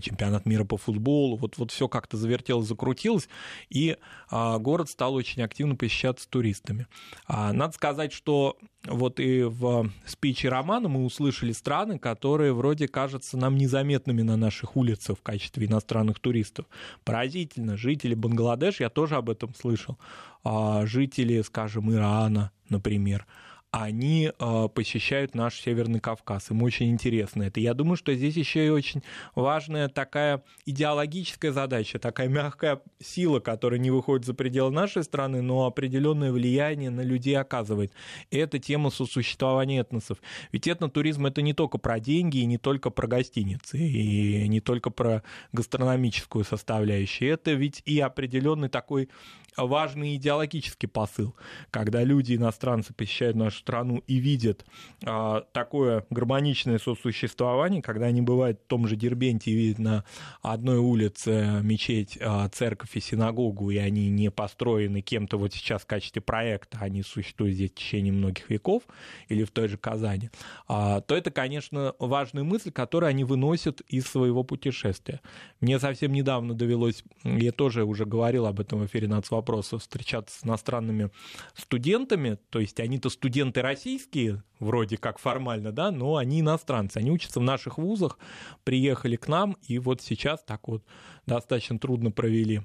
чемпионат 0.00 0.46
мира 0.46 0.64
по 0.64 0.76
футболу, 0.76 1.36
вот, 1.36 1.58
вот 1.58 1.70
все 1.70 1.88
как-то 1.88 2.16
завертелось, 2.16 2.66
закрутилось, 2.66 3.28
и 3.68 3.96
а, 4.30 4.58
город 4.58 4.88
стал 4.88 5.14
очень 5.14 5.42
активно 5.42 5.76
посещаться 5.76 6.28
туристами. 6.28 6.86
А, 7.26 7.52
надо 7.52 7.74
сказать, 7.74 8.12
что 8.12 8.56
вот 8.86 9.20
и 9.20 9.42
в 9.42 9.90
спиче 10.06 10.48
романа 10.48 10.88
мы 10.88 11.04
услышали 11.04 11.52
страны, 11.52 11.98
которые 11.98 12.52
вроде 12.52 12.88
кажутся 12.88 13.36
нам 13.36 13.56
незаметными 13.56 14.22
на 14.22 14.36
наших 14.36 14.76
улицах 14.76 15.18
в 15.18 15.22
качестве 15.22 15.66
иностранных 15.66 16.18
туристов. 16.18 16.66
Поразительно, 17.04 17.76
жители 17.76 18.14
Бангладеш, 18.14 18.80
я 18.80 18.88
тоже 18.88 19.16
об 19.16 19.30
этом 19.30 19.54
слышал, 19.54 19.98
а, 20.44 20.86
жители, 20.86 21.42
скажем, 21.42 21.92
Ирана, 21.92 22.50
например, 22.68 23.26
они 23.72 24.30
э, 24.38 24.68
посещают 24.74 25.34
наш 25.34 25.58
Северный 25.58 25.98
Кавказ. 25.98 26.50
Им 26.50 26.62
очень 26.62 26.90
интересно 26.90 27.44
это. 27.44 27.58
Я 27.58 27.72
думаю, 27.72 27.96
что 27.96 28.14
здесь 28.14 28.36
еще 28.36 28.66
и 28.66 28.68
очень 28.68 29.02
важная 29.34 29.88
такая 29.88 30.44
идеологическая 30.66 31.52
задача, 31.52 31.98
такая 31.98 32.28
мягкая 32.28 32.82
сила, 33.02 33.40
которая 33.40 33.80
не 33.80 33.90
выходит 33.90 34.26
за 34.26 34.34
пределы 34.34 34.70
нашей 34.70 35.02
страны, 35.04 35.40
но 35.40 35.64
определенное 35.64 36.32
влияние 36.32 36.90
на 36.90 37.00
людей 37.00 37.34
оказывает. 37.34 37.94
И 38.30 38.36
это 38.36 38.58
тема 38.58 38.90
сосуществования 38.90 39.80
этносов. 39.80 40.18
Ведь 40.52 40.68
этнотуризм 40.68 41.24
это 41.24 41.40
не 41.40 41.54
только 41.54 41.78
про 41.78 41.98
деньги, 41.98 42.38
и 42.38 42.44
не 42.44 42.58
только 42.58 42.90
про 42.90 43.06
гостиницы, 43.06 43.78
и 43.78 44.46
не 44.48 44.60
только 44.60 44.90
про 44.90 45.22
гастрономическую 45.52 46.44
составляющую. 46.44 47.32
Это 47.32 47.52
ведь 47.52 47.80
и 47.86 47.98
определенный 48.00 48.68
такой 48.68 49.08
важный 49.56 50.16
идеологический 50.16 50.86
посыл, 50.86 51.34
когда 51.70 52.02
люди, 52.02 52.34
иностранцы, 52.34 52.94
посещают 52.94 53.36
нашу 53.36 53.58
страну 53.58 54.02
и 54.06 54.16
видят 54.16 54.64
а, 55.04 55.42
такое 55.52 56.06
гармоничное 56.10 56.78
сосуществование, 56.78 57.82
когда 57.82 58.06
они 58.06 58.22
бывают 58.22 58.60
в 58.60 58.66
том 58.66 58.86
же 58.86 58.96
Дербенте 58.96 59.50
и 59.50 59.54
видят 59.54 59.78
на 59.78 60.04
одной 60.40 60.78
улице 60.78 61.60
мечеть, 61.62 62.18
а, 62.20 62.48
церковь 62.48 62.96
и 62.96 63.00
синагогу, 63.00 63.70
и 63.70 63.76
они 63.76 64.08
не 64.08 64.30
построены 64.30 65.02
кем-то 65.02 65.36
вот 65.36 65.52
сейчас 65.52 65.82
в 65.82 65.86
качестве 65.86 66.22
проекта, 66.22 66.78
они 66.80 67.02
существуют 67.02 67.54
здесь 67.54 67.70
в 67.70 67.74
течение 67.74 68.12
многих 68.12 68.48
веков, 68.48 68.84
или 69.28 69.44
в 69.44 69.50
той 69.50 69.68
же 69.68 69.76
Казани, 69.76 70.30
а, 70.66 71.00
то 71.00 71.14
это, 71.14 71.30
конечно, 71.30 71.94
важная 71.98 72.44
мысль, 72.44 72.70
которую 72.70 73.10
они 73.10 73.24
выносят 73.24 73.80
из 73.82 74.06
своего 74.06 74.44
путешествия. 74.44 75.20
Мне 75.60 75.78
совсем 75.78 76.12
недавно 76.12 76.54
довелось, 76.54 77.04
я 77.24 77.52
тоже 77.52 77.84
уже 77.84 78.06
говорил 78.06 78.46
об 78.46 78.60
этом 78.60 78.80
в 78.80 78.86
эфире 78.86 79.08
«Нацвопрос», 79.08 79.41
вопроса 79.42 79.78
встречаться 79.78 80.40
с 80.40 80.44
иностранными 80.44 81.10
студентами, 81.54 82.38
то 82.50 82.60
есть 82.60 82.78
они-то 82.80 83.10
студенты 83.10 83.60
российские, 83.60 84.42
вроде 84.60 84.96
как 84.96 85.18
формально, 85.18 85.72
да, 85.72 85.90
но 85.90 86.16
они 86.16 86.40
иностранцы, 86.40 86.98
они 86.98 87.10
учатся 87.10 87.40
в 87.40 87.42
наших 87.42 87.76
вузах, 87.76 88.18
приехали 88.64 89.16
к 89.16 89.28
нам, 89.28 89.56
и 89.62 89.78
вот 89.78 90.00
сейчас 90.00 90.42
так 90.44 90.68
вот 90.68 90.84
достаточно 91.26 91.78
трудно 91.78 92.10
провели 92.12 92.62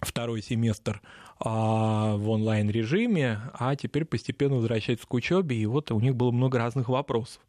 второй 0.00 0.42
семестр 0.42 1.02
а, 1.38 2.16
в 2.16 2.28
онлайн-режиме, 2.28 3.40
а 3.54 3.76
теперь 3.76 4.04
постепенно 4.04 4.56
возвращаются 4.56 5.06
к 5.06 5.14
учебе, 5.14 5.56
и 5.56 5.66
вот 5.66 5.90
у 5.90 6.00
них 6.00 6.14
было 6.14 6.30
много 6.30 6.58
разных 6.58 6.88
вопросов. 6.88 7.42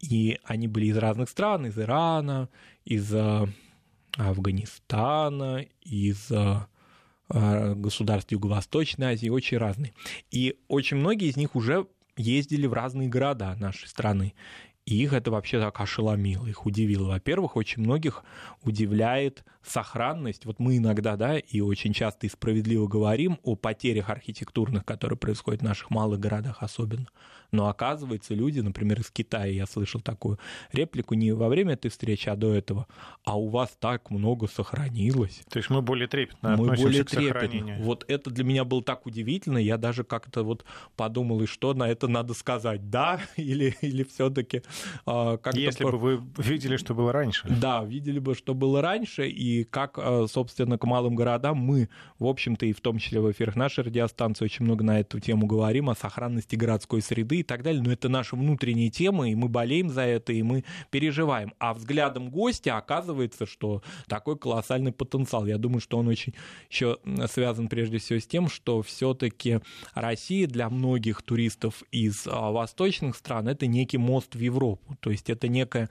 И 0.00 0.38
они 0.44 0.68
были 0.68 0.86
из 0.86 0.98
разных 0.98 1.30
стран, 1.30 1.66
из 1.66 1.78
Ирана, 1.78 2.48
из 2.84 3.12
а, 3.14 3.48
Афганистана, 4.16 5.64
из 5.82 6.30
а, 6.30 6.66
государств 7.28 8.32
Юго-Восточной 8.32 9.14
Азии, 9.14 9.28
очень 9.28 9.58
разные. 9.58 9.92
И 10.30 10.58
очень 10.68 10.98
многие 10.98 11.28
из 11.28 11.36
них 11.36 11.56
уже 11.56 11.86
ездили 12.16 12.66
в 12.66 12.72
разные 12.72 13.08
города 13.08 13.54
нашей 13.56 13.88
страны. 13.88 14.34
И 14.86 15.02
их 15.02 15.14
это 15.14 15.30
вообще 15.30 15.60
так 15.60 15.80
ошеломило, 15.80 16.46
их 16.46 16.66
удивило. 16.66 17.08
Во-первых, 17.08 17.56
очень 17.56 17.82
многих 17.82 18.22
удивляет 18.62 19.44
сохранность. 19.62 20.44
Вот 20.44 20.58
мы 20.58 20.76
иногда, 20.76 21.16
да, 21.16 21.38
и 21.38 21.60
очень 21.60 21.94
часто 21.94 22.26
и 22.26 22.30
справедливо 22.30 22.86
говорим 22.86 23.38
о 23.42 23.56
потерях 23.56 24.10
архитектурных, 24.10 24.84
которые 24.84 25.18
происходят 25.18 25.62
в 25.62 25.64
наших 25.64 25.90
малых 25.90 26.20
городах 26.20 26.58
особенно. 26.60 27.06
Но 27.54 27.68
оказывается, 27.68 28.34
люди, 28.34 28.58
например, 28.58 29.00
из 29.00 29.10
Китая, 29.10 29.46
я 29.46 29.66
слышал 29.66 30.00
такую 30.00 30.40
реплику 30.72 31.14
не 31.14 31.30
во 31.32 31.48
время 31.48 31.74
этой 31.74 31.88
встречи, 31.88 32.28
а 32.28 32.34
до 32.34 32.52
этого, 32.52 32.88
а 33.24 33.38
у 33.38 33.48
вас 33.48 33.76
так 33.78 34.10
много 34.10 34.48
сохранилось. 34.48 35.42
То 35.48 35.58
есть 35.58 35.70
мы 35.70 35.80
более 35.80 36.08
трепетно 36.08 36.56
мы 36.56 36.74
более 36.74 37.04
к 37.04 37.10
трепетно. 37.10 37.76
Вот 37.78 38.04
это 38.08 38.30
для 38.30 38.42
меня 38.42 38.64
было 38.64 38.82
так 38.82 39.06
удивительно, 39.06 39.58
я 39.58 39.78
даже 39.78 40.02
как-то 40.02 40.42
вот 40.42 40.64
подумал, 40.96 41.42
и 41.42 41.46
что 41.46 41.74
на 41.74 41.88
это 41.88 42.08
надо 42.08 42.34
сказать, 42.34 42.90
да 42.90 43.20
или, 43.36 43.76
или 43.80 44.02
все 44.02 44.30
таки 44.30 44.62
а, 45.06 45.38
Если 45.52 45.84
бы 45.84 45.98
вы 45.98 46.22
видели, 46.38 46.76
что 46.76 46.94
было 46.94 47.12
раньше. 47.12 47.46
Да, 47.48 47.84
видели 47.84 48.18
бы, 48.18 48.34
что 48.34 48.54
было 48.54 48.80
раньше, 48.80 49.28
и 49.28 49.64
как, 49.64 49.98
а, 49.98 50.26
собственно, 50.28 50.78
к 50.78 50.84
малым 50.84 51.14
городам 51.14 51.58
мы, 51.58 51.88
в 52.18 52.26
общем-то, 52.26 52.66
и 52.66 52.72
в 52.72 52.80
том 52.80 52.98
числе 52.98 53.20
в 53.20 53.30
эфирах 53.30 53.56
нашей 53.56 53.84
радиостанции 53.84 54.44
очень 54.44 54.64
много 54.64 54.84
на 54.84 55.00
эту 55.00 55.20
тему 55.20 55.46
говорим, 55.46 55.90
о 55.90 55.94
сохранности 55.94 56.56
городской 56.56 57.02
среды 57.02 57.40
и 57.40 57.42
так 57.42 57.62
далее, 57.62 57.82
но 57.82 57.92
это 57.92 58.08
наша 58.08 58.36
внутренняя 58.36 58.90
тема, 58.90 59.28
и 59.28 59.34
мы 59.34 59.48
болеем 59.48 59.90
за 59.90 60.02
это, 60.02 60.32
и 60.32 60.42
мы 60.42 60.64
переживаем. 60.90 61.52
А 61.58 61.74
взглядом 61.74 62.30
гостя 62.30 62.76
оказывается, 62.76 63.46
что 63.46 63.82
такой 64.08 64.36
колоссальный 64.36 64.92
потенциал. 64.92 65.46
Я 65.46 65.58
думаю, 65.58 65.80
что 65.80 65.98
он 65.98 66.08
очень 66.08 66.34
еще 66.70 66.98
связан 67.30 67.68
прежде 67.68 67.98
всего 67.98 68.18
с 68.18 68.26
тем, 68.26 68.48
что 68.48 68.82
все-таки 68.82 69.60
Россия 69.94 70.46
для 70.46 70.68
многих 70.68 71.22
туристов 71.22 71.82
из 71.90 72.26
а, 72.26 72.50
восточных 72.50 73.16
стран 73.16 73.48
это 73.48 73.66
некий 73.66 73.98
мост 73.98 74.34
в 74.34 74.40
Европу. 74.40 74.63
То 75.00 75.10
есть 75.10 75.28
это 75.28 75.48
некая 75.48 75.90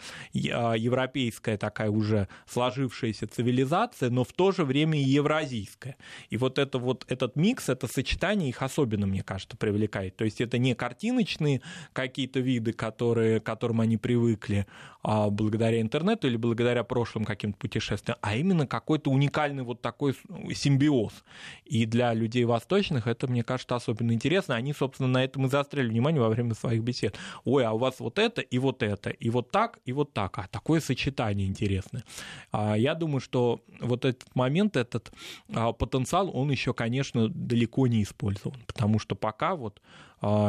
а, 0.52 0.74
европейская 0.74 1.58
такая 1.58 1.90
уже 1.90 2.28
сложившаяся 2.48 3.28
цивилизация, 3.28 4.10
но 4.10 4.24
в 4.24 4.34
то 4.34 4.52
же 4.52 4.66
время 4.66 5.00
и 5.00 5.04
евразийская. 5.04 5.98
И 6.30 6.38
вот, 6.38 6.58
это 6.58 6.80
вот 6.80 7.06
этот 7.08 7.36
микс, 7.36 7.70
это 7.70 7.88
сочетание 7.88 8.50
их 8.50 8.62
особенно, 8.62 9.06
мне 9.06 9.24
кажется, 9.24 9.56
привлекает. 9.56 10.16
То 10.16 10.26
есть 10.26 10.42
это 10.42 10.58
не 10.58 10.74
картиночный 10.74 11.44
необычные 11.44 11.62
какие-то 11.94 12.40
виды, 12.40 12.74
которые, 12.74 13.40
к 13.40 13.44
которым 13.44 13.82
они 13.82 13.98
привыкли 13.98 14.66
а, 15.04 15.30
благодаря 15.30 15.82
интернету 15.82 16.28
или 16.28 16.38
благодаря 16.38 16.84
прошлым 16.84 17.26
каким-то 17.26 17.58
путешествиям, 17.58 18.18
а 18.22 18.36
именно 18.36 18.66
какой-то 18.66 19.12
уникальный 19.12 19.64
вот 19.64 19.82
такой 19.82 20.16
симбиоз. 20.54 21.24
И 21.66 21.86
для 21.86 22.14
людей 22.14 22.46
восточных 22.46 23.08
это, 23.08 23.28
мне 23.28 23.44
кажется, 23.44 23.76
особенно 23.76 24.14
интересно. 24.14 24.56
Они, 24.56 24.74
собственно, 24.74 25.10
на 25.10 25.24
этом 25.24 25.46
и 25.46 25.50
заостряли 25.50 25.90
внимание 25.90 26.22
во 26.22 26.30
время 26.30 26.54
своих 26.54 26.82
бесед. 26.84 27.18
Ой, 27.44 27.66
а 27.66 27.74
у 27.74 27.78
вас 27.78 28.00
вот 28.00 28.20
это 28.20 28.42
и 28.42 28.58
вот 28.64 28.84
это, 28.84 29.10
и 29.10 29.30
вот 29.30 29.52
так, 29.52 29.80
и 29.86 29.94
вот 29.94 30.14
так. 30.14 30.40
А 30.40 30.48
такое 30.48 30.80
сочетание 30.80 31.48
интересное. 31.48 32.04
А, 32.52 32.76
я 32.78 32.96
думаю, 32.96 33.20
что 33.20 33.62
вот 33.82 34.06
этот 34.06 34.36
момент, 34.36 34.78
этот 34.78 35.12
а, 35.54 35.72
потенциал, 35.74 36.30
он 36.34 36.52
еще, 36.52 36.74
конечно, 36.74 37.30
далеко 37.30 37.88
не 37.88 38.02
использован, 38.02 38.60
потому 38.66 39.00
что 39.00 39.16
пока 39.16 39.56
вот 39.56 39.82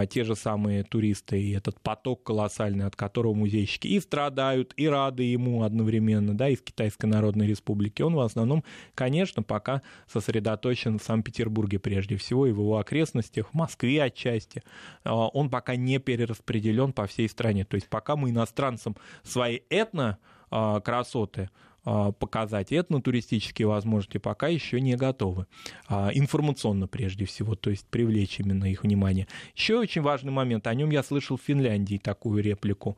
те 0.09 0.23
же 0.23 0.37
самые 0.37 0.85
туристы 0.85 1.41
и 1.41 1.53
этот 1.53 1.81
поток 1.81 2.23
колоссальный, 2.23 2.87
от 2.87 2.95
которого 2.95 3.35
музейщики 3.35 3.89
и 3.89 4.01
страдают, 4.01 4.73
и 4.77 4.89
рады 4.89 5.25
ему 5.25 5.63
одновременно, 5.63 6.37
да, 6.37 6.49
из 6.49 6.61
Китайской 6.61 7.07
Народной 7.07 7.47
Республики, 7.47 8.03
он 8.03 8.15
в 8.15 8.21
основном, 8.21 8.63
конечно, 8.95 9.43
пока 9.43 9.83
сосредоточен 10.07 10.99
в 10.99 11.03
Санкт-Петербурге 11.03 11.79
прежде 11.79 12.17
всего 12.17 12.47
и 12.47 12.53
в 12.53 12.59
его 12.59 12.79
окрестностях, 12.79 13.51
в 13.51 13.55
Москве 13.55 14.03
отчасти. 14.03 14.63
А, 15.03 15.29
он 15.29 15.51
пока 15.51 15.77
не 15.77 15.99
перераспределен 15.99 16.93
по 16.93 17.07
всей 17.07 17.29
стране. 17.29 17.65
То 17.65 17.75
есть 17.77 17.89
пока 17.89 18.17
мы 18.17 18.31
иностранцам 18.31 18.97
свои 19.23 19.61
этно 19.71 20.19
а, 20.51 20.81
красоты 20.81 21.51
а, 21.51 21.65
показать 21.85 22.73
этнотуристические 22.73 23.69
возможности, 23.69 24.19
пока 24.19 24.49
еще 24.49 24.81
не 24.81 24.97
готовы. 24.97 25.47
А, 25.87 26.11
информационно 26.15 26.89
прежде 26.89 27.27
всего, 27.27 27.55
то 27.55 27.71
есть 27.71 27.87
привлечь 27.89 28.41
именно 28.41 28.65
их 28.65 28.85
внимание. 28.85 29.29
Еще 29.55 29.79
очень 29.79 30.01
важный 30.01 30.33
момент, 30.33 30.67
о 30.67 30.75
нем 30.75 30.91
я 30.91 31.03
слышал 31.03 31.37
в 31.37 31.43
Финляндии 31.43 31.99
такую 31.99 32.43
реплику. 32.43 32.97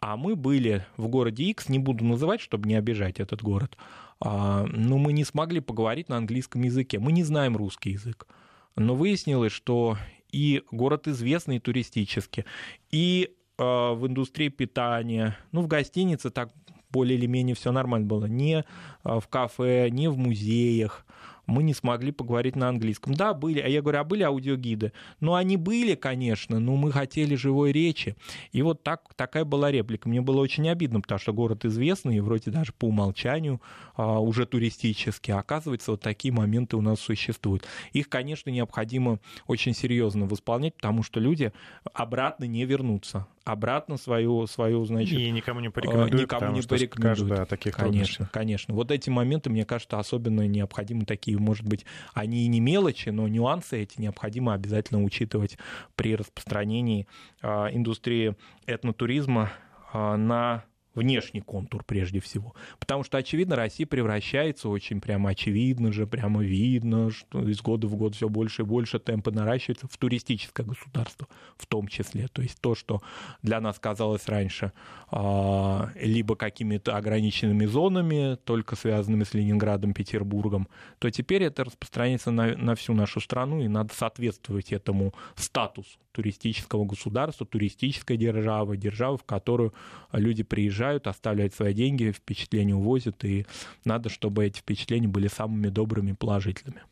А 0.00 0.16
мы 0.16 0.36
были 0.36 0.86
в 0.96 1.08
городе 1.08 1.44
X, 1.44 1.68
не 1.68 1.80
буду 1.80 2.04
называть, 2.04 2.40
чтобы 2.40 2.68
не 2.68 2.76
обижать 2.76 3.18
этот 3.18 3.42
город, 3.42 3.76
а, 4.20 4.64
но 4.66 4.98
мы 4.98 5.12
не 5.12 5.24
смогли 5.24 5.58
поговорить 5.58 6.08
на 6.08 6.16
английском 6.16 6.62
языке. 6.62 7.00
Мы 7.00 7.10
не 7.10 7.24
знаем 7.24 7.56
русский 7.56 7.90
язык. 7.90 8.28
Но 8.76 8.94
выяснилось, 8.94 9.50
что 9.50 9.98
и 10.30 10.62
город 10.70 11.08
известный 11.08 11.58
туристически, 11.58 12.44
и 12.92 13.34
в 13.58 14.06
индустрии 14.06 14.50
питания, 14.50 15.36
ну, 15.50 15.62
в 15.62 15.66
гостинице 15.66 16.30
так 16.30 16.52
более 16.90 17.18
или 17.18 17.26
менее 17.26 17.54
все 17.54 17.72
нормально 17.72 18.06
было. 18.06 18.26
Не 18.26 18.64
а, 19.02 19.20
в 19.20 19.28
кафе, 19.28 19.88
не 19.90 20.08
в 20.08 20.16
музеях, 20.18 21.04
мы 21.48 21.62
не 21.62 21.74
смогли 21.74 22.12
поговорить 22.12 22.54
на 22.54 22.68
английском. 22.68 23.14
Да, 23.14 23.34
были, 23.34 23.58
а 23.58 23.66
я 23.66 23.80
говорю, 23.80 23.98
а 24.00 24.04
были 24.04 24.22
аудиогиды? 24.22 24.92
Ну, 25.18 25.34
они 25.34 25.56
были, 25.56 25.94
конечно, 25.94 26.60
но 26.60 26.76
мы 26.76 26.92
хотели 26.92 27.34
живой 27.34 27.72
речи. 27.72 28.16
И 28.52 28.62
вот 28.62 28.82
так, 28.82 29.14
такая 29.16 29.44
была 29.44 29.72
реплика. 29.72 30.08
Мне 30.08 30.20
было 30.20 30.40
очень 30.40 30.68
обидно, 30.68 31.00
потому 31.00 31.18
что 31.18 31.32
город 31.32 31.64
известный, 31.64 32.18
и 32.18 32.20
вроде 32.20 32.50
даже 32.50 32.72
по 32.72 32.84
умолчанию 32.84 33.60
а, 33.96 34.20
уже 34.20 34.46
туристический. 34.46 35.32
А 35.32 35.38
оказывается, 35.38 35.92
вот 35.92 36.02
такие 36.02 36.32
моменты 36.32 36.76
у 36.76 36.82
нас 36.82 37.00
существуют. 37.00 37.64
Их, 37.92 38.10
конечно, 38.10 38.50
необходимо 38.50 39.18
очень 39.46 39.74
серьезно 39.74 40.26
восполнять, 40.26 40.74
потому 40.74 41.02
что 41.02 41.18
люди 41.18 41.52
обратно 41.94 42.44
не 42.44 42.66
вернутся 42.66 43.26
обратно 43.48 43.96
свою, 43.96 44.46
свою 44.46 44.84
значит... 44.84 45.18
И 45.18 45.30
никому 45.30 45.60
не 45.60 45.70
порекомендуют, 45.70 46.22
никому 46.22 46.52
не 46.52 46.62
порекомендуют. 46.62 47.28
Да, 47.28 47.44
таких 47.46 47.74
конечно, 47.74 47.94
трудностях. 47.94 48.30
конечно. 48.30 48.74
Вот 48.74 48.90
эти 48.90 49.10
моменты, 49.10 49.50
мне 49.50 49.64
кажется, 49.64 49.98
особенно 49.98 50.46
необходимы 50.46 51.04
такие, 51.04 51.37
может 51.38 51.66
быть, 51.66 51.84
они 52.14 52.44
и 52.44 52.48
не 52.48 52.60
мелочи, 52.60 53.10
но 53.10 53.28
нюансы 53.28 53.82
эти 53.82 54.00
необходимо 54.00 54.54
обязательно 54.54 55.02
учитывать 55.02 55.58
при 55.96 56.16
распространении 56.16 57.06
а, 57.42 57.68
индустрии 57.72 58.36
этнотуризма 58.66 59.52
а, 59.92 60.16
на 60.16 60.64
внешний 60.98 61.40
контур 61.40 61.84
прежде 61.84 62.20
всего. 62.20 62.54
Потому 62.78 63.04
что, 63.04 63.18
очевидно, 63.18 63.56
Россия 63.56 63.86
превращается 63.86 64.68
очень 64.68 65.00
прямо 65.00 65.30
очевидно 65.30 65.92
же, 65.92 66.06
прямо 66.06 66.42
видно, 66.42 67.10
что 67.10 67.48
из 67.48 67.60
года 67.62 67.86
в 67.86 67.96
год 67.96 68.14
все 68.14 68.28
больше 68.28 68.62
и 68.62 68.64
больше 68.64 68.98
темпы 68.98 69.30
наращиваются 69.30 69.88
в 69.88 69.96
туристическое 69.96 70.66
государство 70.66 71.28
в 71.56 71.66
том 71.66 71.88
числе. 71.88 72.28
То 72.28 72.42
есть 72.42 72.60
то, 72.60 72.74
что 72.74 73.00
для 73.42 73.60
нас 73.60 73.78
казалось 73.78 74.28
раньше 74.28 74.72
а, 75.10 75.90
либо 76.00 76.36
какими-то 76.36 76.96
ограниченными 76.96 77.64
зонами, 77.66 78.36
только 78.44 78.76
связанными 78.76 79.24
с 79.24 79.34
Ленинградом, 79.34 79.94
Петербургом, 79.94 80.68
то 80.98 81.10
теперь 81.10 81.44
это 81.44 81.64
распространяется 81.64 82.30
на, 82.30 82.56
на 82.56 82.74
всю 82.74 82.92
нашу 82.94 83.20
страну, 83.20 83.60
и 83.62 83.68
надо 83.68 83.94
соответствовать 83.94 84.72
этому 84.72 85.14
статусу 85.36 85.98
туристического 86.18 86.84
государства, 86.84 87.46
туристической 87.46 88.16
державы, 88.16 88.76
державы, 88.76 89.18
в 89.18 89.22
которую 89.22 89.72
люди 90.10 90.42
приезжают, 90.42 90.87
оставляют 90.96 91.54
свои 91.54 91.74
деньги, 91.74 92.12
впечатления 92.12 92.74
увозят, 92.74 93.24
и 93.24 93.46
надо, 93.84 94.08
чтобы 94.08 94.46
эти 94.46 94.58
впечатления 94.58 95.08
были 95.08 95.28
самыми 95.28 95.68
добрыми 95.68 96.12
положительными. 96.12 96.82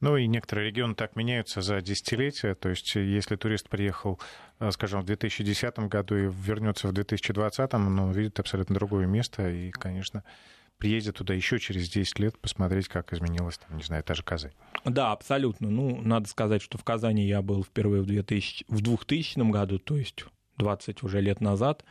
Ну 0.00 0.16
и 0.16 0.26
некоторые 0.26 0.68
регионы 0.68 0.94
так 0.94 1.16
меняются 1.16 1.62
за 1.62 1.80
десятилетия. 1.80 2.54
То 2.54 2.68
есть 2.68 2.94
если 2.94 3.36
турист 3.36 3.68
приехал, 3.68 4.20
э, 4.60 4.70
скажем, 4.70 5.00
в 5.00 5.06
2010 5.06 5.88
году 5.88 6.16
и 6.16 6.30
вернется 6.30 6.88
в 6.88 6.92
2020, 6.92 7.72
но 7.72 8.08
увидит 8.08 8.38
абсолютно 8.38 8.74
другое 8.74 9.06
место. 9.06 9.48
И, 9.50 9.70
конечно, 9.70 10.22
приедет 10.78 11.16
туда 11.16 11.34
еще 11.34 11.58
через 11.58 11.88
10 11.88 12.18
лет 12.18 12.38
посмотреть, 12.38 12.88
как 12.88 13.12
изменилась, 13.12 13.58
там, 13.58 13.76
не 13.76 13.82
знаю, 13.82 14.02
та 14.02 14.14
же 14.14 14.22
Казань. 14.22 14.52
Да, 14.84 15.12
абсолютно. 15.12 15.70
Ну, 15.70 16.00
надо 16.02 16.28
сказать, 16.28 16.62
что 16.62 16.76
в 16.76 16.84
Казани 16.84 17.26
я 17.26 17.40
был 17.40 17.64
впервые 17.64 18.02
в, 18.02 18.06
2000, 18.06 18.66
в 18.68 18.80
2000 18.82 19.50
году, 19.50 19.78
то 19.78 19.96
есть 19.96 20.26
20 20.58 21.02
уже 21.02 21.20
лет 21.20 21.40
назад, 21.40 21.84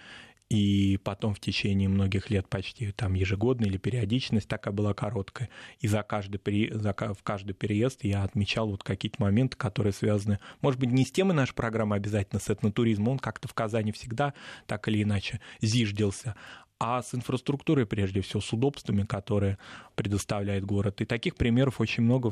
и 0.49 0.99
потом 1.03 1.33
в 1.33 1.39
течение 1.39 1.89
многих 1.89 2.29
лет 2.29 2.47
почти 2.47 2.91
там 2.91 3.13
ежегодно 3.15 3.65
или 3.65 3.77
периодичность 3.77 4.47
такая 4.47 4.73
была 4.73 4.93
короткая. 4.93 5.49
И 5.79 5.87
за 5.87 6.03
каждый, 6.03 6.37
при... 6.37 6.71
за... 6.71 6.93
в 6.93 7.23
каждый 7.23 7.53
переезд 7.53 8.03
я 8.03 8.23
отмечал 8.23 8.69
вот 8.69 8.83
какие-то 8.83 9.21
моменты, 9.21 9.57
которые 9.57 9.93
связаны, 9.93 10.39
может 10.61 10.79
быть, 10.79 10.91
не 10.91 11.03
с 11.03 11.11
темой 11.11 11.35
нашей 11.35 11.55
программы 11.55 11.95
обязательно, 11.95 12.39
с 12.39 12.49
этнотуризмом, 12.49 13.09
он 13.09 13.19
как-то 13.19 13.47
в 13.47 13.53
Казани 13.53 13.91
всегда 13.91 14.33
так 14.67 14.87
или 14.87 15.01
иначе 15.01 15.41
зиждился, 15.61 16.35
а 16.79 17.01
с 17.01 17.15
инфраструктурой 17.15 17.87
прежде 17.87 18.21
всего, 18.21 18.41
с 18.41 18.53
удобствами, 18.53 19.03
которые 19.03 19.57
предоставляет 19.95 20.63
город. 20.63 21.01
И 21.01 21.05
таких 21.05 21.35
примеров 21.35 21.81
очень 21.81 22.03
много 22.03 22.27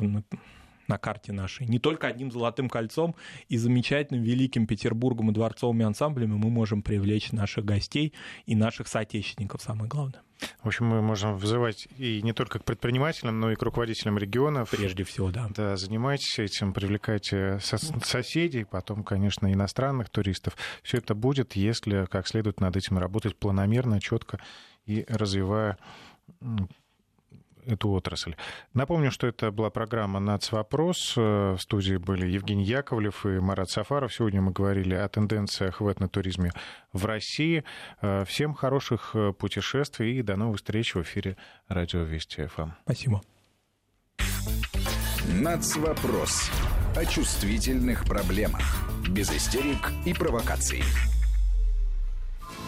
на 0.93 0.99
карте 0.99 1.31
нашей. 1.31 1.65
Не 1.65 1.79
только 1.79 2.07
одним 2.07 2.31
золотым 2.31 2.69
кольцом 2.69 3.15
и 3.49 3.57
замечательным 3.57 4.21
великим 4.21 4.67
Петербургом 4.67 5.31
и 5.31 5.33
дворцовыми 5.33 5.85
ансамблями 5.85 6.33
мы 6.33 6.49
можем 6.51 6.83
привлечь 6.83 7.31
наших 7.31 7.65
гостей 7.65 8.13
и 8.45 8.55
наших 8.55 8.87
соотечественников, 8.87 9.61
самое 9.61 9.89
главное. 9.89 10.21
В 10.61 10.67
общем, 10.67 10.85
мы 10.85 11.01
можем 11.01 11.37
вызывать 11.37 11.87
и 11.97 12.21
не 12.21 12.33
только 12.33 12.59
к 12.59 12.65
предпринимателям, 12.65 13.39
но 13.39 13.51
и 13.51 13.55
к 13.55 13.61
руководителям 13.61 14.17
регионов. 14.17 14.69
Прежде 14.69 15.03
всего, 15.03 15.31
да. 15.31 15.49
Да, 15.55 15.77
занимайтесь 15.77 16.37
этим, 16.37 16.73
привлекайте 16.73 17.59
соседей, 17.59 18.65
потом, 18.65 19.03
конечно, 19.03 19.51
иностранных 19.51 20.09
туристов. 20.09 20.55
Все 20.83 20.97
это 20.97 21.15
будет, 21.15 21.55
если 21.55 22.05
как 22.05 22.27
следует 22.27 22.59
над 22.59 22.75
этим 22.75 22.97
работать 22.99 23.35
планомерно, 23.37 23.99
четко 23.99 24.39
и 24.85 25.05
развивая 25.07 25.77
эту 27.65 27.89
отрасль. 27.89 28.35
Напомню, 28.73 29.11
что 29.11 29.27
это 29.27 29.51
была 29.51 29.69
программа 29.69 30.19
«Нацвопрос». 30.19 31.15
В 31.15 31.57
студии 31.57 31.97
были 31.97 32.27
Евгений 32.27 32.63
Яковлев 32.63 33.25
и 33.25 33.39
Марат 33.39 33.69
Сафаров. 33.69 34.13
Сегодня 34.13 34.41
мы 34.41 34.51
говорили 34.51 34.95
о 34.95 35.07
тенденциях 35.07 35.81
в 35.81 35.91
этнотуризме 35.91 36.51
в 36.91 37.05
России. 37.05 37.63
Всем 38.25 38.53
хороших 38.53 39.15
путешествий 39.37 40.19
и 40.19 40.21
до 40.21 40.35
новых 40.35 40.57
встреч 40.57 40.95
в 40.95 41.01
эфире 41.01 41.37
Радио 41.67 42.01
Вести 42.01 42.45
ФМ. 42.45 42.71
Спасибо. 42.83 43.21
«Нацвопрос» 45.41 46.51
о 46.95 47.05
чувствительных 47.05 48.05
проблемах. 48.05 48.61
Без 49.09 49.31
истерик 49.31 49.91
и 50.05 50.13
провокаций. 50.13 50.83